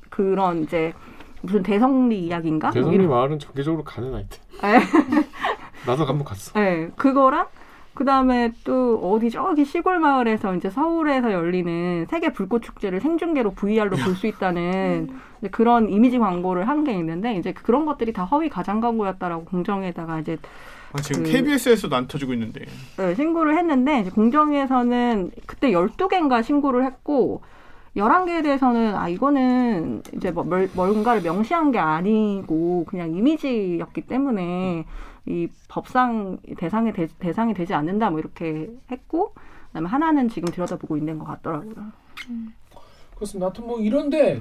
그런 0.08 0.62
이제 0.62 0.92
무슨 1.42 1.62
대성리 1.62 2.20
이야기인가? 2.26 2.68
뭐 2.68 2.72
대성리 2.74 2.96
이런- 2.96 3.08
마을은 3.08 3.38
정기적으로 3.38 3.82
가는 3.84 4.14
아이템. 4.14 4.40
에. 4.64 4.78
나도 5.86 6.04
한번 6.04 6.24
갔어. 6.24 6.52
네, 6.60 6.88
그거랑 6.96 7.46
그 7.94 8.04
다음에 8.04 8.52
또 8.64 8.96
어디 9.12 9.30
저기 9.30 9.64
시골 9.64 9.98
마을에서 9.98 10.54
이제 10.54 10.70
서울에서 10.70 11.32
열리는 11.32 12.06
세계 12.08 12.32
불꽃 12.32 12.62
축제를 12.62 13.00
생중계로 13.00 13.52
VR로 13.52 13.96
볼 13.96 14.14
수 14.14 14.26
있다는 14.26 15.10
이제 15.40 15.48
그런 15.50 15.88
이미지 15.90 16.18
광고를 16.18 16.68
한 16.68 16.84
게 16.84 16.92
있는데 16.92 17.34
이제 17.34 17.52
그런 17.52 17.84
것들이 17.86 18.12
다 18.12 18.24
허위 18.24 18.48
가장 18.48 18.80
광고였다라고 18.80 19.44
공정에다가 19.44 20.20
이제 20.20 20.36
아, 20.92 21.00
지금 21.00 21.22
그- 21.24 21.30
KBS에서도 21.30 21.94
안 21.94 22.06
터지고 22.08 22.32
있는데. 22.34 22.64
네, 22.96 23.14
신고를 23.14 23.56
했는데 23.58 24.00
이제 24.00 24.10
공정위에서는 24.10 25.30
그때 25.46 25.70
12개인가 25.70 26.42
신고를 26.42 26.84
했고 26.84 27.42
11개에 27.96 28.42
대해서는 28.42 28.94
아 28.94 29.08
이거는 29.08 30.02
이제 30.14 30.30
뭐 30.30 30.44
뭘- 30.44 30.70
뭔가를 30.74 31.22
명시한 31.22 31.72
게 31.72 31.78
아니고 31.78 32.84
그냥 32.88 33.12
이미지였기 33.14 34.02
때문에 34.02 34.84
이 35.26 35.48
법상 35.68 36.38
대상이 36.56 36.92
되, 36.92 37.08
대상이 37.18 37.52
되지 37.54 37.74
않는다 37.74 38.10
뭐 38.10 38.20
이렇게 38.20 38.70
했고 38.90 39.34
그다음에 39.68 39.88
하나는 39.88 40.28
지금 40.28 40.52
들여다보고 40.52 40.96
있는 40.96 41.18
것 41.18 41.24
같더라고요. 41.26 41.74
그렇습니다. 43.14 43.46
하여튼 43.46 43.66
뭐 43.66 43.80
이런데 43.80 44.40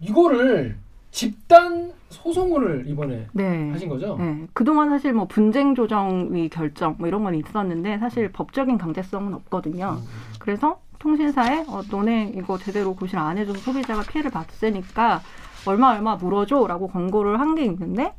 이거를 0.00 0.76
집단 1.10 1.92
소송을 2.10 2.84
이번에 2.86 3.26
네. 3.32 3.70
하신 3.70 3.88
거죠? 3.88 4.16
네. 4.18 4.46
그동안 4.52 4.90
사실 4.90 5.12
뭐 5.14 5.26
분쟁 5.26 5.74
조정위 5.74 6.48
결정 6.50 6.96
뭐 6.98 7.08
이런 7.08 7.24
건 7.24 7.34
있었는데 7.34 7.98
사실 7.98 8.30
법적인 8.32 8.76
강제성은 8.76 9.32
없거든요. 9.32 9.96
음. 9.98 10.06
그래서 10.38 10.80
통신사에 11.16 11.64
어, 11.68 11.82
너네 11.88 12.32
이거 12.36 12.58
제대로 12.58 12.92
고실 12.96 13.16
안 13.16 13.38
해줘서 13.38 13.60
소비자가 13.60 14.02
피해를 14.02 14.28
봤으니까 14.32 15.22
얼마 15.64 15.92
얼마 15.92 16.16
물어줘라고 16.16 16.88
권고를 16.88 17.38
한 17.38 17.54
게 17.54 17.64
있는데 17.64 18.12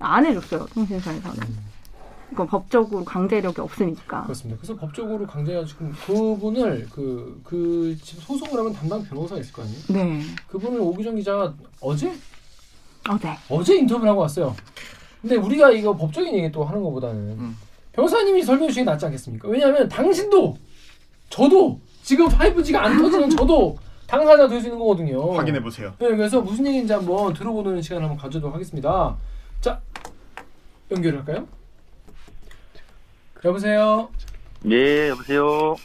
안 0.00 0.26
해줬어요 0.26 0.66
통신사에서는. 0.66 1.70
이건 2.32 2.46
법적으로 2.46 3.04
강제력이 3.04 3.60
없으니까. 3.60 4.22
그렇습니다. 4.24 4.60
그래서 4.60 4.76
법적으로 4.76 5.26
강제가 5.26 5.64
지금 5.64 5.92
그분을 6.06 6.88
그, 6.92 7.40
그 7.44 7.96
지금 8.02 8.22
소송을 8.22 8.58
하면 8.58 8.72
담당 8.72 9.02
변호사가 9.04 9.40
있을 9.40 9.52
거 9.52 9.62
아니에요? 9.62 9.78
네. 9.88 10.22
그분을 10.48 10.80
오기정 10.80 11.14
기자가 11.16 11.54
어제? 11.80 12.08
어, 13.08 13.18
네. 13.18 13.36
어제 13.48 13.76
인터뷰를 13.76 14.10
하고 14.10 14.20
왔어요. 14.22 14.54
근데 15.22 15.36
우리가 15.36 15.70
이거 15.72 15.94
법적인 15.96 16.34
얘기 16.34 16.50
또 16.52 16.64
하는 16.64 16.82
것보다는 16.82 17.16
음. 17.38 17.56
변호사님이 17.92 18.42
설명해 18.42 18.68
주시는 18.68 18.84
게 18.86 18.90
낫지 18.92 19.06
않겠습니까? 19.06 19.48
왜냐하면 19.48 19.88
당신도 19.88 20.56
저도 21.30 21.80
지금 22.02 22.28
5G가 22.28 22.76
안 22.76 23.00
터지는 23.00 23.30
저도 23.30 23.76
당사자 24.06 24.48
될 24.48 24.60
수 24.60 24.66
있는 24.66 24.78
거거든요. 24.78 25.32
확인해 25.34 25.60
보세요. 25.62 25.94
네, 25.98 26.08
그래서 26.08 26.40
무슨 26.40 26.66
얘기인지 26.66 26.92
한번 26.92 27.32
들어보는 27.32 27.80
시간 27.82 28.02
한번 28.02 28.16
가져도록 28.18 28.54
하겠습니다. 28.54 29.16
자, 29.60 29.80
연결할까요? 30.90 31.46
여보세요. 33.44 34.08
네, 34.62 35.08
여보세요. 35.10 35.76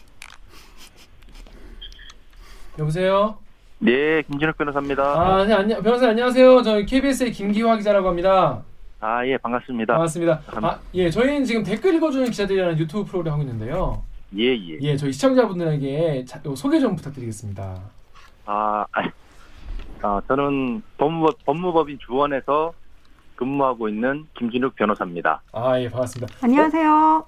여보세요. 2.79 3.37
네, 3.79 4.21
김진욱 4.23 4.57
변호사입니다. 4.57 5.03
아, 5.03 5.45
네, 5.45 5.53
안녕, 5.53 5.81
변호사 5.83 6.09
안녕하세요. 6.09 6.63
저희 6.63 6.85
KBS의 6.85 7.31
김기화 7.31 7.77
기자라고 7.77 8.07
합니다. 8.09 8.63
아, 8.99 9.25
예, 9.27 9.37
반갑습니다. 9.37 9.93
반갑습니다. 9.93 10.41
아, 10.47 10.79
예, 10.95 11.09
저희는 11.09 11.45
지금 11.45 11.63
댓글 11.63 11.93
읽어주는 11.95 12.25
기자들이라는 12.31 12.79
유튜브 12.79 13.03
프로그램 13.09 13.33
하고 13.33 13.43
있는데요. 13.43 14.01
예, 14.37 14.43
예. 14.55 14.77
예, 14.81 14.97
저희 14.97 15.11
시청자분들에게 15.13 16.25
자- 16.25 16.41
요 16.45 16.55
소개 16.55 16.79
좀 16.79 16.95
부탁드리겠습니다. 16.95 17.79
아, 18.45 18.85
아, 18.91 19.01
아, 20.01 20.21
저는 20.27 20.81
법무법, 20.97 21.45
법무법인 21.45 21.99
주원에서 22.05 22.73
근무하고 23.35 23.89
있는 23.89 24.25
김진욱 24.37 24.75
변호사입니다. 24.75 25.41
아, 25.53 25.79
예, 25.79 25.89
반갑습니다. 25.89 26.35
안녕하세요. 26.41 27.25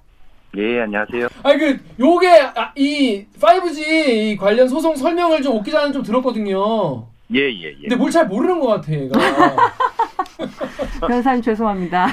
예, 0.58 0.82
안녕하세요. 0.82 1.28
아니 1.44 1.60
그 1.60 1.80
요게 2.00 2.28
아, 2.56 2.72
이 2.76 3.26
5G 3.40 4.38
관련 4.38 4.68
소송 4.68 4.96
설명을 4.96 5.42
좀 5.42 5.56
옥기자는 5.58 5.94
좀 5.94 6.04
들었거든요. 6.04 7.06
예, 7.34 7.40
예, 7.42 7.70
예. 7.72 7.82
근데 7.82 7.96
뭘 7.96 8.10
잘 8.12 8.28
모르는 8.28 8.60
것 8.60 8.68
같아, 8.68 8.92
얘가. 8.94 9.20
변호사님 11.02 11.42
죄송합니다. 11.42 12.08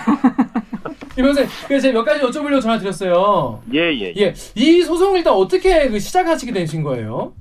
이면서 1.16 1.42
그래서 1.66 1.88
제가 1.88 2.00
몇 2.00 2.04
가지 2.04 2.20
여쭤보려고 2.20 2.60
전화 2.60 2.78
드렸어요. 2.78 3.62
예, 3.72 3.90
예, 3.92 4.12
예. 4.16 4.22
예, 4.22 4.34
이 4.54 4.82
소송 4.82 5.16
일단 5.16 5.32
어떻게 5.34 5.88
그 5.88 5.98
시작하시게 5.98 6.52
되신 6.52 6.82
거예요? 6.82 7.32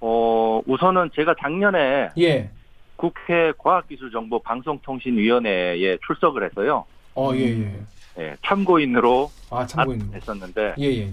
어, 0.00 0.62
우선은 0.66 1.10
제가 1.14 1.34
작년에 1.40 2.08
예. 2.18 2.48
국회 2.96 3.52
과학기술정보방송통신위원회에 3.58 5.98
출석을 6.06 6.44
해서요. 6.44 6.84
어, 7.14 7.32
예, 7.34 7.40
예. 7.40 7.70
예, 8.18 8.34
참고인으로 8.44 9.30
아, 9.50 9.66
참고인. 9.66 10.10
했었는데 10.14 10.74
예, 10.78 10.84
예, 10.84 11.02
예. 11.02 11.10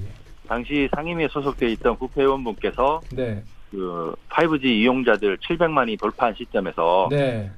당시 0.47 0.88
상임위에 0.95 1.28
소속돼 1.30 1.69
있던 1.74 1.97
국회의원분께서 1.97 3.01
네. 3.13 3.43
그 3.71 4.15
5G 4.30 4.63
이용자들 4.65 5.38
700만이 5.38 5.99
돌파한 5.99 6.34
시점에서 6.36 7.07
네. 7.09 7.49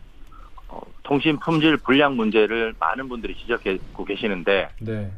어, 0.75 0.81
통신 1.03 1.39
품질 1.39 1.77
불량 1.77 2.17
문제를 2.17 2.73
많은 2.79 3.07
분들이 3.07 3.33
지적하고 3.35 4.03
계시는데 4.05 4.67
네. 4.81 5.09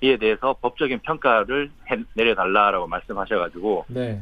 이에 0.00 0.16
대해서 0.16 0.56
법적인 0.60 0.98
평가를 1.00 1.70
해- 1.90 2.02
내려달라라고 2.14 2.88
말씀하셔가지고 2.88 3.84
네. 3.88 4.20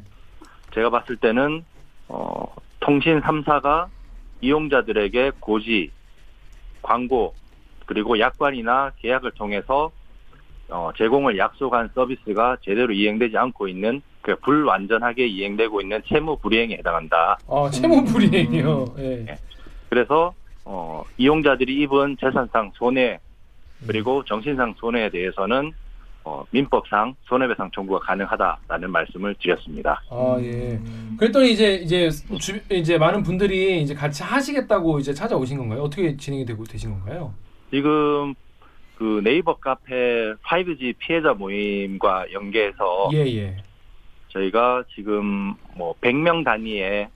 제가 0.75 0.91
봤을 0.91 1.17
때는 1.17 1.65
어, 2.09 2.55
통신 2.81 3.21
3사가 3.23 3.87
이용자들에게 4.43 5.33
고지, 5.41 5.91
광고 6.83 7.35
그리고 7.87 8.19
약관이나 8.19 8.93
계약을 8.99 9.31
통해서 9.33 9.91
어, 10.69 10.91
제공을 10.97 11.39
약속한 11.39 11.89
서비스가 11.95 12.59
제대로 12.63 12.93
이행되지 12.93 13.37
않고 13.37 13.69
있는 13.69 14.03
그 14.21 14.37
불완전하게 14.37 15.27
이행되고 15.27 15.81
있는 15.81 16.03
채무 16.07 16.37
불이행에 16.39 16.77
해당한다. 16.77 17.39
어, 17.47 17.69
채무 17.71 18.05
불이행이요. 18.05 18.95
예. 18.99 19.27
예. 19.29 19.35
그래서 19.91 20.33
어, 20.65 21.05
이용자들이 21.19 21.81
입은 21.83 22.17
재산상 22.21 22.73
손해 22.75 23.19
그리고 23.87 24.25
정신상 24.25 24.75
손해에 24.79 25.11
대해서는 25.11 25.73
어, 26.25 26.45
민법상 26.51 27.17
손해배상 27.25 27.73
청구가 27.75 27.99
가능하다라는 28.07 28.91
말씀을 28.93 29.35
드렸습니다. 29.41 30.01
아, 30.09 30.37
예. 30.41 30.81
그랬더니 31.19 31.53
이제 31.53 31.75
이제 31.75 32.09
주, 32.39 32.61
이제 32.71 32.97
많은 32.97 33.25
분들이 33.25 33.83
이제 33.83 33.93
같이 33.93 34.23
하시겠다고 34.23 35.01
이제 35.01 35.13
찾아오신 35.13 35.59
건가요? 35.59 35.83
어떻게 35.83 36.17
진행이 36.17 36.45
되고 36.45 36.63
되신 36.63 36.91
건가요? 36.91 37.35
지금 37.71 38.35
그 38.97 39.21
네이버 39.25 39.57
카페 39.57 40.33
5G 40.45 40.95
피해자 40.99 41.33
모임과 41.33 42.33
연계해서 42.33 43.11
예, 43.15 43.19
예. 43.37 43.57
저희가 44.29 44.85
지금 44.95 45.55
뭐 45.75 45.95
100명 46.01 46.45
단위의 46.45 47.09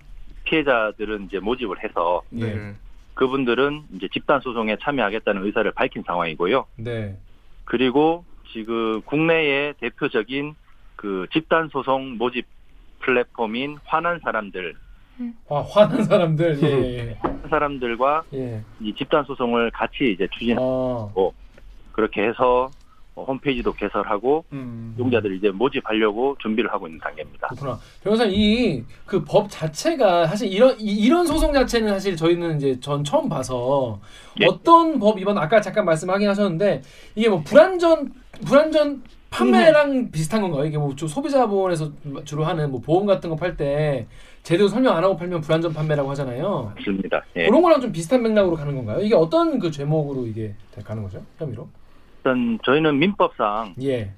피해자들은 0.44 1.26
이제 1.26 1.38
모집을 1.38 1.82
해서 1.84 2.22
예. 2.40 2.74
그분들은 3.16 3.84
이제 3.94 4.08
집단 4.12 4.40
소송에 4.40 4.76
참여하겠다는 4.80 5.44
의사를 5.44 5.68
밝힌 5.72 6.04
상황이고요. 6.06 6.66
네. 6.76 7.16
그리고 7.64 8.24
지금 8.52 9.00
국내의 9.02 9.74
대표적인 9.80 10.54
그 10.94 11.26
집단 11.32 11.68
소송 11.68 12.16
모집 12.18 12.46
플랫폼인 13.00 13.78
화난 13.84 14.20
사람들 14.20 14.74
화, 15.48 15.62
화난 15.62 16.04
사람들. 16.04 16.62
예, 16.62 16.68
예. 16.68 17.16
화난 17.20 17.48
사람들과 17.48 18.24
예. 18.34 18.62
이 18.80 18.94
집단 18.94 19.24
소송을 19.24 19.70
같이 19.70 20.12
이제 20.12 20.28
추진 20.32 20.56
어. 20.60 21.10
그렇게 21.92 22.22
해서 22.22 22.64
어, 22.66 22.70
홈페이지도 23.24 23.72
개설하고 23.72 24.44
음. 24.52 24.94
이용자들을 24.98 25.36
이제 25.36 25.50
모집하려고 25.50 26.36
준비를 26.40 26.70
하고 26.72 26.86
있는 26.86 27.00
단계입니다. 27.00 27.48
그렇구나. 27.48 27.78
변호사님 28.02 28.34
이그 28.38 29.24
법 29.24 29.48
자체가 29.48 30.26
사실 30.26 30.52
이런 30.52 30.76
이, 30.78 31.08
런 31.08 31.26
소송 31.26 31.52
자체는 31.52 31.88
사실 31.88 32.14
저희는 32.16 32.56
이제 32.58 32.78
전 32.80 33.02
처음 33.04 33.28
봐서 33.28 34.00
예. 34.40 34.46
어떤 34.46 34.98
법 34.98 35.18
이번 35.18 35.38
아까 35.38 35.60
잠깐 35.60 35.84
말씀하긴 35.86 36.28
하셨는데 36.28 36.82
이게 37.14 37.28
뭐 37.28 37.42
불안전 37.42 38.12
불안전 38.44 39.02
판매랑 39.30 40.10
비슷한 40.10 40.40
건가요? 40.42 40.64
이게 40.66 40.78
뭐 40.78 40.94
주- 40.94 41.08
소비자 41.08 41.46
보험에서 41.46 41.90
주로 42.24 42.44
하는 42.44 42.70
뭐 42.70 42.80
보험 42.80 43.06
같은 43.06 43.30
거 43.30 43.36
팔 43.36 43.56
때 43.56 44.06
제대로 44.42 44.68
설명 44.68 44.96
안 44.96 45.02
하고 45.02 45.16
팔면 45.16 45.40
불안전 45.40 45.72
판매라고 45.72 46.08
하잖아요. 46.10 46.72
맞습니다. 46.76 47.22
예. 47.36 47.46
그런 47.46 47.62
거랑 47.62 47.80
좀 47.80 47.90
비슷한 47.92 48.22
맥락으로 48.22 48.54
가는 48.56 48.74
건가요? 48.76 49.00
이게 49.00 49.14
어떤 49.14 49.58
그 49.58 49.70
제목으로 49.70 50.26
이게 50.26 50.54
가는 50.84 51.02
거죠? 51.02 51.20
혐의로? 51.38 51.66
일단 52.26 52.58
저희는 52.64 52.98
민법상 52.98 53.76
예. 53.82 54.10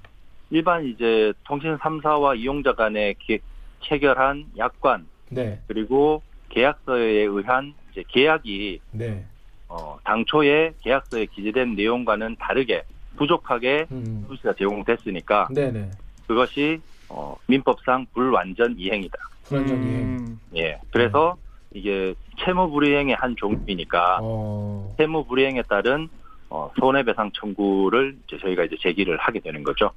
일반 0.49 0.87
이제 0.87 1.35
통신 1.45 1.77
3사와 1.77 2.39
이용자 2.39 2.73
간에 2.73 3.13
기- 3.19 3.41
체결한 3.83 4.47
약관 4.57 5.07
네. 5.29 5.61
그리고 5.67 6.23
계약서에 6.49 7.05
의한 7.25 7.75
이제 7.93 8.03
계약이 8.09 8.81
네. 8.93 9.23
어, 9.69 9.99
당초에 10.05 10.73
계약서에 10.81 11.27
기재된 11.27 11.75
내용과는 11.75 12.37
다르게 12.41 12.83
부족하게 13.19 13.85
음. 13.93 14.25
서비스가 14.27 14.55
제공됐으니까 14.55 15.49
네, 15.51 15.71
네. 15.71 15.91
그것이 16.27 16.81
어, 17.11 17.37
민법상 17.47 18.07
불완전 18.15 18.77
이행이다. 18.79 19.19
이행. 19.53 19.67
음. 19.67 20.41
예. 20.57 20.79
그래서 20.91 21.37
이게 21.75 22.15
채무 22.43 22.71
불이행의 22.71 23.17
한 23.17 23.37
종류이니까 23.37 24.21
어. 24.23 24.95
채무 24.97 25.27
불이행에 25.27 25.63
따른 25.69 26.09
어, 26.51 26.71
손해배상 26.81 27.31
청구를 27.35 28.17
이제 28.27 28.39
저희가 28.41 28.65
이제 28.65 28.77
제기를 28.81 29.19
하게 29.19 29.41
되는 29.41 29.63
거죠. 29.63 29.91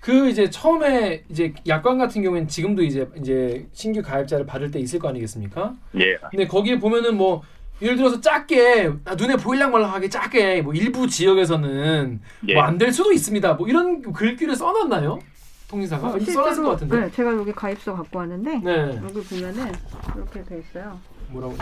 그 0.00 0.28
이제 0.28 0.50
처음에 0.50 1.22
이제 1.28 1.52
약관 1.68 1.98
같은 1.98 2.22
경우에는 2.22 2.48
지금도 2.48 2.82
이제 2.82 3.08
이제 3.16 3.66
신규 3.72 4.02
가입자를 4.02 4.44
받을 4.44 4.70
때 4.70 4.80
있을 4.80 4.98
거 4.98 5.08
아니겠습니까? 5.08 5.74
예. 6.00 6.16
근데 6.30 6.46
거기에 6.46 6.78
보면은 6.80 7.16
뭐 7.16 7.42
예를 7.80 7.96
들어서 7.96 8.20
작게 8.20 8.92
아, 9.04 9.14
눈에 9.14 9.36
보일랑 9.36 9.70
말랑하게 9.70 10.08
작게 10.08 10.62
뭐 10.62 10.74
일부 10.74 11.06
지역에서는 11.06 12.20
예. 12.48 12.54
뭐안 12.54 12.78
될 12.78 12.92
수도 12.92 13.12
있습니다. 13.12 13.54
뭐 13.54 13.68
이런 13.68 14.02
글귀를 14.12 14.56
써놨나요? 14.56 15.20
통신사가 15.68 16.08
어, 16.08 16.16
이렇게 16.16 16.32
써놨을 16.32 16.62
것 16.62 16.70
같은데. 16.70 17.00
네, 17.00 17.10
제가 17.10 17.32
여기 17.32 17.52
가입서 17.52 17.94
갖고 17.94 18.18
왔는데 18.18 18.58
네. 18.58 19.00
여기 19.02 19.20
보면은 19.22 19.72
이렇게 20.14 20.42
돼 20.44 20.58
있어요. 20.58 20.98
뭐라고? 21.30 21.54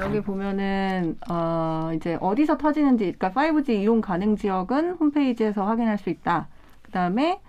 여기 0.00 0.20
보면은 0.20 1.16
어 1.30 1.90
이제 1.94 2.18
어디서 2.20 2.58
터지는지 2.58 3.14
그러니까 3.18 3.30
5G 3.30 3.80
이용 3.80 4.00
가능 4.00 4.36
지역은 4.36 4.92
홈페이지에서 4.94 5.64
확인할 5.64 5.98
수 5.98 6.10
있다. 6.10 6.48
그다음에 6.82 7.40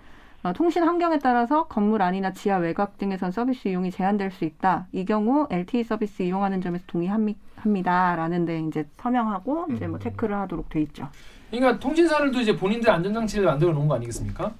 어, 0.42 0.52
통신 0.52 0.84
환경에 0.84 1.18
따라서 1.18 1.66
건물 1.66 2.02
안이나 2.02 2.32
지하 2.32 2.58
외곽 2.58 2.98
등에선 2.98 3.32
서비스 3.32 3.66
이용이 3.66 3.90
제한될 3.90 4.30
수 4.30 4.44
있다. 4.44 4.86
이 4.92 5.04
경우 5.04 5.48
LTE 5.50 5.82
서비스 5.82 6.22
이용하는 6.22 6.60
점에서 6.60 6.84
동의합니다라는데 6.86 8.60
이제 8.60 8.86
서명하고 8.96 9.66
이제 9.74 9.88
뭐 9.88 9.98
음. 9.98 10.00
체크를 10.00 10.36
하도록 10.36 10.68
돼 10.68 10.82
있죠. 10.82 11.08
그러니까 11.50 11.80
통신사들도 11.80 12.40
이제 12.40 12.54
본인들 12.54 12.88
안전장치를 12.88 13.44
만들어 13.44 13.72
놓은 13.72 13.88
거 13.88 13.96
아니겠습니까? 13.96 14.52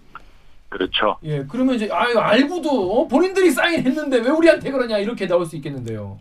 그렇죠. 0.68 1.18
예, 1.22 1.44
그러면 1.44 1.76
이제 1.76 1.88
아유 1.92 2.18
알고도 2.18 2.68
어, 3.00 3.06
본인들이 3.06 3.50
사인했는데 3.52 4.18
왜 4.18 4.30
우리한테 4.30 4.70
그러냐 4.72 4.98
이렇게 4.98 5.28
나올 5.28 5.46
수 5.46 5.54
있겠는데요. 5.54 6.18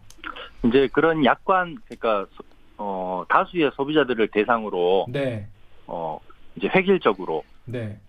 이제 0.68 0.88
그런 0.92 1.24
약관 1.26 1.78
그러니까 1.86 2.28
소- 2.36 2.44
어, 2.78 3.26
다수의 3.30 3.72
소비자들을 3.76 4.28
대상으로 4.30 5.08
네, 5.10 5.48
어, 5.88 6.20
이제 6.56 6.70
획일적으로 6.74 7.44
네, 7.66 8.00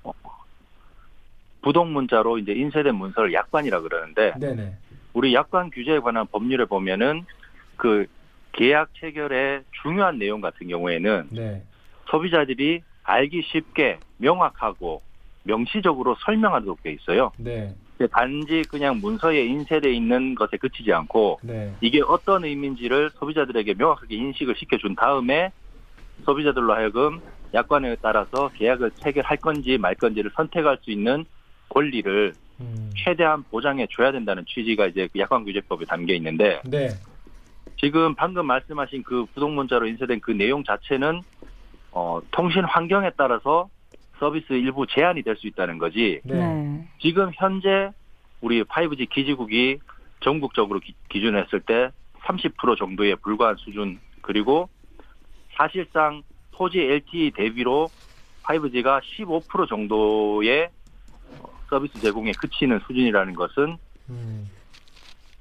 부동 1.62 1.92
문자로 1.92 2.38
이제 2.38 2.52
인쇄된 2.52 2.94
문서를 2.94 3.32
약관이라 3.32 3.80
그러는데 3.80 4.34
네, 4.38 4.54
네. 4.54 4.76
우리 5.14 5.34
약관 5.34 5.70
규제에 5.70 6.00
관한 6.00 6.26
법률에 6.26 6.64
보면은 6.66 7.24
그 7.76 8.07
계약 8.52 8.90
체결의 8.94 9.64
중요한 9.82 10.18
내용 10.18 10.40
같은 10.40 10.68
경우에는 10.68 11.28
네. 11.32 11.62
소비자들이 12.11 12.82
알기 13.02 13.42
쉽게 13.42 14.00
명확하고 14.18 15.02
명시적으로 15.44 16.16
설명하도록 16.24 16.82
돼 16.82 16.92
있어요. 16.92 17.32
네, 17.36 17.74
단지 18.12 18.62
그냥 18.68 19.01
문서에 19.01 19.44
인쇄돼 19.47 19.92
있는 19.92 20.34
것에 20.34 20.57
그치지 20.59 20.92
않고 20.92 21.40
네. 21.42 21.74
이게 21.80 22.03
어떤 22.03 22.44
의미인지를 22.44 23.11
소비자들에게 23.18 23.74
명확하게 23.74 24.14
인식을 24.14 24.55
시켜준 24.57 24.97
다음에 24.97 25.51
소비자들로 26.24 26.74
하여금 26.74 27.20
약관에 27.55 27.97
따라서 28.03 28.51
계약을 28.55 28.90
체결할 29.03 29.38
건지 29.38 29.78
말 29.78 29.94
건지를 29.94 30.30
선택할 30.34 30.78
수 30.82 30.90
있는 30.90 31.24
권리를 31.70 32.34
음. 32.61 32.90
최대한 32.97 33.42
보장해 33.44 33.86
줘야 33.90 34.12
된다는 34.12 34.44
취지가 34.47 34.86
이제 34.86 35.09
그 35.12 35.18
약관 35.18 35.44
규제법에 35.44 35.84
담겨 35.86 36.14
있는데 36.14 36.61
네, 36.64 36.88
지금 37.78 38.14
방금 38.14 38.47
말씀하신 38.47 39.03
그 39.03 39.26
부동문자로 39.34 39.86
인쇄된 39.86 40.20
그 40.20 40.30
내용 40.32 40.64
자체는 40.64 41.22
어, 41.92 42.20
통신 42.30 42.64
환경에 42.64 43.11
따라서 43.16 43.68
서비스 44.19 44.53
일부 44.55 44.87
제한이 44.87 45.23
될 45.23 45.37
수 45.37 45.47
있다는 45.47 45.79
거지. 45.79 46.21
네. 46.25 46.35
네. 46.35 46.89
지금 47.01 47.31
현재 47.35 47.91
우리 48.41 48.62
5G 48.62 49.11
기지국이 49.11 49.79
전국적으로 50.21 50.81
기, 50.81 50.95
기준했을 51.11 51.61
때 51.61 51.91
30% 52.25 52.79
정도에 52.79 53.14
불과한 53.17 53.57
수준 53.57 53.99
그리고 54.23 54.69
사실상 55.57 56.23
4G 56.55 56.77
LTE 56.79 57.31
대비로 57.33 57.89
5G가 58.45 59.01
15% 59.03 59.69
정도의 59.69 60.71
어, 61.41 61.49
서비스 61.69 62.01
제공에 62.01 62.33
그치는 62.33 62.81
수준이라는 62.87 63.35
것은 63.35 63.77
음. 64.09 64.51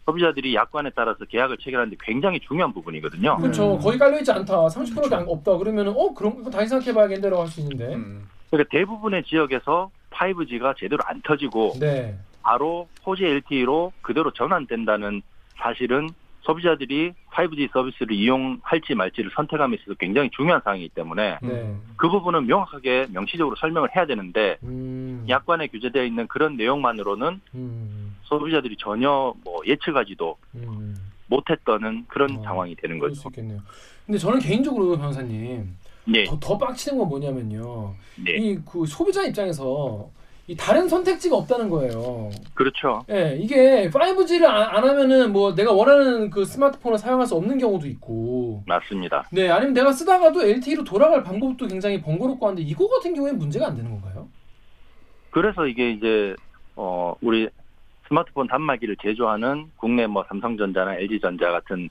소비자들이 0.05 0.53
약관에 0.53 0.91
따라서 0.95 1.25
계약을 1.25 1.57
체결하는데 1.57 1.97
굉장히 1.99 2.39
중요한 2.41 2.73
부분이거든요. 2.73 3.37
그렇죠. 3.37 3.77
거의 3.79 3.97
깔려 3.97 4.17
있지 4.19 4.31
않다. 4.31 4.53
30%가 4.67 5.23
없다. 5.27 5.57
그러면 5.57 5.87
은 5.87 5.93
어 5.95 6.13
그럼 6.13 6.37
이거 6.41 6.49
다시 6.49 6.67
생각해봐야겠네라고 6.67 7.41
할 7.41 7.47
수 7.49 7.61
있는데. 7.61 7.95
음. 7.95 8.27
그러니까 8.49 8.69
대부분의 8.71 9.23
지역에서 9.23 9.89
5G가 10.11 10.77
제대로 10.77 11.03
안 11.05 11.21
터지고 11.21 11.73
네. 11.79 12.17
바로 12.41 12.87
4G 13.03 13.23
LTE로 13.23 13.91
그대로 14.01 14.31
전환된다는 14.31 15.21
사실은 15.57 16.09
소비자들이 16.41 17.13
5G 17.31 17.71
서비스를 17.71 18.15
이용할지 18.15 18.93
말지를 18.93 19.31
선택함에 19.35 19.77
있어서 19.77 19.95
굉장히 19.95 20.29
중요한 20.29 20.61
사항이기 20.63 20.89
때문에 20.89 21.39
네. 21.41 21.75
그 21.97 22.07
부분은 22.07 22.45
명확하게 22.45 23.07
명시적으로 23.09 23.55
설명을 23.55 23.95
해야 23.95 24.05
되는데 24.05 24.57
음. 24.63 25.25
약관에 25.27 25.67
규제되어 25.67 26.03
있는 26.03 26.27
그런 26.27 26.55
내용만으로는 26.55 27.41
음. 27.55 28.15
소비자들이 28.23 28.75
전혀 28.77 29.33
뭐 29.43 29.61
예측하지도 29.65 30.37
음. 30.55 30.95
못했던 31.27 32.05
그런 32.07 32.37
어, 32.37 32.43
상황이 32.43 32.75
되는 32.75 32.99
그럴 32.99 33.09
거죠. 33.09 33.21
수 33.21 33.27
있겠네요. 33.29 33.59
근데 34.05 34.19
저는 34.19 34.39
개인적으로 34.39 34.95
변호사님 34.95 35.75
네, 36.05 36.23
더, 36.23 36.39
더 36.39 36.57
빡치는 36.57 36.97
건 36.97 37.09
뭐냐면요. 37.09 37.93
네, 38.23 38.31
이그 38.33 38.85
소비자 38.85 39.23
입장에서 39.23 40.09
이 40.47 40.55
다른 40.55 40.87
선택지가 40.87 41.35
없다는 41.37 41.69
거예요. 41.69 42.29
그렇죠. 42.53 43.03
예, 43.09 43.35
이게 43.39 43.89
5G를 43.89 44.45
안, 44.45 44.75
안 44.75 44.87
하면은 44.87 45.31
뭐 45.31 45.55
내가 45.55 45.71
원하는 45.71 46.29
그 46.29 46.45
스마트폰을 46.45 46.99
사용할 46.99 47.25
수 47.25 47.35
없는 47.35 47.57
경우도 47.57 47.87
있고, 47.87 48.63
맞습니다. 48.67 49.27
네, 49.31 49.49
아니면 49.49 49.73
내가 49.73 49.91
쓰다가도 49.91 50.43
LTE로 50.43 50.83
돌아갈 50.83 51.23
방법도 51.23 51.67
굉장히 51.67 51.99
번거롭고 51.99 52.47
한데 52.47 52.61
이거 52.61 52.87
같은 52.87 53.15
경우에 53.15 53.31
문제가 53.31 53.67
안 53.67 53.75
되는 53.75 53.89
건가요? 53.89 54.27
그래서 55.31 55.65
이게 55.65 55.91
이제 55.91 56.35
어 56.75 57.15
우리 57.21 57.49
스마트폰 58.07 58.47
단말기를 58.47 58.97
제조하는 59.01 59.71
국내 59.77 60.05
뭐 60.05 60.23
삼성전자나 60.29 60.95
LG전자 60.97 61.49
같은 61.49 61.89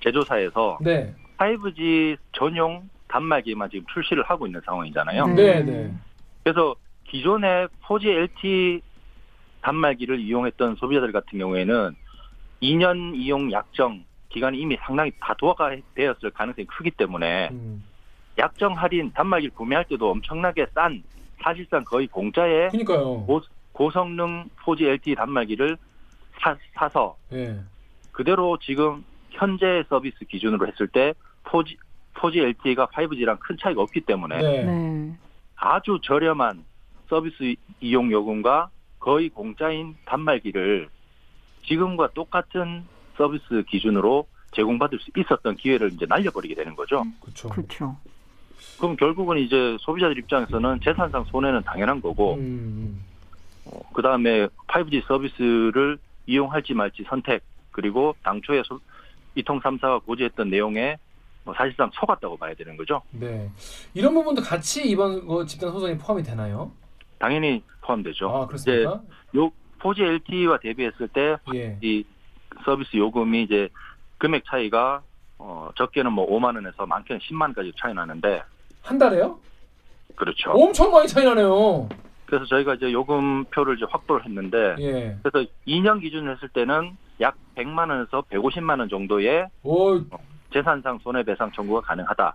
제조사에서 0.00 0.78
네, 0.80 1.12
5G 1.38 2.16
전용 2.32 2.88
단말기만 3.08 3.70
지금 3.70 3.84
출시를 3.92 4.22
하고 4.24 4.46
있는 4.46 4.60
상황이잖아요. 4.64 5.26
네, 5.28 5.62
네. 5.62 5.92
그래서 6.42 6.74
기존의 7.04 7.68
4G 7.82 8.06
LTE 8.06 8.80
단말기를 9.62 10.20
이용했던 10.20 10.76
소비자들 10.76 11.12
같은 11.12 11.38
경우에는 11.38 11.96
2년 12.62 13.14
이용 13.14 13.50
약정 13.52 14.04
기간이 14.28 14.58
이미 14.58 14.76
상당히 14.80 15.12
다 15.20 15.34
도화가 15.34 15.76
되었을 15.94 16.30
가능성이 16.30 16.66
크기 16.66 16.90
때문에 16.90 17.48
음. 17.52 17.84
약정 18.38 18.74
할인 18.74 19.12
단말기를 19.12 19.54
구매할 19.54 19.84
때도 19.86 20.10
엄청나게 20.10 20.66
싼 20.74 21.02
사실상 21.42 21.84
거의 21.84 22.06
공짜의 22.06 22.70
그니까요. 22.70 23.24
고, 23.24 23.40
고성능 23.72 24.48
4G 24.64 24.84
LTE 24.84 25.14
단말기를 25.14 25.76
사, 26.40 26.56
사서 26.74 27.16
예. 27.32 27.58
그대로 28.12 28.58
지금 28.58 29.04
현재 29.30 29.84
서비스 29.88 30.24
기준으로 30.24 30.66
했을 30.66 30.88
때 30.88 31.14
4G, 31.44 31.76
4G 32.16 32.38
LTE가 32.38 32.86
5G랑 32.86 33.38
큰 33.40 33.56
차이가 33.60 33.82
없기 33.82 34.00
때문에 34.02 34.38
네. 34.40 34.64
네. 34.64 35.14
아주 35.56 35.98
저렴한 36.02 36.64
서비스 37.08 37.54
이용 37.80 38.10
요금과 38.10 38.70
거의 38.98 39.28
공짜인 39.28 39.94
단말기를 40.06 40.88
지금과 41.66 42.10
똑같은 42.14 42.84
서비스 43.16 43.62
기준으로 43.68 44.26
제공받을 44.52 44.98
수 44.98 45.10
있었던 45.16 45.56
기회를 45.56 45.92
이제 45.92 46.06
날려버리게 46.08 46.54
되는 46.54 46.74
거죠. 46.74 47.04
그렇죠. 47.20 47.48
그렇죠. 47.48 47.96
그럼 48.78 48.96
결국은 48.96 49.38
이제 49.38 49.76
소비자들 49.80 50.18
입장에서는 50.18 50.80
재산상 50.82 51.24
손해는 51.24 51.62
당연한 51.62 52.00
거고, 52.00 52.34
음. 52.34 53.02
그 53.94 54.02
다음에 54.02 54.48
5G 54.66 55.06
서비스를 55.06 55.98
이용할지 56.26 56.74
말지 56.74 57.04
선택, 57.08 57.42
그리고 57.70 58.14
당초에 58.22 58.62
소- 58.64 58.80
이통 59.34 59.60
3사가 59.60 60.04
고지했던 60.04 60.48
내용에 60.50 60.96
뭐 61.46 61.54
사실상 61.54 61.88
속았다고 61.94 62.36
봐야 62.36 62.52
되는 62.54 62.76
거죠. 62.76 63.00
네. 63.12 63.48
이런 63.94 64.12
부분도 64.12 64.42
같이 64.42 64.82
이번 64.86 65.24
그 65.26 65.46
집단 65.46 65.70
소송에 65.70 65.96
포함이 65.96 66.24
되나요? 66.24 66.72
당연히 67.20 67.62
포함되죠. 67.82 68.28
아, 68.28 68.46
그렇습니까? 68.48 69.00
요 69.36 69.52
4G 69.78 70.00
LTE와 70.00 70.58
대비했을 70.58 71.06
때 71.08 71.36
예. 71.54 71.78
이 71.80 72.04
서비스 72.64 72.96
요금이 72.96 73.44
이제 73.44 73.68
금액 74.18 74.44
차이가 74.44 75.02
어 75.38 75.70
적게는 75.76 76.12
뭐 76.12 76.28
5만 76.28 76.56
원에서 76.56 76.84
많게는 76.84 77.20
10만 77.20 77.42
원까지 77.42 77.72
차이 77.78 77.94
나는데 77.94 78.42
한 78.82 78.98
달에요? 78.98 79.38
그렇죠. 80.16 80.50
엄청 80.50 80.90
많이 80.90 81.06
차이 81.06 81.24
나네요. 81.24 81.88
그래서 82.24 82.44
저희가 82.46 82.74
이제 82.74 82.90
요금표를 82.92 83.76
이제 83.76 83.86
확보를 83.88 84.24
했는데 84.24 84.74
예. 84.80 85.16
그래서 85.22 85.48
2년 85.68 86.00
기준으로 86.00 86.32
했을 86.32 86.48
때는 86.48 86.96
약 87.20 87.36
100만 87.54 87.88
원에서 87.90 88.22
150만 88.30 88.80
원 88.80 88.88
정도의 88.88 89.46
오, 89.62 90.00
재산상 90.60 90.98
손해배상 91.02 91.52
청구가 91.52 91.82
가능하다. 91.82 92.34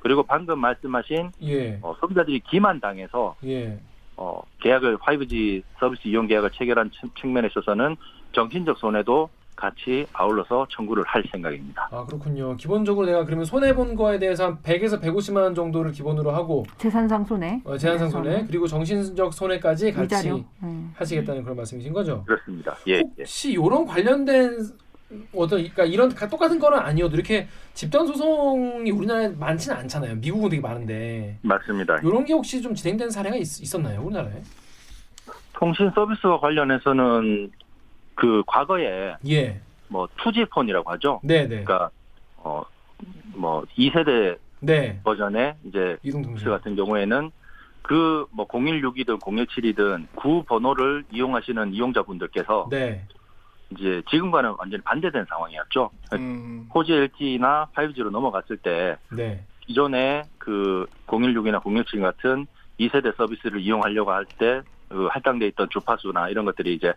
그리고 0.00 0.22
방금 0.22 0.58
말씀하신 0.58 1.30
예. 1.44 1.78
어, 1.80 1.94
소비자들이 2.00 2.40
기만당해서 2.40 3.34
예. 3.44 3.78
어, 4.16 4.42
계약을 4.60 4.98
5G 4.98 5.62
서비스 5.80 6.06
이용 6.08 6.26
계약을 6.26 6.50
체결한 6.50 6.90
측- 6.90 7.14
측면에 7.16 7.48
있어서는 7.48 7.96
정신적 8.32 8.76
손해도 8.78 9.30
같이 9.56 10.06
아울러서 10.12 10.66
청구를 10.70 11.04
할 11.06 11.22
생각입니다. 11.30 11.88
아, 11.92 12.04
그렇군요. 12.04 12.56
기본적으로 12.56 13.06
내가 13.06 13.24
그러면 13.24 13.44
손해 13.44 13.74
본 13.74 13.94
거에 13.94 14.18
대해서 14.18 14.46
한 14.46 14.58
100에서 14.62 15.00
150만 15.00 15.36
원 15.36 15.54
정도를 15.54 15.92
기본으로 15.92 16.30
하고 16.32 16.64
재산상 16.78 17.24
손해. 17.24 17.60
어, 17.64 17.76
제한상 17.78 18.10
손해 18.10 18.44
그리고 18.46 18.66
정신적 18.66 19.32
손해까지 19.32 19.92
같이. 19.92 20.30
네. 20.30 20.44
하시겠다는 20.96 21.42
그런 21.44 21.56
말씀이신 21.56 21.92
거죠? 21.92 22.24
그렇습니다. 22.26 22.76
예, 22.88 22.94
예. 22.98 23.02
혹시 23.20 23.52
이런 23.52 23.86
관련된 23.86 24.58
어떤 25.34 25.58
그러니까 25.58 25.84
이런 25.84 26.14
가- 26.14 26.28
똑같은 26.28 26.58
거는 26.58 26.78
아니어도 26.78 27.14
이렇게 27.14 27.46
집단 27.74 28.06
소송이 28.06 28.90
우리나라에 28.90 29.28
많지는 29.28 29.76
않잖아요. 29.78 30.16
미국은 30.16 30.50
되게 30.50 30.60
많은데 30.62 31.38
맞습니다. 31.42 31.98
이런 31.98 32.24
게 32.24 32.32
혹시 32.32 32.60
좀 32.62 32.74
진행된 32.74 33.10
사례가 33.10 33.36
있, 33.36 33.60
있었나요, 33.62 34.02
우리나라에? 34.02 34.42
통신 35.54 35.90
서비스와 35.94 36.40
관련해서는 36.40 37.50
그 38.14 38.42
과거에 38.46 39.14
예, 39.28 39.60
뭐 39.88 40.08
투지폰이라고 40.18 40.90
하죠. 40.92 41.20
네, 41.22 41.42
네, 41.42 41.62
그러니까 41.64 41.90
어 42.38 42.62
뭐 43.34 43.64
2세대 43.76 44.36
네. 44.60 45.00
버전의 45.02 45.54
이제 45.64 45.96
이동 46.04 46.22
서비스 46.22 46.44
통신. 46.44 46.50
같은 46.50 46.76
경우에는 46.76 47.30
그 47.82 48.26
뭐 48.30 48.46
016이든 48.46 49.18
017이든 49.20 50.06
구 50.14 50.44
번호를 50.44 51.02
이용하시는 51.10 51.72
이용자분들께서 51.72 52.68
네, 52.70 53.04
이제 53.78 54.02
지금과는 54.10 54.54
완전히 54.58 54.82
반대된 54.82 55.24
상황이었죠. 55.28 55.90
음. 56.14 56.68
4G 56.70 56.90
LTE나 56.92 57.68
5G로 57.74 58.10
넘어갔을 58.10 58.56
때 58.58 58.96
네, 59.10 59.44
기존의 59.66 60.24
그 60.38 60.86
016이나 61.06 61.62
017 61.62 62.00
같은 62.00 62.46
2세대 62.80 63.16
서비스를 63.16 63.60
이용하려고 63.60 64.10
할 64.12 64.24
때 64.38 64.62
그 64.92 65.06
할당돼 65.06 65.46
있던 65.48 65.68
주파수나 65.70 66.28
이런 66.28 66.44
것들이 66.44 66.74
이제 66.74 66.92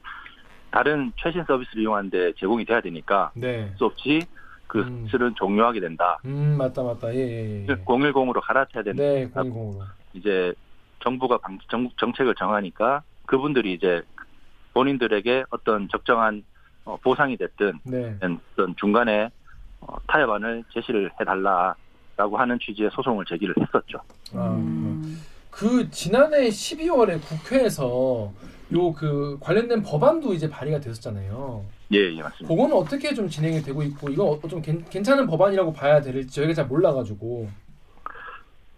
다른 0.70 1.14
최신 1.16 1.46
서비스를 1.46 1.84
이용하는데 1.84 2.34
제공이 2.34 2.66
돼야 2.66 2.82
되니까 2.82 3.32
네. 3.36 3.72
수 3.78 3.86
없이 3.86 4.22
그 4.68 4.80
음. 4.80 4.98
서비스를 5.08 5.34
종료하게 5.36 5.80
된다. 5.80 6.18
음, 6.26 6.56
맞다, 6.58 6.84
맞다. 6.84 7.14
예, 7.16 7.20
예, 7.20 7.62
예. 7.62 7.66
010으로 7.86 8.42
갈아타야 8.42 8.84
된다. 8.84 9.02
네, 9.02 9.26
공공으로. 9.30 9.86
이제 10.14 10.54
정부가 11.00 11.38
방, 11.38 11.58
정, 11.70 11.90
정책을 11.96 12.36
정하니까 12.36 13.02
그분들이 13.28 13.72
이제 13.74 14.02
본인들에게 14.74 15.46
어떤 15.52 15.88
적정한 15.88 16.44
어, 16.86 16.98
보상이 17.04 17.36
됐든 17.38 17.80
네, 17.84 18.18
어떤 18.22 18.76
중간에 18.78 19.30
어, 19.82 19.96
타협안을 20.08 20.64
제시를 20.74 21.12
해달라라고 21.20 22.38
하는 22.38 22.58
취지의 22.60 22.90
소송을 22.94 23.26
제기를 23.26 23.54
했었죠. 23.60 24.00
아, 24.34 24.52
음. 24.56 25.22
그 25.52 25.90
지난해 25.90 26.48
12월에 26.50 27.20
국회에서 27.22 28.32
요 28.74 28.92
그 28.94 29.38
관련된 29.42 29.84
법안도 29.84 30.34
이제 30.34 30.50
발의가 30.50 30.80
됐었잖아요. 30.80 31.64
예, 31.94 31.98
예, 32.16 32.22
맞습니다. 32.24 32.48
그거는 32.48 32.76
어떻게 32.76 33.14
좀 33.14 33.30
진행이 33.30 33.62
되고 33.62 33.84
있고 33.84 34.10
이거 34.10 34.26
어- 34.44 34.48
좀 34.48 34.60
괜, 34.62 34.84
괜찮은 34.86 35.28
법안이라고 35.28 35.72
봐야 35.72 36.02
될지 36.02 36.34
저희가 36.34 36.54
잘 36.54 36.66
몰라가지고 36.66 37.48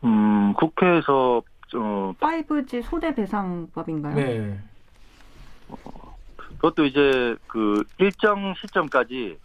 음, 0.03 0.53
국회에서 0.53 1.41
어, 1.75 2.13
5G 2.19 2.83
손해배상법인가요? 2.83 4.15
네, 4.15 4.59
그것도 6.57 6.85
이제 6.85 7.35
그 7.47 7.83
일정 7.97 8.53
시점까지 8.61 9.37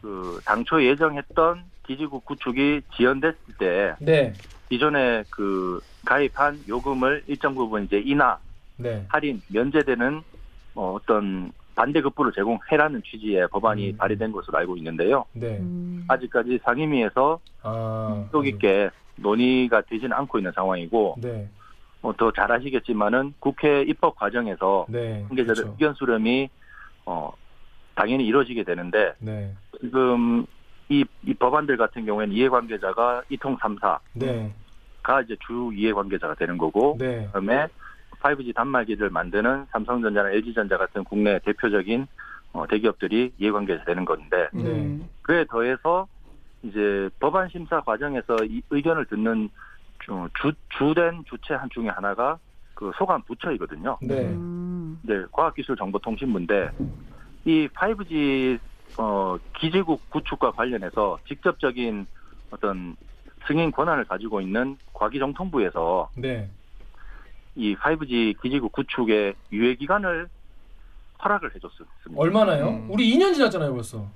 그 0.00 0.40
당초 0.44 0.82
예정했던 0.82 1.64
기지국 1.86 2.24
구축이 2.24 2.82
지연됐을 2.96 3.36
때 3.58 3.94
네, 4.00 4.34
기존에 4.68 5.24
그 5.30 5.80
가입한 6.04 6.64
요금을 6.68 7.24
일정 7.26 7.54
부분 7.54 7.84
이제 7.84 7.98
인하, 7.98 8.38
네. 8.76 9.04
할인, 9.08 9.42
면제되는 9.48 10.22
어, 10.74 10.92
어떤 10.92 11.52
반대 11.74 12.00
급부를 12.00 12.32
제공해라는 12.32 13.02
취지의 13.04 13.48
법안이 13.48 13.90
음. 13.90 13.96
발의된 13.96 14.32
것으로 14.32 14.58
알고 14.58 14.76
있는데요. 14.76 15.24
네. 15.32 15.58
음. 15.58 16.04
아직까지 16.08 16.60
상임위에서 16.64 17.40
아. 17.62 18.28
속 18.32 18.46
있게 18.46 18.90
논의가 19.16 19.82
되지는 19.82 20.12
않고 20.12 20.38
있는 20.38 20.52
상황이고 20.52 21.16
네. 21.20 21.48
뭐더잘 22.08 22.50
아시겠지만은 22.50 23.34
국회 23.38 23.82
입법 23.82 24.16
과정에서 24.16 24.86
네. 24.88 25.24
관계자들 25.28 25.62
그렇죠. 25.62 25.72
의견 25.72 25.94
수렴이 25.94 26.48
어 27.06 27.32
당연히 27.94 28.26
이루어지게 28.26 28.64
되는데 28.64 29.14
네. 29.18 29.54
지금 29.80 30.46
이, 30.88 31.04
이 31.22 31.34
법안들 31.34 31.76
같은 31.76 32.06
경우에는 32.06 32.34
이해관계자가 32.34 33.24
이통 33.28 33.56
3사가 33.58 33.98
네. 34.14 34.54
이제 35.24 35.36
주 35.46 35.70
이해관계자가 35.74 36.34
되는 36.34 36.58
거고 36.58 36.96
네. 36.98 37.26
그다음에 37.26 37.66
5G 38.20 38.54
단말기를 38.54 39.10
만드는 39.10 39.66
삼성전자나 39.70 40.30
LG전자 40.30 40.76
같은 40.76 41.04
국내 41.04 41.38
대표적인 41.40 42.06
어, 42.52 42.66
대기업들이 42.66 43.32
이해관계자 43.38 43.84
되는 43.84 44.04
건데 44.04 44.48
네. 44.52 44.62
음. 44.62 45.08
그에 45.22 45.44
더해서 45.44 46.06
이제 46.62 47.08
법안 47.20 47.48
심사 47.48 47.80
과정에서 47.80 48.36
이 48.44 48.60
의견을 48.70 49.06
듣는 49.06 49.48
주, 50.08 50.28
주 50.40 50.52
주된 50.78 51.24
주체 51.28 51.54
한 51.54 51.68
중에 51.70 51.88
하나가 51.88 52.38
그 52.74 52.90
소관 52.96 53.22
부처이거든요. 53.22 53.98
네. 54.00 54.26
음. 54.26 54.98
네, 55.02 55.24
과학기술정보통신부인데 55.32 56.70
이 57.44 57.68
5G 57.68 58.58
어, 58.98 59.36
기지국 59.58 60.08
구축과 60.10 60.52
관련해서 60.52 61.18
직접적인 61.28 62.06
어떤 62.50 62.96
승인 63.46 63.70
권한을 63.70 64.04
가지고 64.04 64.40
있는 64.40 64.76
과기정통부에서 64.94 66.10
네. 66.16 66.48
이 67.54 67.74
5G 67.76 68.40
기지국 68.40 68.72
구축의 68.72 69.34
유예 69.52 69.74
기간을 69.74 70.28
허락을 71.22 71.54
해줬습니다. 71.54 71.96
얼마나요? 72.14 72.68
음. 72.68 72.86
우리 72.90 73.12
2년 73.12 73.34
지났잖아요, 73.34 73.74
벌써. 73.74 74.08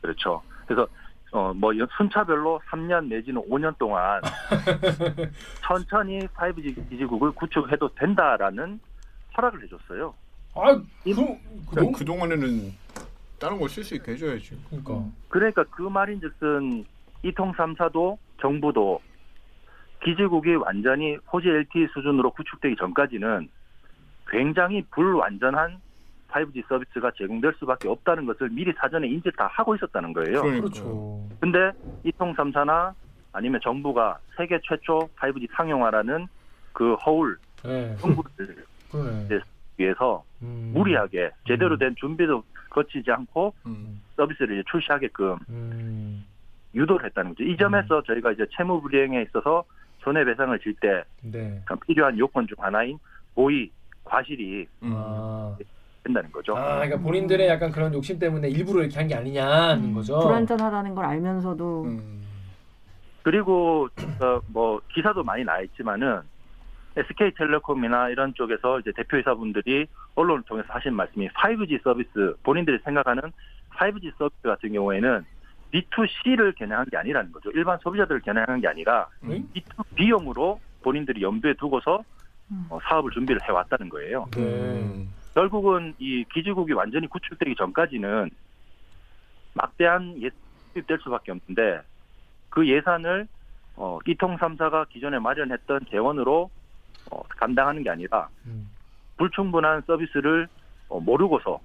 그렇죠. 0.00 0.40
그래서 0.66 0.86
어 1.34 1.52
뭐 1.52 1.72
순차별로 1.96 2.60
3년 2.70 3.08
내지는 3.08 3.42
5년 3.42 3.76
동안 3.76 4.22
천천히 5.66 6.20
5G 6.28 6.88
기지국을 6.90 7.32
구축해도 7.32 7.92
된다라는 7.96 8.78
허락을 9.36 9.64
해줬어요. 9.64 10.14
아, 10.54 10.80
그, 11.02 11.74
그그 11.74 12.04
동안에는 12.04 12.72
다른 13.40 13.58
걸 13.58 13.68
쓸 13.68 13.82
수 13.82 13.96
있게 13.96 14.12
해줘야지. 14.12 14.56
그러니까. 14.70 15.04
그러니까 15.28 15.64
그 15.64 15.82
말인 15.82 16.20
즉슨 16.20 16.84
이통 17.24 17.52
3사도 17.52 18.16
정부도 18.40 19.00
기지국이 20.04 20.54
완전히 20.54 21.16
호지 21.32 21.48
LTE 21.48 21.88
수준으로 21.94 22.30
구축되기 22.30 22.76
전까지는 22.76 23.48
굉장히 24.28 24.84
불완전한 24.92 25.80
5G 26.34 26.66
서비스가 26.68 27.12
제공될 27.16 27.54
수밖에 27.58 27.88
없다는 27.88 28.26
것을 28.26 28.48
미리 28.50 28.72
사전에 28.72 29.06
인지 29.06 29.30
다 29.36 29.48
하고 29.52 29.74
있었다는 29.76 30.12
거예요. 30.12 30.42
그렇죠. 30.42 31.26
근데 31.40 31.70
이통 32.02 32.34
3사나 32.34 32.92
아니면 33.32 33.60
정부가 33.62 34.18
세계 34.36 34.58
최초 34.68 35.08
5G 35.16 35.48
상용화라는 35.54 36.26
그 36.72 36.94
허울 36.94 37.38
네. 37.64 37.96
정부를. 37.96 38.56
네. 38.92 39.40
위해서 39.76 40.24
음. 40.42 40.70
무리하게 40.72 41.30
제대로 41.48 41.76
된 41.76 41.94
준비도 41.96 42.44
거치지 42.70 43.10
않고 43.10 43.54
음. 43.66 44.00
서비스를 44.16 44.60
이제 44.60 44.64
출시하게끔 44.70 45.36
음. 45.48 46.24
유도를 46.74 47.06
했다는 47.06 47.30
거죠. 47.34 47.44
이 47.44 47.56
점에서 47.56 48.02
저희가 48.02 48.32
이제 48.32 48.46
채무 48.56 48.80
불이행에 48.80 49.22
있어서 49.22 49.64
손해배상을 50.02 50.56
질때 50.60 51.02
네. 51.22 51.60
필요한 51.86 52.16
요건 52.18 52.46
중 52.46 52.56
하나인 52.60 52.98
고의 53.34 53.70
과실이 54.04 54.66
음. 54.82 54.92
아. 54.94 55.56
된다는 56.04 56.30
거죠. 56.30 56.56
아, 56.56 56.74
그러니까 56.76 56.98
본인들의 56.98 57.48
약간 57.48 57.72
그런 57.72 57.92
욕심 57.94 58.18
때문에 58.18 58.48
일부러 58.48 58.80
이렇게 58.82 58.96
한 58.96 59.08
게 59.08 59.14
아니냐는 59.14 59.84
음. 59.90 59.94
거죠. 59.94 60.18
불안전하다는 60.20 60.94
걸 60.94 61.04
알면서도 61.04 61.84
음. 61.84 62.22
그리고 63.22 63.88
어, 64.20 64.40
뭐 64.48 64.80
기사도 64.94 65.22
많이 65.24 65.44
나 65.44 65.60
있지만은 65.60 66.20
SK텔레콤이나 66.96 68.10
이런 68.10 68.32
쪽에서 68.34 68.78
이제 68.80 68.92
대표이사분들이 68.96 69.86
언론을 70.14 70.42
통해서 70.44 70.68
하신 70.72 70.94
말씀이 70.94 71.28
5G 71.30 71.82
서비스 71.82 72.36
본인들이 72.42 72.78
생각하는 72.84 73.22
5G 73.76 74.12
서비스 74.16 74.42
같은 74.42 74.72
경우에는 74.72 75.24
B2C를 75.72 76.54
겨냥한 76.56 76.86
게 76.90 76.96
아니라는 76.96 77.32
거죠. 77.32 77.50
일반 77.50 77.78
소비자들을 77.82 78.20
겨냥한 78.20 78.60
게 78.60 78.68
아니라 78.68 79.08
응? 79.24 79.44
B2B용으로 79.54 80.58
본인들이 80.82 81.20
염두에 81.22 81.54
두고서 81.58 82.04
음. 82.50 82.66
어, 82.68 82.78
사업을 82.88 83.10
준비를 83.10 83.40
해왔다는 83.42 83.88
거예요. 83.88 84.26
네. 84.36 85.06
음. 85.34 85.40
결국은 85.40 85.94
이 85.98 86.24
기지국이 86.32 86.72
완전히 86.72 87.06
구축되기 87.08 87.56
전까지는 87.56 88.30
막대한 89.54 90.16
예산이 90.16 90.44
투입될 90.74 90.98
수밖에 91.02 91.32
없는데 91.32 91.82
그 92.50 92.68
예산을 92.68 93.26
어, 93.76 93.98
이통 94.06 94.36
3사가 94.36 94.88
기존에 94.88 95.18
마련했던 95.18 95.86
재원으로 95.90 96.50
어, 97.10 97.22
감당하는 97.28 97.82
게 97.82 97.90
아니라 97.90 98.28
음. 98.46 98.70
불충분한 99.16 99.82
서비스를 99.86 100.48
어, 100.88 101.00
모르고서 101.00 101.60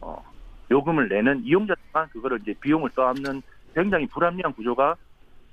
어, 0.00 0.22
요금을 0.70 1.08
내는 1.08 1.42
이용자만 1.44 2.08
그거를 2.10 2.40
이제 2.42 2.54
비용을 2.60 2.90
떠안는 2.90 3.42
굉장히 3.74 4.06
불합리한 4.06 4.52
구조가 4.52 4.96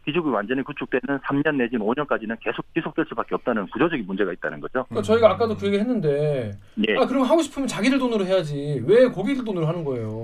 기지국이 0.06 0.34
완전히 0.34 0.64
구축되는 0.64 1.20
3년 1.20 1.56
내지는 1.58 1.86
5년까지는 1.86 2.38
계속 2.40 2.66
지속될 2.74 3.06
수밖에 3.10 3.36
없다는 3.36 3.68
구조적인 3.68 4.06
문제가 4.08 4.34
있다는 4.34 4.60
거죠. 4.60 4.86
그러니까 4.90 5.02
저희가 5.04 5.32
아까도 5.32 5.56
그 5.56 5.68
얘기 5.68 5.78
했는데 5.78 6.52
예. 6.88 6.98
아 6.98 7.06
그럼 7.06 7.24
하고 7.24 7.42
싶으면 7.42 7.68
자기들 7.68 8.00
돈으로 8.00 8.26
해야지 8.26 8.84
왜 8.86 9.06
고객들 9.06 9.46
돈으로 9.46 9.68
하는 9.68 9.84
거예요? 9.84 10.24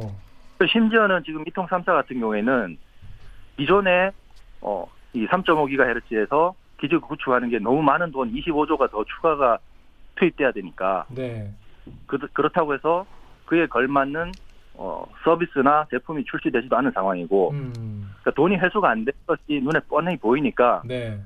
심지어는 0.72 1.24
지금 1.24 1.44
이통 1.48 1.68
3사 1.68 1.86
같은 1.86 2.20
경우에는 2.20 2.78
기존에 3.58 4.12
어, 4.62 4.88
이 5.14 5.28
3.5GHz에서 5.28 6.54
기지국 6.80 7.10
구축하는 7.10 7.50
게 7.50 7.60
너무 7.60 7.82
많은 7.84 8.12
돈 8.12 8.32
25조가 8.34 8.90
더 8.90 9.04
추가가 9.04 9.60
투입돼야 10.16 10.52
되니까 10.52 11.06
네. 11.10 11.52
그, 12.08 12.18
그렇다고 12.34 12.74
해서 12.74 13.06
그에 13.46 13.68
걸맞는 13.68 14.32
어, 14.80 15.04
서비스나 15.24 15.88
제품이 15.90 16.24
출시되지도 16.26 16.76
않은 16.78 16.92
상황이고 16.94 17.50
음. 17.52 18.12
그러니까 18.22 18.32
돈이 18.36 18.56
회수가 18.58 18.90
안 18.90 19.04
된 19.06 19.14
것이 19.26 19.42
눈에 19.62 19.80
뻔히 19.90 20.16
보이니까 20.18 20.82
네. 20.86 21.20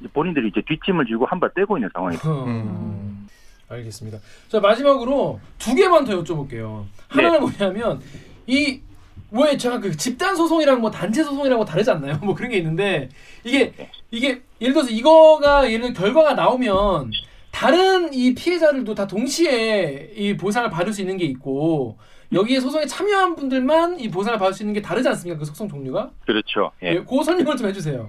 이제 0.00 0.08
본인들이 0.12 0.48
이제 0.48 0.60
뒷짐을 0.66 1.06
지고 1.06 1.24
한 1.26 1.38
발 1.40 1.50
떼고 1.54 1.76
있는 1.78 1.88
상황이죠. 1.94 2.44
음. 2.46 3.26
알겠습니다. 3.68 4.18
자 4.48 4.60
마지막으로 4.60 5.40
두 5.58 5.74
개만 5.74 6.04
더 6.04 6.22
여쭤볼게요. 6.22 6.84
하나는 7.08 7.40
뭐냐면 7.40 8.00
이왜 8.46 9.56
제가 9.58 9.78
그 9.78 9.94
집단 9.96 10.34
소송이랑 10.34 10.80
뭐 10.80 10.90
단체 10.90 11.22
소송이랑 11.22 11.58
뭐 11.58 11.64
다르지 11.66 11.90
않나요? 11.90 12.16
뭐 12.24 12.34
그런 12.34 12.50
게 12.50 12.56
있는데 12.58 13.08
이게 13.44 13.72
이게 14.10 14.42
예를 14.60 14.72
들어서 14.74 14.90
이거가 14.90 15.70
예를 15.70 15.92
들어 15.92 16.04
결과가 16.06 16.32
나오면 16.34 17.10
다른 17.52 18.12
이 18.14 18.34
피해자들도 18.34 18.94
다 18.94 19.06
동시에 19.06 20.12
이 20.16 20.36
보상을 20.36 20.68
받을 20.70 20.92
수 20.92 21.02
있는 21.02 21.16
게 21.18 21.24
있고 21.26 21.98
여기에 22.32 22.60
소송에 22.60 22.84
참여한 22.86 23.36
분들만 23.36 24.00
이 24.00 24.08
보상을 24.10 24.38
받을 24.38 24.52
수 24.52 24.62
있는 24.62 24.74
게 24.74 24.82
다르지 24.82 25.08
않습니까? 25.08 25.38
그 25.38 25.44
소송 25.44 25.68
종류가? 25.68 26.10
그렇죠. 26.26 26.70
예. 26.82 26.88
예, 26.88 27.00
그 27.00 27.22
설명을 27.24 27.56
좀 27.56 27.68
해주세요. 27.68 28.08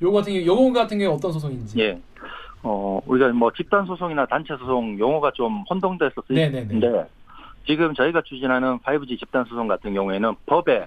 요거 0.00 0.18
같은 0.18 0.32
게 0.32 0.46
요거 0.46 0.72
같은 0.72 0.98
게 0.98 1.06
어떤 1.06 1.32
소송인지. 1.32 1.78
예. 1.78 2.00
어, 2.62 3.00
우리가 3.06 3.28
뭐 3.28 3.52
집단 3.52 3.84
소송이나 3.84 4.26
단체 4.26 4.56
소송 4.56 4.98
용어가 4.98 5.30
좀 5.32 5.64
혼동돼서 5.68 6.22
네네네. 6.28 6.66
쓰이는데 6.68 7.08
지금 7.66 7.94
저희가 7.94 8.22
추진하는 8.22 8.78
5G 8.78 9.18
집단 9.18 9.44
소송 9.44 9.68
같은 9.68 9.92
경우에는 9.92 10.34
법에 10.46 10.86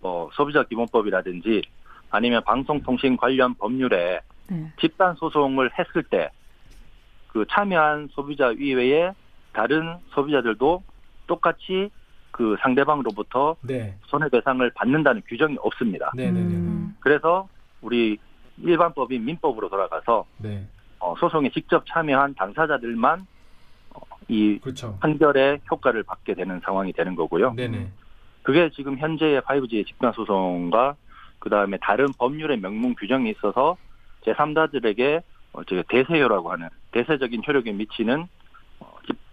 뭐 0.00 0.30
소비자 0.34 0.62
기본법이라든지 0.64 1.62
아니면 2.10 2.42
방송통신 2.44 3.16
관련 3.16 3.54
법률에 3.54 4.20
네. 4.48 4.72
집단 4.80 5.14
소송을 5.16 5.70
했을 5.78 6.02
때 6.04 6.30
그 7.28 7.44
참여한 7.50 8.08
소비자 8.12 8.52
이외에 8.52 9.12
다른 9.52 9.96
소비자들도 10.14 10.82
똑같이 11.28 11.90
그 12.32 12.56
상대방으로부터 12.60 13.56
네. 13.62 13.94
손해배상을 14.06 14.68
받는다는 14.74 15.22
규정이 15.28 15.56
없습니다. 15.60 16.10
네네네. 16.16 16.40
음. 16.40 16.96
그래서 16.98 17.48
우리 17.80 18.18
일반법인 18.60 19.24
민법으로 19.24 19.68
돌아가서 19.68 20.26
네. 20.38 20.66
어, 20.98 21.14
소송에 21.18 21.50
직접 21.50 21.84
참여한 21.86 22.34
당사자들만 22.34 23.26
어, 23.94 24.00
이 24.28 24.58
그렇죠. 24.58 24.98
판결의 25.00 25.60
효과를 25.70 26.02
받게 26.02 26.34
되는 26.34 26.60
상황이 26.64 26.92
되는 26.92 27.14
거고요. 27.14 27.54
네네. 27.54 27.88
그게 28.42 28.70
지금 28.70 28.98
현재의 28.98 29.40
5G의 29.42 29.86
집단 29.86 30.12
소송과 30.12 30.96
그 31.38 31.50
다음에 31.50 31.78
다른 31.80 32.06
법률의 32.18 32.58
명문 32.60 32.94
규정이 32.94 33.30
있어서 33.30 33.76
제3자들에게 34.24 35.22
어, 35.52 35.64
저 35.64 35.82
대세효라고 35.88 36.50
하는 36.52 36.68
대세적인 36.92 37.42
효력에 37.46 37.72
미치는 37.72 38.26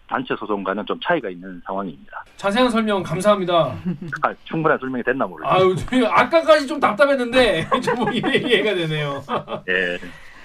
단체 0.08 0.36
소송과는 0.38 0.86
좀 0.86 0.99
차이가 1.03 1.30
있는 1.30 1.62
상황입니다. 1.66 2.24
자세한 2.38 2.70
설명 2.70 3.01
감사합니다. 3.03 3.76
아, 4.22 4.34
충분한 4.43 4.78
설명이 4.80 5.03
됐나 5.03 5.26
모르겠어요. 5.26 5.76
아유, 5.91 6.06
아까까지 6.06 6.68
좀 6.68 6.80
답답했는데 6.80 7.68
좀 7.82 8.14
이해- 8.14 8.38
이해가 8.38 8.76
되네요. 8.76 9.24
예. 9.70 9.97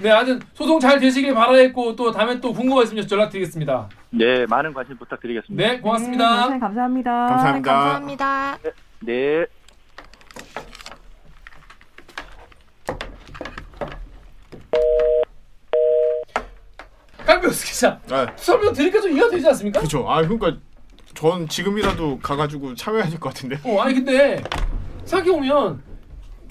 네, 0.02 0.08
하여튼 0.10 0.40
소송 0.54 0.80
잘 0.80 0.98
되시길 0.98 1.34
바라겠고 1.34 1.94
또 1.94 2.10
다음에 2.10 2.40
또 2.40 2.54
궁금한 2.54 2.84
있으면 2.84 3.04
연락드리겠습니다. 3.10 3.88
네, 4.10 4.46
많은 4.46 4.72
관심 4.72 4.96
부탁드리겠습니다. 4.96 5.62
네, 5.68 5.78
고맙습니다. 5.80 6.48
네, 6.48 6.58
감사합니다. 6.58 7.26
감사합니다. 7.26 7.72
감사합니다. 7.72 8.58
네. 9.00 9.46
깡병수 17.40 17.66
기자 17.66 17.98
아, 18.10 18.26
설명 18.36 18.72
드리니까 18.72 19.00
좀 19.00 19.12
이해가 19.12 19.30
되지 19.30 19.46
않습니까? 19.48 19.80
그죠. 19.80 20.04
아, 20.08 20.20
그러니까 20.22 20.56
전 21.14 21.48
지금이라도 21.48 22.18
가가지고 22.22 22.74
참여해야 22.74 23.08
될 23.08 23.18
것 23.18 23.30
같은데. 23.30 23.58
어, 23.64 23.80
아니 23.80 23.94
근데 23.94 24.42
생각해 25.04 25.32
보면 25.32 25.82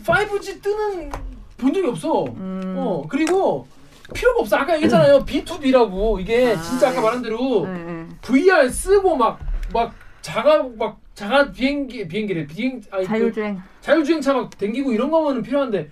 5G 0.03 0.61
뜨는 0.61 1.11
본 1.57 1.73
적이 1.73 1.87
없어. 1.87 2.25
음. 2.25 2.75
어, 2.77 3.03
그리고 3.07 3.67
필요가 4.13 4.41
없어. 4.41 4.57
아까 4.57 4.73
얘기했잖아요. 4.75 5.19
B2B라고 5.25 6.19
이게 6.19 6.53
아, 6.53 6.61
진짜 6.61 6.89
아까 6.89 7.01
말한 7.01 7.21
대로 7.21 7.65
네, 7.65 7.73
네. 7.83 8.07
VR 8.21 8.69
쓰고 8.69 9.15
막막 9.15 9.93
자가 10.21 10.63
막 10.77 10.99
자가 11.13 11.51
비행기 11.51 12.07
비행기래 12.07 12.47
비행 12.47 12.81
아니 12.91 13.03
그 13.05 13.09
자율주행. 13.09 13.61
자율주행차 13.81 14.33
막 14.33 14.57
댕기고 14.57 14.91
이런 14.91 15.11
거면은 15.11 15.41
필요한데 15.43 15.89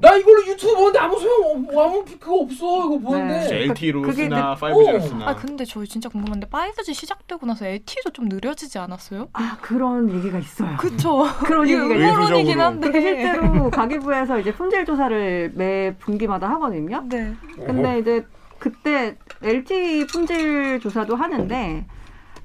나 0.00 0.14
이걸로 0.16 0.46
유튜브 0.46 0.76
보는데 0.76 0.98
아무 1.00 1.18
소용 1.18 1.66
없- 1.68 1.76
아무 1.76 2.04
그거 2.04 2.36
없어 2.36 2.84
이거 2.86 2.98
보는데 2.98 3.48
네. 3.48 3.62
LT로 3.64 4.02
그게 4.02 4.24
쓰나 4.24 4.54
느- 4.54 4.60
5G로 4.60 4.96
어. 4.96 5.00
쓰나. 5.00 5.28
아 5.28 5.34
근데 5.34 5.64
저희 5.64 5.88
진짜 5.88 6.08
궁금한데 6.08 6.46
5G 6.46 6.94
시작되고 6.94 7.44
나서 7.46 7.66
LTE도 7.66 8.10
좀 8.10 8.26
느려지지 8.28 8.78
않았어요? 8.78 9.28
아 9.32 9.58
그런 9.60 10.08
얘기가 10.14 10.38
있어요. 10.38 10.76
그쵸. 10.78 11.24
그런 11.44 11.68
얘기가 11.68 11.84
의도적으로. 11.94 12.62
한데. 12.62 12.92
실제로 13.00 13.70
가계부에서 13.70 14.38
이제 14.38 14.52
품질 14.52 14.84
조사를 14.84 15.52
매 15.56 15.94
분기마다 15.98 16.48
하거든요. 16.50 17.02
네. 17.08 17.34
근데 17.66 17.98
이제 17.98 18.24
그때 18.60 19.16
LTE 19.42 20.06
품질 20.06 20.78
조사도 20.80 21.16
하는데 21.16 21.86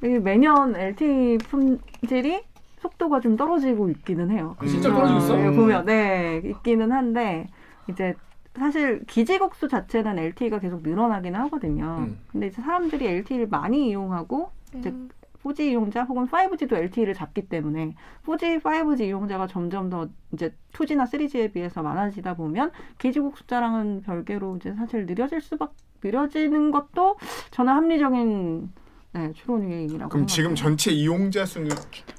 이 0.04 0.08
매년 0.08 0.76
LTE 0.76 1.38
품질이 1.50 2.42
속도가 2.84 3.22
좀 3.22 3.36
떨어지고 3.38 3.90
있기는 3.90 4.30
해요. 4.30 4.56
아, 4.60 4.66
진짜 4.66 4.90
떨어지고 4.90 5.20
있어? 5.20 5.36
네, 5.36 5.52
보면 5.52 5.86
네 5.86 6.42
있기는 6.46 6.92
한데 6.92 7.48
이제 7.90 8.14
사실 8.56 9.04
기지국수 9.08 9.68
자체는 9.68 10.20
LTE가 10.20 10.60
계속 10.60 10.84
늘어나기는 10.84 11.40
하거든요. 11.42 12.06
음. 12.08 12.20
근데 12.32 12.48
이제 12.48 12.62
사람들이 12.62 13.08
LTE를 13.08 13.48
많이 13.48 13.90
이용하고 13.90 14.52
이제 14.76 14.90
음. 14.90 15.10
4G 15.44 15.72
이용자 15.72 16.04
혹은 16.04 16.26
5G도 16.28 16.74
LTE를 16.74 17.14
잡기 17.14 17.50
때문에 17.50 17.96
4G, 18.26 18.62
5G 18.62 19.02
이용자가 19.02 19.48
점점 19.48 19.90
더 19.90 20.08
이제 20.32 20.54
2G나 20.74 21.06
3G에 21.06 21.52
비해서 21.52 21.82
많아지다 21.82 22.36
보면 22.36 22.72
기지국 22.98 23.38
숫자랑은 23.38 24.04
별개로 24.04 24.58
이제 24.58 24.74
사실 24.74 25.06
느려질 25.06 25.42
수밖 25.42 25.74
느려지는 26.02 26.72
것도 26.72 27.18
저는 27.52 27.74
합리적인 27.74 28.70
네, 29.14 29.32
추론이라고 29.34 30.10
그럼 30.10 30.28
지금. 30.28 30.56
전체 30.56 30.92
이용자 30.92 31.46
수 31.46 31.64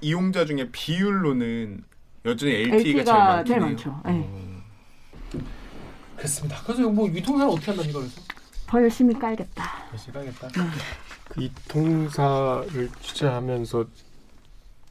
이용자 0.01 0.45
중에 0.45 0.70
비율로는 0.70 1.82
여전히 2.24 2.53
LTE가, 2.53 2.76
LTE가 2.76 3.45
제일 3.45 3.61
많죠. 3.61 4.01
네. 4.05 4.11
어. 4.12 4.62
그렇습니다. 6.16 6.57
그래서 6.64 6.88
뭐 6.88 7.09
유통사는 7.09 7.53
어떻게 7.53 7.72
한답니까 7.72 7.99
그래서? 7.99 8.22
더 8.66 8.80
열심히 8.82 9.14
깔겠다. 9.18 9.64
열심히 9.92 10.18
하겠다. 10.18 10.49
그이 11.28 11.51
통사를 11.68 12.88
취재하면서 13.01 13.84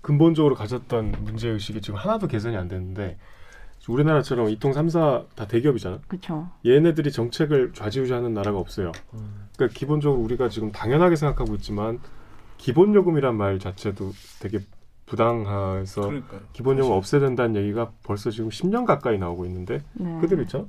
근본적으로 0.02 0.56
가졌던 0.56 1.16
문제 1.22 1.48
의식이 1.48 1.82
지금 1.82 1.98
하나도 1.98 2.28
개선이 2.28 2.58
안 2.58 2.68
됐는데 2.68 3.18
우리나라처럼 3.88 4.50
이통 4.50 4.72
3사 4.72 5.26
다 5.36 5.48
대기업이잖아. 5.48 6.00
그렇죠. 6.08 6.50
얘네들이 6.66 7.12
정책을 7.12 7.74
좌지우지하는 7.74 8.34
나라가 8.34 8.58
없어요. 8.58 8.92
음. 9.14 9.43
그러니까 9.56 9.78
기본적으로 9.78 10.22
우리가 10.22 10.50
지금 10.50 10.72
당연하게 10.72 11.16
생각하고 11.16 11.56
있지만 11.56 12.00
기본 12.58 12.94
요금이란 12.96 13.36
말 13.36 13.60
자체도 13.60 14.12
되게 14.40 14.60
부당해서 15.06 16.02
그러니까요. 16.02 16.42
기본 16.54 16.78
요금 16.80 16.92
없애야 16.92 17.22
된다는 17.22 17.56
얘기가 17.56 17.92
벌써 18.04 18.32
지금 18.32 18.50
10년 18.50 18.86
가까이 18.86 19.18
나오고 19.18 19.46
있는데 19.46 19.82
네. 19.94 20.18
그대로 20.22 20.42
있잖아. 20.44 20.66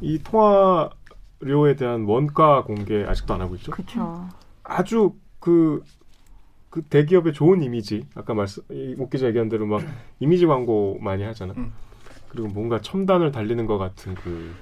이 0.00 0.22
통화료에 0.22 1.76
대한 1.76 2.04
원가 2.04 2.64
공개 2.64 3.04
아직도 3.04 3.34
안 3.34 3.40
하고 3.40 3.54
있죠. 3.54 3.72
그렇죠. 3.72 4.28
아주 4.64 5.14
그, 5.38 5.82
그 6.68 6.82
대기업의 6.82 7.32
좋은 7.32 7.62
이미지 7.62 8.06
아까 8.14 8.34
말씀 8.34 8.62
이목 8.70 9.10
기자 9.10 9.26
얘기한 9.28 9.48
대로 9.48 9.66
막 9.66 9.82
이미지 10.20 10.46
광고 10.46 10.98
많이 11.00 11.22
하잖아. 11.22 11.54
음. 11.56 11.72
그리고 12.28 12.48
뭔가 12.48 12.80
첨단을 12.80 13.30
달리는 13.30 13.64
것 13.66 13.78
같은 13.78 14.14
그, 14.16 14.52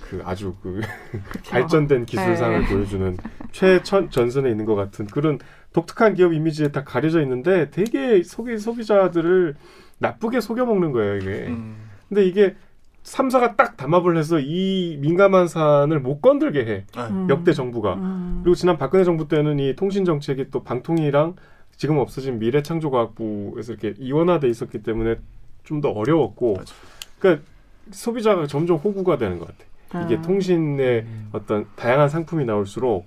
그 0.00 0.22
아주 0.24 0.54
그 0.62 0.80
발전된 1.50 2.06
기술상을 2.06 2.60
네. 2.60 2.66
보여주는 2.68 3.16
최전 3.52 4.10
전선에 4.10 4.50
있는 4.50 4.64
것 4.64 4.74
같은 4.74 5.06
그런 5.06 5.38
독특한 5.72 6.14
기업 6.14 6.32
이미지에 6.32 6.68
다 6.68 6.84
가려져 6.84 7.22
있는데 7.22 7.70
되게 7.70 8.22
소비 8.22 8.58
소비자들을 8.58 9.54
나쁘게 9.98 10.40
속여 10.40 10.64
먹는 10.66 10.92
거예요 10.92 11.16
이게. 11.16 11.46
음. 11.48 11.76
근데 12.08 12.24
이게 12.24 12.56
삼사가 13.02 13.56
딱 13.56 13.76
담합을 13.76 14.16
해서 14.18 14.38
이 14.38 14.98
민감한 15.00 15.48
사안을 15.48 16.00
못 16.00 16.20
건들게 16.20 16.66
해 16.66 16.84
아, 16.94 17.06
음. 17.08 17.26
역대 17.30 17.52
정부가. 17.52 17.94
음. 17.94 18.40
그리고 18.42 18.54
지난 18.54 18.76
박근혜 18.76 19.04
정부 19.04 19.28
때는 19.28 19.58
이 19.58 19.74
통신 19.76 20.04
정책이 20.04 20.50
또 20.50 20.62
방통위랑 20.62 21.36
지금 21.76 21.98
없어진 21.98 22.38
미래창조과학부에서 22.38 23.72
이렇게 23.72 23.94
이원화돼 23.98 24.48
있었기 24.48 24.82
때문에 24.82 25.16
좀 25.64 25.80
더 25.80 25.90
어려웠고, 25.90 26.54
맞아. 26.56 26.74
그러니까 27.18 27.44
소비자가 27.90 28.46
점점 28.46 28.78
호구가 28.78 29.18
되는 29.18 29.38
것 29.38 29.48
같아. 29.48 29.67
이게 30.04 30.16
아. 30.16 30.22
통신의 30.22 31.00
음. 31.02 31.28
어떤 31.32 31.66
다양한 31.76 32.08
상품이 32.08 32.44
나올수록 32.44 33.06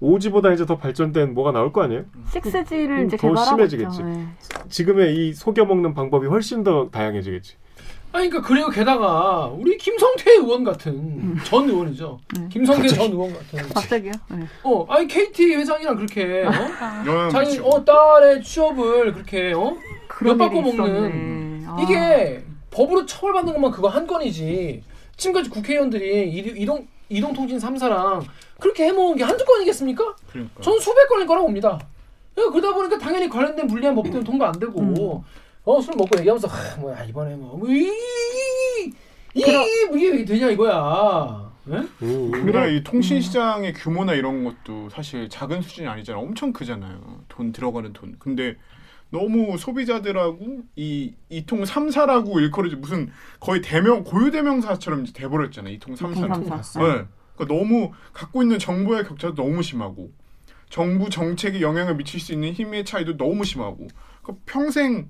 5G보다 0.00 0.52
이제 0.52 0.66
더 0.66 0.76
발전된 0.76 1.34
뭐가 1.34 1.52
나올 1.52 1.72
거 1.72 1.82
아니에요? 1.82 2.04
6G를 2.32 3.06
이제 3.06 3.16
더 3.16 3.28
개발하고 3.28 3.44
심해지겠지. 3.44 3.96
있죠. 4.02 4.06
네. 4.08 4.26
지금의 4.68 5.14
이 5.16 5.32
속여 5.32 5.64
먹는 5.64 5.94
방법이 5.94 6.26
훨씬 6.26 6.62
더 6.64 6.88
다양해지겠지. 6.90 7.54
아니 8.12 8.30
그러니까 8.30 8.48
그리고 8.48 8.70
게다가 8.70 9.46
우리 9.46 9.76
김성태 9.76 10.32
의원 10.32 10.64
같은 10.64 11.36
전 11.44 11.68
의원이죠. 11.68 12.18
음. 12.38 12.48
김성태 12.48 12.88
전 12.88 13.10
의원 13.12 13.32
같은. 13.32 13.68
갑자기요? 13.74 14.12
네. 14.30 14.46
어, 14.64 14.86
아니 14.88 15.06
KT 15.06 15.54
회장이랑 15.56 15.96
그렇게 15.96 16.44
어? 16.44 16.50
영향을 17.06 17.30
자기. 17.30 17.58
어 17.62 17.84
딸의 17.84 18.42
취업을 18.42 19.12
그렇게 19.12 19.52
어? 19.54 19.76
엿바꿔 20.24 20.60
일이 20.60 20.76
먹는. 20.76 21.64
아. 21.66 21.76
이게 21.82 22.42
법으로 22.70 23.04
처벌받는 23.06 23.52
것만 23.54 23.70
그거 23.70 23.88
한 23.88 24.06
건이지. 24.06 24.82
지금까지 25.16 25.50
국회의원들이 25.50 26.30
이- 26.30 26.62
이동 26.62 26.86
이동 27.08 27.32
통신 27.32 27.58
3사랑 27.58 28.24
그렇게 28.60 28.84
해먹은 28.86 29.16
게 29.16 29.24
한두 29.24 29.44
건이겠습니까? 29.44 30.16
그러니까. 30.30 30.60
전 30.62 30.78
수백 30.80 31.08
건일 31.08 31.26
거라고 31.26 31.46
봅니다. 31.46 31.78
그러니까 32.34 32.52
그러다 32.58 32.74
보니까 32.74 32.98
당연히 32.98 33.28
관련된 33.28 33.66
불리한 33.66 33.94
법 33.94 34.04
때문에 34.04 34.24
통과 34.24 34.48
안 34.48 34.58
되고 34.58 34.80
음. 34.80 34.94
어술 35.64 35.94
먹고 35.96 36.18
얘기하면서 36.18 36.48
하, 36.48 36.76
뭐야 36.80 37.04
이번에 37.04 37.34
뭐이 37.36 37.90
이게 39.34 39.64
이게 39.94 40.24
되냐 40.24 40.50
이거야. 40.50 41.46
예? 41.68 41.74
음, 42.02 42.32
우리나라 42.32 42.66
이 42.68 42.82
통신 42.84 43.20
시장의 43.20 43.72
규모나 43.74 44.14
이런 44.14 44.44
것도 44.44 44.88
사실 44.90 45.28
작은 45.28 45.62
수준이 45.62 45.88
아니잖아요. 45.88 46.22
엄청 46.22 46.52
크잖아요. 46.52 47.24
돈 47.28 47.52
들어가는 47.52 47.92
돈. 47.92 48.14
근데 48.18 48.54
너무 49.10 49.56
소비자들하고 49.56 50.62
이 50.76 51.14
이통 51.28 51.62
3사라고 51.62 52.40
일컬어지 52.40 52.76
무슨 52.76 53.10
거의 53.40 53.60
대명 53.62 54.04
고유 54.04 54.30
대명사처럼 54.30 55.04
이제 55.04 55.12
돼버렸잖아요. 55.12 55.72
이통 55.74 55.94
3사. 55.94 56.14
삼사. 56.14 56.56
봤어. 56.56 56.80
네. 56.80 57.04
그러니까 57.36 57.54
너무 57.54 57.92
갖고 58.12 58.42
있는 58.42 58.58
정보의 58.58 59.04
격차도 59.04 59.34
너무 59.34 59.62
심하고 59.62 60.10
정부 60.68 61.08
정책에 61.10 61.60
영향을 61.60 61.96
미칠 61.96 62.18
수 62.18 62.32
있는 62.32 62.52
힘의 62.52 62.84
차이도 62.84 63.16
너무 63.16 63.44
심하고 63.44 63.86
그러니까 64.22 64.42
평생 64.46 65.08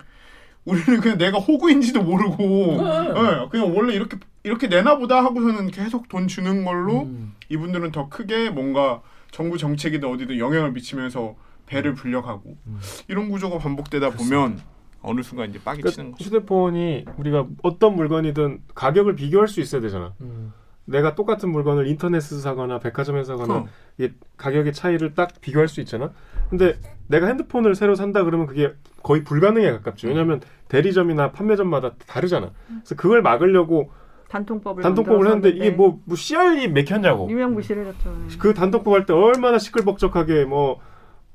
우리는 0.65 1.01
그냥 1.01 1.17
내가 1.17 1.39
호구인지도 1.39 2.03
모르고 2.03 2.83
네, 2.83 3.49
그냥 3.51 3.75
원래 3.75 3.95
이렇게 3.95 4.19
이렇게 4.43 4.67
내나 4.67 4.99
보다 4.99 5.25
하고서는 5.25 5.71
계속 5.71 6.09
돈 6.09 6.29
주는 6.29 6.65
걸로 6.65 7.03
음. 7.05 7.35
이분들은 7.49 7.93
더 7.93 8.09
크게 8.09 8.51
뭔가 8.51 9.01
정부 9.31 9.59
정책이든 9.59 10.09
어디든 10.09 10.39
영향을 10.39 10.73
미치면서 10.73 11.37
배를 11.67 11.95
불려가고 11.95 12.57
음. 12.67 12.79
이런 13.09 13.29
구조가 13.29 13.59
반복되다 13.59 14.11
보면 14.11 14.61
어느 15.03 15.23
순간 15.23 15.51
이제 15.51 15.61
빡이 15.63 15.83
치는 15.83 15.93
그러니까 16.13 16.17
거죠. 16.19 16.25
휴대폰이 16.29 17.05
우리가 17.17 17.47
어떤 17.63 17.95
물건이든 17.97 18.63
가격을 18.75 19.15
비교할 19.17 19.49
수 19.49 19.61
있어야 19.61 19.81
되잖아. 19.81 20.15
음. 20.21 20.53
내가 20.89 21.17
똑같은 21.17 21.51
물건을 21.51 21.89
인터넷에서 21.89 22.39
사거나 22.41 22.79
백화점에서 22.79 23.37
사거나 23.37 23.55
그럼. 23.55 23.69
이게 23.99 24.15
가격의 24.37 24.73
차이를 24.73 25.15
딱 25.15 25.33
비교할 25.41 25.67
수 25.67 25.81
있잖아. 25.81 26.13
근데 26.49 26.79
내가 27.09 27.27
핸드폰을 27.27 27.75
새로 27.75 27.97
산다 27.97 28.23
그러면 28.23 28.47
그게 28.47 28.73
거의 29.03 29.25
불가능에 29.25 29.69
가깝죠. 29.73 30.07
왜냐하면 30.07 30.41
대리점이나 30.69 31.33
판매점마다 31.33 31.95
다르잖아. 32.07 32.53
그래서 32.69 32.95
그걸 32.95 33.21
막으려고 33.23 33.91
단통법을 34.29 34.83
단통법을 34.83 35.27
했는데 35.27 35.49
이게 35.51 35.71
뭐, 35.71 36.01
뭐 36.05 36.17
CR이 36.17 36.69
맥혔냐고. 36.69 37.29
유명무실해졌죠. 37.31 38.17
네. 38.29 38.37
그 38.39 38.55
단통법 38.55 38.95
할 38.95 39.07
때 39.07 39.13
얼마나 39.13 39.59
시끌벅적하게 39.59 40.45
뭐 40.45 40.81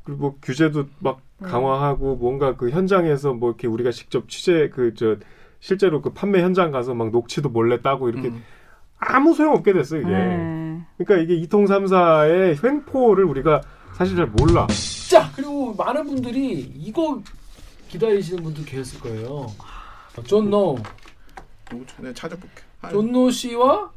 그리고 0.03 0.37
규제도 0.41 0.85
막 0.99 1.21
음. 1.41 1.47
강화하고 1.47 2.15
뭔가 2.15 2.55
그 2.55 2.69
현장에서 2.69 3.33
뭐 3.33 3.49
이렇게 3.49 3.67
우리가 3.67 3.91
직접 3.91 4.27
취재 4.29 4.69
그 4.69 4.93
저 4.95 5.15
실제로 5.59 6.01
그 6.01 6.11
판매 6.11 6.41
현장 6.41 6.71
가서 6.71 6.95
막 6.95 7.11
녹취도 7.11 7.49
몰래 7.49 7.79
따고 7.81 8.09
이렇게 8.09 8.29
음. 8.29 8.43
아무 8.97 9.33
소용 9.35 9.53
없게 9.53 9.73
됐어 9.73 9.97
이게. 9.97 10.07
네. 10.09 10.81
그러니까 10.97 11.23
이게 11.23 11.35
이통삼사의 11.41 12.57
횡포를 12.63 13.25
우리가 13.25 13.61
사실 13.93 14.15
잘 14.17 14.25
몰라. 14.27 14.65
자 15.09 15.31
그리고 15.35 15.73
많은 15.75 16.03
분들이 16.05 16.59
이거 16.75 17.21
기다리시는 17.89 18.41
분들 18.43 18.65
계셨을 18.65 18.99
거예요. 19.01 19.47
존노, 20.25 20.77
누구 21.69 21.85
차- 21.85 22.01
내가 22.01 22.13
찾아볼게. 22.13 22.55
아, 22.81 22.89
존노 22.89 23.29
씨와 23.29 23.91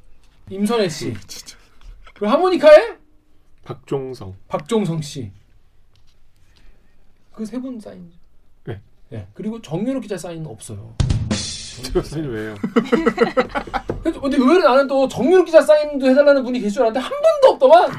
임선혜 0.50 0.88
씨, 0.88 1.14
진짜. 1.26 1.56
그리고 2.12 2.26
하모니카의 2.26 2.98
박종성. 3.64 4.34
박종성 4.48 5.00
씨. 5.00 5.30
그 7.34 7.42
세 7.44 7.58
분 7.60 7.78
사인. 7.80 8.10
네. 8.64 8.80
네. 9.10 9.26
그리고 9.34 9.60
정윤호 9.60 10.00
기자 10.00 10.16
사인은 10.16 10.46
없어요. 10.46 10.94
저 11.92 12.00
사실 12.02 12.28
왜요? 12.28 12.54
근데 14.22 14.36
의외로 14.36 14.62
나는 14.62 14.86
또 14.86 15.08
정윤호 15.08 15.44
기자 15.44 15.60
사인도 15.60 16.06
해달라는 16.08 16.44
분이 16.44 16.60
계실 16.60 16.74
줄 16.74 16.82
알았는데 16.82 17.00
한 17.04 17.10
분도 17.10 17.54
없더만. 17.66 17.90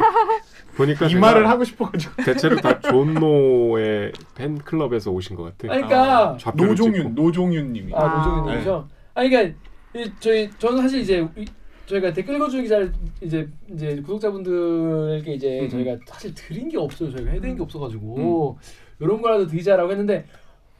보니까 0.77 1.07
이 1.07 1.15
말을 1.15 1.49
하고 1.49 1.63
싶어가지고. 1.63 2.23
대체로 2.23 2.55
다 2.57 2.79
존노의 2.79 4.11
팬클럽에서 4.35 5.11
오신 5.11 5.35
것 5.35 5.43
같아. 5.43 5.73
아니, 5.73 5.83
그러니까 5.83 6.37
좌표를 6.39 6.69
노종윤, 6.69 6.93
찍고. 6.95 7.09
노종윤님이. 7.21 7.93
아, 7.93 8.03
아, 8.03 8.17
노정윤님이죠. 8.17 8.87
아니 9.13 9.29
그러니까 9.29 9.57
이, 9.93 10.11
저희 10.19 10.49
저는 10.59 10.81
사실 10.81 10.99
이제 11.01 11.27
이- 11.37 11.45
저희가 11.85 12.11
댓글 12.13 12.35
읽어주는 12.35 12.63
기자를 12.63 12.91
이제 13.21 13.47
이제 13.71 13.95
구독자분들에게 14.01 15.33
이제 15.33 15.59
음. 15.61 15.69
저희가 15.69 15.97
사실 16.07 16.33
드린 16.33 16.67
게 16.67 16.77
없어요. 16.77 17.11
저희가 17.15 17.31
해드린 17.31 17.55
게 17.55 17.61
없어가지고 17.61 18.57
이런 18.99 19.21
거라도 19.21 19.47
드리자라고 19.47 19.91
했는데 19.91 20.25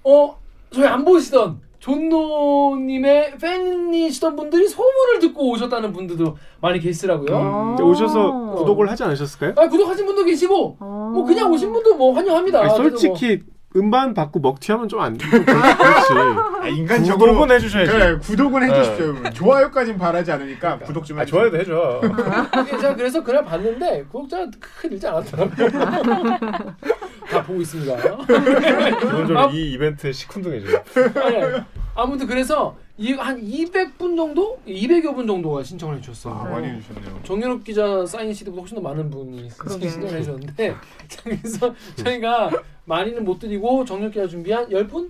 어 0.03 0.37
저희 0.71 0.85
안 0.87 1.03
보시던 1.05 1.61
존노님의 1.79 3.37
팬이시던 3.37 4.35
분들이 4.35 4.67
소문을 4.67 5.19
듣고 5.19 5.51
오셨다는 5.51 5.93
분들도 5.93 6.37
많이 6.59 6.79
계시더라고요. 6.79 7.35
어. 7.35 7.75
음, 7.79 7.85
오셔서 7.85 8.55
구독을 8.55 8.89
하지 8.89 9.03
않으셨을까요? 9.03 9.53
아 9.55 9.67
구독하신 9.69 10.05
분도 10.05 10.23
계시고 10.23 10.77
어. 10.79 11.11
뭐 11.13 11.23
그냥 11.23 11.51
오신 11.51 11.71
분도 11.71 11.95
뭐 11.95 12.13
환영합니다. 12.13 12.59
아니, 12.61 12.67
뭐 12.69 12.77
솔직히 12.77 13.43
음반 13.75 14.13
받고 14.13 14.39
먹튀하면 14.39 14.87
좀 14.87 15.01
안, 15.01 15.17
좀 15.17 15.29
그렇- 15.29 15.43
그렇지. 15.45 16.13
아, 16.61 16.67
인간적으로. 16.69 17.31
구독은 17.33 17.51
해주셔야지. 17.55 17.91
그래, 17.91 18.17
구독은 18.19 18.63
해주십시오. 18.63 19.29
좋아요까지는 19.33 19.99
바라지 19.99 20.31
않으니까 20.31 20.79
구독 20.79 21.05
좀 21.05 21.17
아, 21.17 21.21
해주세요. 21.21 21.49
좋아요도 21.49 21.59
해줘. 21.59 22.01
제가 22.81 22.95
그래서 22.95 23.23
그날 23.23 23.43
봤는데 23.43 24.05
구독자가 24.11 24.45
크게 24.59 24.87
늘지 24.89 25.07
않았더라고요. 25.07 25.69
다 27.29 27.43
보고 27.43 27.59
있습니다. 27.61 27.95
기본적으로 28.99 29.49
이 29.51 29.73
이벤트에 29.73 30.11
시큰둥해져. 30.11 30.67
아니, 31.21 31.37
아니. 31.43 31.63
아무튼 31.95 32.27
그래서 32.27 32.75
이, 32.97 33.11
한 33.11 33.41
200분 33.41 34.15
정도? 34.15 34.57
200여 34.65 35.13
분 35.15 35.27
정도가 35.27 35.63
신청을 35.63 35.97
해주셨어. 35.97 36.29
아, 36.33 36.43
많이 36.45 36.67
해주셨네요. 36.69 37.19
정윤욱 37.23 37.63
기자 37.65 38.05
사인 38.05 38.33
CD보다 38.33 38.61
훨씬 38.61 38.75
더 38.75 38.81
많은 38.81 39.09
분이 39.09 39.49
그러게. 39.57 39.89
신청을 39.89 40.15
해주셨는데 40.15 40.75
자, 41.09 41.21
그래서 41.23 41.75
저희가 41.97 42.49
많이는 42.85 43.25
못 43.25 43.39
드리고 43.39 43.83
정윤욱 43.83 44.13
기자 44.13 44.27
준비한 44.27 44.69
10분? 44.69 45.09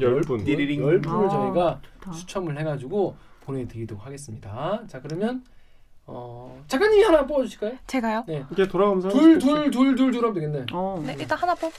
열 0.00 0.20
분. 0.22 0.42
띠리링. 0.44 0.80
10분을 0.82 1.26
아, 1.26 1.28
저희가 1.28 1.80
좋다. 2.00 2.12
추첨을 2.12 2.58
해가지고 2.58 3.14
보내드리도록 3.42 4.06
하겠습니다. 4.06 4.82
자 4.86 5.00
그러면 5.02 5.42
어, 6.04 6.62
작가님이 6.66 7.04
하나 7.04 7.24
뽑아주실까요? 7.26 7.72
제가요? 7.86 8.24
네. 8.26 8.44
이렇게 8.50 8.66
돌아가면서 8.70 9.08
둘, 9.08 9.38
둘, 9.38 9.70
둘, 9.70 9.94
둘, 9.94 10.10
둘 10.10 10.20
하면 10.20 10.34
되겠네. 10.34 10.66
어. 10.72 11.00
네, 11.06 11.16
일단 11.18 11.38
하나 11.38 11.54
뽑. 11.54 11.72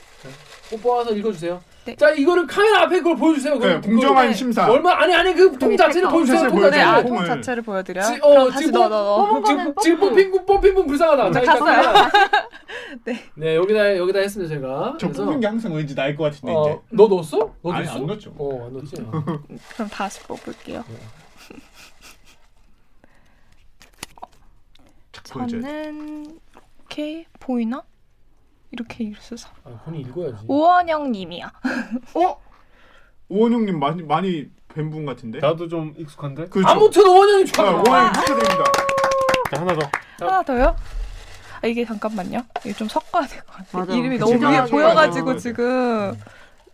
꼭 0.70 0.82
뽑아서 0.82 1.12
읽어주세요. 1.14 1.60
네. 1.84 1.94
자, 1.94 2.10
이거를 2.10 2.46
카메라 2.46 2.82
앞에 2.82 2.98
그걸 2.98 3.16
보여주세요. 3.16 3.58
그래, 3.58 3.80
그- 3.82 3.88
공정한 3.90 4.28
네. 4.28 4.34
심사. 4.34 4.64
그 4.66 4.72
얼마 4.72 4.94
아니 4.94 5.14
아니 5.14 5.34
그통 5.34 5.76
자체를 5.76 6.08
보여주세요. 6.08 6.48
통. 6.48 6.58
네, 6.58 6.70
자체를. 6.70 6.86
아, 6.88 7.02
통- 7.04 7.24
자체를 7.26 7.62
보여드려요. 7.62 8.04
지, 8.06 8.20
어, 8.22 8.50
지금 8.52 8.72
넣어, 8.72 8.88
뽑- 8.88 8.90
넣어. 8.90 9.42
지금 9.44 9.56
거는 9.58 9.74
지금 9.82 10.00
뽑힌 10.00 10.30
분 10.30 10.46
뽑힌 10.46 10.74
분 10.74 10.86
불쌍하다. 10.86 11.30
자, 11.32 11.40
일단. 11.40 11.60
네. 13.04 13.22
네, 13.34 13.56
여기다 13.56 13.96
여기다 13.98 14.20
했습니다 14.20 14.54
제가. 14.54 14.96
저 14.98 15.08
뽑은 15.10 15.40
게 15.40 15.46
항상 15.46 15.74
왠지 15.74 15.94
나을 15.94 16.16
것 16.16 16.24
같은데, 16.24 16.54
어, 16.54 16.62
이제. 16.62 16.80
너 16.90 17.06
넣었어? 17.08 17.54
너 17.62 17.72
아니, 17.72 17.84
넣었어? 17.84 18.00
안 18.00 18.06
넣었죠. 18.06 18.34
어, 18.38 18.66
안 18.66 18.72
넣었지. 18.72 18.96
그럼 19.74 19.88
다시 19.90 20.20
뽑을게요. 20.22 20.82
보여줘야 20.82 20.98
돼. 20.98 21.04
저는 25.40 26.38
이렇게 26.78 27.26
보이나? 27.40 27.82
이렇게 28.70 29.04
읽어서 29.04 29.48
아, 29.64 29.70
본인 29.84 30.00
읽어야지. 30.02 30.44
오원영 30.48 31.12
님이요. 31.12 31.46
어? 32.14 32.40
오원용님 33.28 33.78
많이, 33.78 34.02
많이 34.02 34.50
뵌 34.68 34.90
분 34.90 35.06
같은데? 35.06 35.38
나도 35.38 35.68
좀 35.68 35.94
익숙한데. 35.96 36.48
그렇죠. 36.48 36.68
아무튼 36.68 37.06
오원영님 37.06 37.42
아, 37.42 37.46
축하드립니다. 37.46 37.90
오원용 37.90 38.12
축하드립니다. 38.12 38.64
자, 39.50 39.60
하나 39.60 39.74
더. 39.74 39.90
하나 40.26 40.42
더요? 40.42 40.76
아, 41.62 41.66
이게 41.66 41.84
잠깐만요. 41.84 42.40
이거 42.64 42.74
좀 42.76 42.88
섞어야 42.88 43.26
될 43.26 43.40
것 43.44 43.52
같아요. 43.56 43.80
맞아. 43.86 43.94
이름이 43.94 44.18
그치, 44.18 44.34
너무 44.38 44.52
위에. 44.52 44.64
보여가지고 44.66 45.26
맞아. 45.26 45.38
지금. 45.38 46.18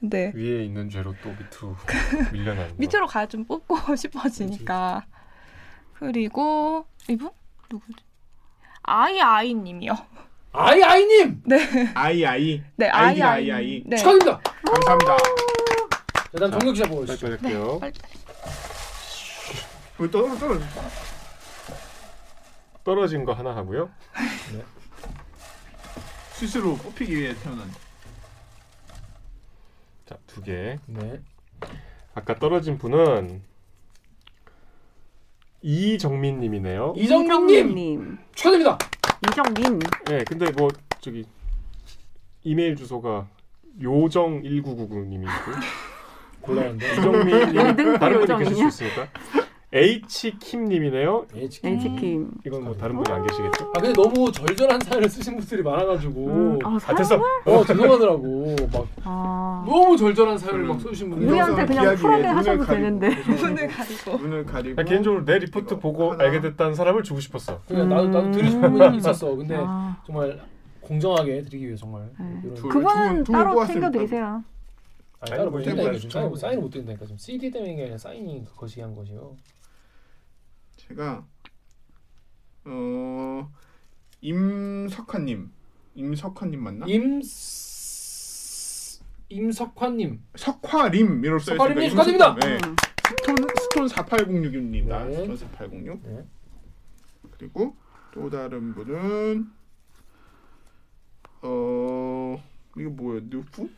네. 0.00 0.32
위에 0.34 0.64
있는 0.64 0.88
죄로 0.88 1.14
또 1.22 1.28
밑으로 1.28 1.76
밀려나는 2.32 2.68
거. 2.70 2.74
밑으로 2.78 3.06
가야 3.06 3.26
좀 3.26 3.44
뽑고 3.44 3.76
싶어지니까. 3.96 5.04
그리고 5.94 6.86
이분 7.08 7.28
누구지? 7.70 8.02
아이 8.92 9.20
아이님이요. 9.20 9.92
아이 10.52 10.82
아이님 10.82 11.40
아이, 11.94 12.24
아이. 12.26 12.62
네, 12.74 12.88
아이디, 12.88 13.22
아이 13.22 13.30
아이, 13.30 13.50
아이. 13.52 13.52
아이. 13.52 13.82
네. 13.86 13.96
감사합니다. 13.96 14.40
축하드립니다. 14.64 15.16
자, 16.32 16.38
다음 16.40 16.50
정력 16.50 16.72
기자 16.72 16.88
보여주시죠. 16.88 17.26
빨리 17.28 17.36
네, 17.40 17.48
할게요. 17.48 17.78
빨리. 17.78 17.92
왜 19.98 20.10
떨어, 20.10 20.36
떨어. 20.38 20.58
떨어진 22.82 23.24
거 23.24 23.32
하나 23.32 23.54
하고요. 23.54 23.90
스스로 26.32 26.74
뽑히기 26.76 27.14
위해 27.14 27.34
태어난. 27.44 27.70
자, 30.06 30.16
두 30.26 30.42
개. 30.42 30.78
네. 30.86 31.20
아까 32.14 32.34
떨어진 32.34 32.76
분은 32.76 33.42
이정민님이네요. 35.62 36.94
이정민님 36.96 37.74
님 37.74 38.18
축하드립니다. 38.34 38.78
이정민. 39.28 39.78
네, 40.06 40.24
근데 40.26 40.50
뭐 40.52 40.68
저기 41.00 41.24
이메일 42.42 42.76
주소가 42.76 43.26
요정 43.82 44.42
1999님이고 44.42 45.28
곤란한데. 46.40 46.92
이정민님 46.92 47.98
다른 47.98 48.26
분이? 48.26 48.44
계실 48.44 48.70
수 48.70 48.84
있으니까 48.84 49.08
H 49.72 50.36
킴님이네요. 50.40 51.26
예, 51.36 51.48
지금. 51.48 51.68
엔치킴. 51.70 52.30
이건 52.44 52.64
뭐 52.64 52.74
다른 52.74 52.96
분이 52.96 53.08
안 53.14 53.24
계시겠죠? 53.24 53.70
아 53.72 53.80
근데 53.80 53.92
너무 53.92 54.32
절절한 54.32 54.80
사연을 54.80 55.08
쓰신 55.08 55.36
분들이 55.36 55.62
많아가지고 55.62 56.26
음, 56.26 56.58
아, 56.64 56.76
아 56.86 56.94
됐어. 56.96 57.14
어 57.44 57.64
죄송하더라고 57.64 58.56
막 58.72 58.88
아. 59.04 59.64
너무 59.64 59.96
절절한 59.96 60.38
사연을 60.38 60.62
음. 60.62 60.68
막 60.68 60.80
써주신 60.80 61.10
분들이 61.10 61.30
우리한테 61.30 61.66
그냥 61.66 61.84
위해 61.96 62.26
하셔도. 62.26 62.66
되는데. 62.66 63.10
눈을 63.30 63.68
가리고. 63.68 64.16
눈을 64.18 64.44
가리고. 64.44 64.74
나 64.74 64.82
개인적으로 64.82 65.24
내 65.24 65.38
리포트 65.38 65.78
보고 65.78 66.12
하나. 66.12 66.24
알게 66.24 66.40
됐다는 66.40 66.74
사람을 66.74 67.04
주고 67.04 67.20
싶었어. 67.20 67.60
그러니까 67.68 67.94
나도 67.94 68.08
나도 68.08 68.26
음. 68.26 68.32
드리고 68.32 68.50
싶은 68.50 68.72
분이 68.72 68.96
있었어 68.96 69.36
근데 69.36 69.54
아. 69.56 69.96
정말 70.04 70.40
공정하게 70.80 71.42
드리기 71.42 71.66
위해 71.68 71.76
정말 71.76 72.10
네. 72.18 72.54
둘. 72.56 72.68
그거는 72.70 73.22
두분 73.22 73.32
따로 73.40 73.52
뽑았으니까. 73.54 73.72
챙겨 73.86 73.98
드리세요. 73.98 74.42
아니 75.20 75.30
따로 75.36 75.50
못 75.50 75.58
드린다니까 75.62 75.90
뭐 75.90 75.98
지금 76.00 76.10
사인 76.10 76.34
사인을 76.36 76.62
못 76.62 76.70
드린다니까 76.70 77.04
지금 77.04 77.18
CD 77.18 77.50
때문에 77.52 77.96
사인이 77.98 78.44
거시기 78.56 78.80
한 78.80 78.96
거지요 78.96 79.36
제가 80.90 81.24
어 82.64 83.52
임석환님 84.20 85.52
임석환님 85.94 86.60
맞나? 86.60 86.86
임 86.86 87.22
임석환님 89.28 90.20
석화림 90.34 91.22
써 91.38 91.52
석화림님 91.52 91.86
있으니까 91.86 92.34
축하드립니다. 92.34 92.34
네. 92.34 92.58
음. 92.66 92.76
스톤 93.20 93.36
스톤 93.60 93.86
4806입니다. 93.86 95.06
네. 95.06 95.14
스톤 95.14 95.36
4806. 95.36 96.00
네. 96.02 96.26
그리고 97.38 97.76
또 98.12 98.28
다른 98.28 98.74
분은 98.74 99.48
어 101.42 102.42
이거 102.76 102.90
뭐예요? 102.90 103.20
누프? 103.26 103.70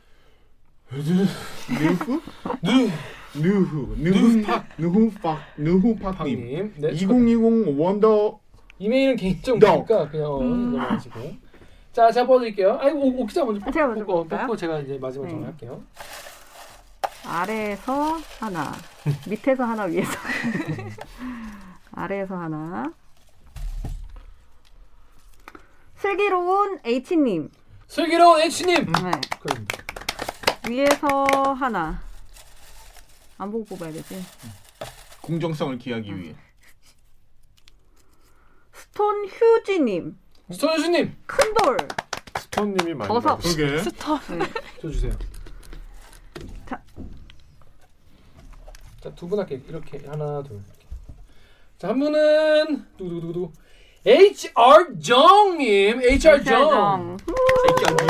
누프? 0.93 2.21
누 2.63 2.91
누후 3.35 3.95
누후팍 3.97 4.67
누후팍 4.77 5.39
누후팍님 5.57 6.75
네 6.77 6.91
2020 6.91 7.79
원더 7.81 8.39
이메일은 8.79 9.17
개인정 9.17 9.57
No. 9.57 9.85
보니까 9.87 10.09
그냥 10.11 10.27
어, 10.27 10.41
음. 10.41 10.73
넘어가시고 10.73 11.21
자 11.93 12.11
제가 12.11 12.27
뽑아드릴게요 12.27 12.73
아니 12.75 12.93
오, 12.93 13.21
오 13.23 13.27
기자 13.27 13.43
먼저 13.45 13.65
아, 13.67 13.71
제가 13.71 13.87
먼저 13.87 14.05
뽑고 14.05 14.19
뽑을까요? 14.25 14.41
뽑고 14.47 14.57
제가 14.57 14.81
이제 14.81 14.99
마지막 15.01 15.27
네. 15.27 15.31
정할게요 15.33 15.83
아래에서 17.25 18.19
하나, 18.41 18.73
밑에서 19.31 19.63
하나, 19.63 19.85
위에서 19.85 20.11
아래에서 21.95 22.35
하나. 22.37 22.93
슬기로운 25.95 26.81
H님 26.85 27.49
슬기로운 27.87 28.41
H님 28.41 28.75
네. 28.93 29.11
축하드립니다 29.31 29.82
위에서 30.69 31.25
하나. 31.59 32.01
안 33.39 33.51
보고 33.51 33.65
뽑아야 33.65 33.93
되지. 33.93 34.23
공정성을 35.23 35.79
기하기 35.79 36.17
위해 36.17 36.35
스톤 38.73 39.27
휴지님, 39.27 40.19
스톤유수님 40.51 41.17
큰 41.27 41.55
돌, 41.55 41.77
스톤님이 42.39 42.95
많이 42.95 43.09
버섯. 43.09 43.37
그러게. 43.39 43.79
스톱. 43.83 44.21
줘주세요. 44.81 45.13
자. 46.69 46.83
자두 49.01 49.27
분 49.29 49.39
할게 49.41 49.61
이렇게 49.67 49.99
하나 50.07 50.43
둘. 50.43 50.61
자한 51.79 51.99
분은 51.99 52.87
누구누구누구 52.99 53.53
HR 54.07 55.01
정님 55.01 56.01
HR 56.03 56.45
정. 56.45 57.17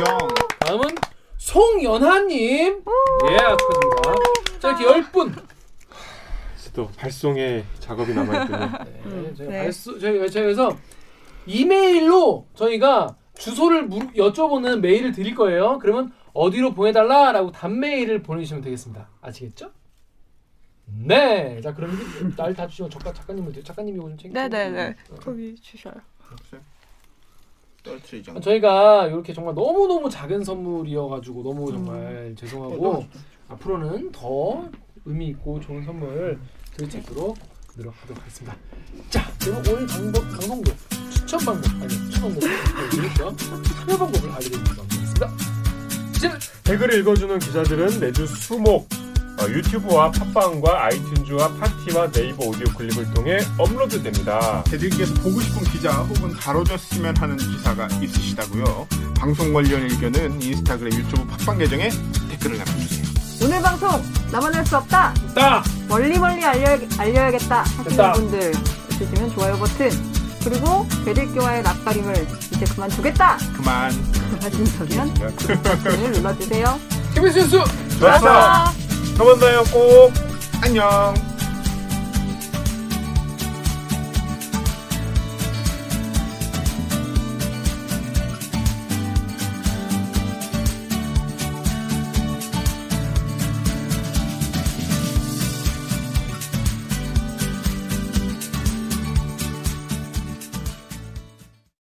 형. 0.00 0.28
다음은 0.60 0.88
송연하님. 1.42 2.84
예 3.30 3.36
축하드립니다. 3.36 4.14
자 4.60 4.68
이렇게 4.68 4.84
열 4.84 5.02
분. 5.10 5.34
또 6.72 6.88
발송의 6.96 7.64
작업이 7.80 8.14
남아있군요. 8.14 8.58
네, 9.04 9.34
저희가 9.34 9.52
네. 9.52 9.62
발수, 9.64 9.98
저희가 9.98 10.26
그래서 10.32 10.74
이메일로 11.44 12.46
저희가 12.54 13.16
주소를 13.34 13.88
물, 13.88 14.06
여쭤보는 14.14 14.80
메일을 14.80 15.12
드릴 15.12 15.34
거예요. 15.34 15.78
그러면 15.82 16.12
어디로 16.32 16.72
보내달라라고 16.72 17.50
단메일을 17.50 18.22
보내주시면 18.22 18.62
되겠습니다. 18.62 19.10
아시겠죠? 19.20 19.72
네. 20.86 21.60
자 21.60 21.74
그럼 21.74 21.98
날다 22.36 22.68
주시면 22.68 22.90
작가 22.90 23.12
작가님을 23.12 23.52
작가님이 23.64 23.98
오늘 23.98 24.16
챙겨. 24.16 24.40
네네네. 24.40 24.96
어. 25.10 25.14
거기 25.16 25.56
주셔요. 25.56 25.94
떨치장. 27.82 28.40
저희가 28.40 29.08
이렇게 29.08 29.32
정말 29.32 29.54
너무 29.54 29.86
너무 29.86 30.08
작은 30.08 30.44
선물이어가지고 30.44 31.42
너무 31.42 31.70
정말 31.70 32.34
죄송하고 32.36 33.04
앞으로는 33.48 34.12
더 34.12 34.68
의미 35.04 35.28
있고 35.28 35.60
좋은 35.60 35.84
선물 35.84 36.38
드릴 36.74 36.90
수 36.90 36.98
있도록 36.98 37.36
노력하도록 37.76 38.20
하겠습니다. 38.20 38.56
자, 39.10 39.32
그럼 39.42 39.62
오늘 39.68 39.86
방법 39.86 40.22
방송도 40.22 40.72
추천 41.10 41.38
방법 41.40 41.70
아니 41.82 41.88
추천 41.88 42.22
방법 42.22 42.40
드리죠. 42.90 43.36
참여 43.36 43.98
방법을 43.98 44.30
알려드리는 44.30 44.64
방법이겠습니다. 44.64 45.30
이제는 46.16 46.36
댓글을 46.64 47.00
읽어주는 47.00 47.38
기자들은 47.38 48.00
매주 48.00 48.26
수목 48.26 48.86
어, 48.92 49.01
유튜브와 49.48 50.10
팟빵과 50.12 50.88
아이튠즈와 50.88 51.58
파티와 51.58 52.10
네이버 52.12 52.44
오디오 52.46 52.64
클립을 52.74 53.12
통해 53.12 53.38
업로드됩니다. 53.58 54.62
대들기에서 54.64 55.14
보고 55.14 55.40
싶은 55.40 55.64
기자 55.64 55.90
혹은 55.92 56.32
다뤄줬으면 56.36 57.16
하는 57.16 57.36
기사가 57.36 57.88
있으시다고요. 58.00 58.86
방송 59.18 59.52
관련 59.52 59.82
의견은 59.82 60.40
인스타그램, 60.40 60.92
유튜브 60.94 61.26
팟빵 61.26 61.58
계정에 61.58 61.90
댓글을 62.30 62.58
남겨주세요. 62.58 63.02
오늘 63.42 63.60
방송 63.60 63.90
나만 64.30 64.54
할 64.54 64.64
수 64.64 64.76
없다. 64.76 65.12
딱 65.34 65.64
멀리 65.88 66.16
멀리 66.18 66.44
알려, 66.44 66.78
알려야겠다 66.96 67.62
하시는 67.62 67.84
됐다. 67.88 68.12
분들 68.12 68.52
있으시면 68.92 69.30
좋아요 69.34 69.56
버튼 69.58 69.90
그리고 70.44 70.86
대들교와의 71.04 71.62
낯가림을 71.62 72.26
이제 72.54 72.64
그만 72.66 72.88
두겠다 72.90 73.36
그만. 73.56 73.90
하시면 74.40 75.14
버튼을 75.14 76.12
눌러주세요. 76.12 76.78
KBS 77.14 77.38
뉴스 77.40 77.98
좋았어. 77.98 78.81
또 79.16 79.24
만나요 79.24 79.62
꼭. 79.72 80.12
안녕. 80.62 81.31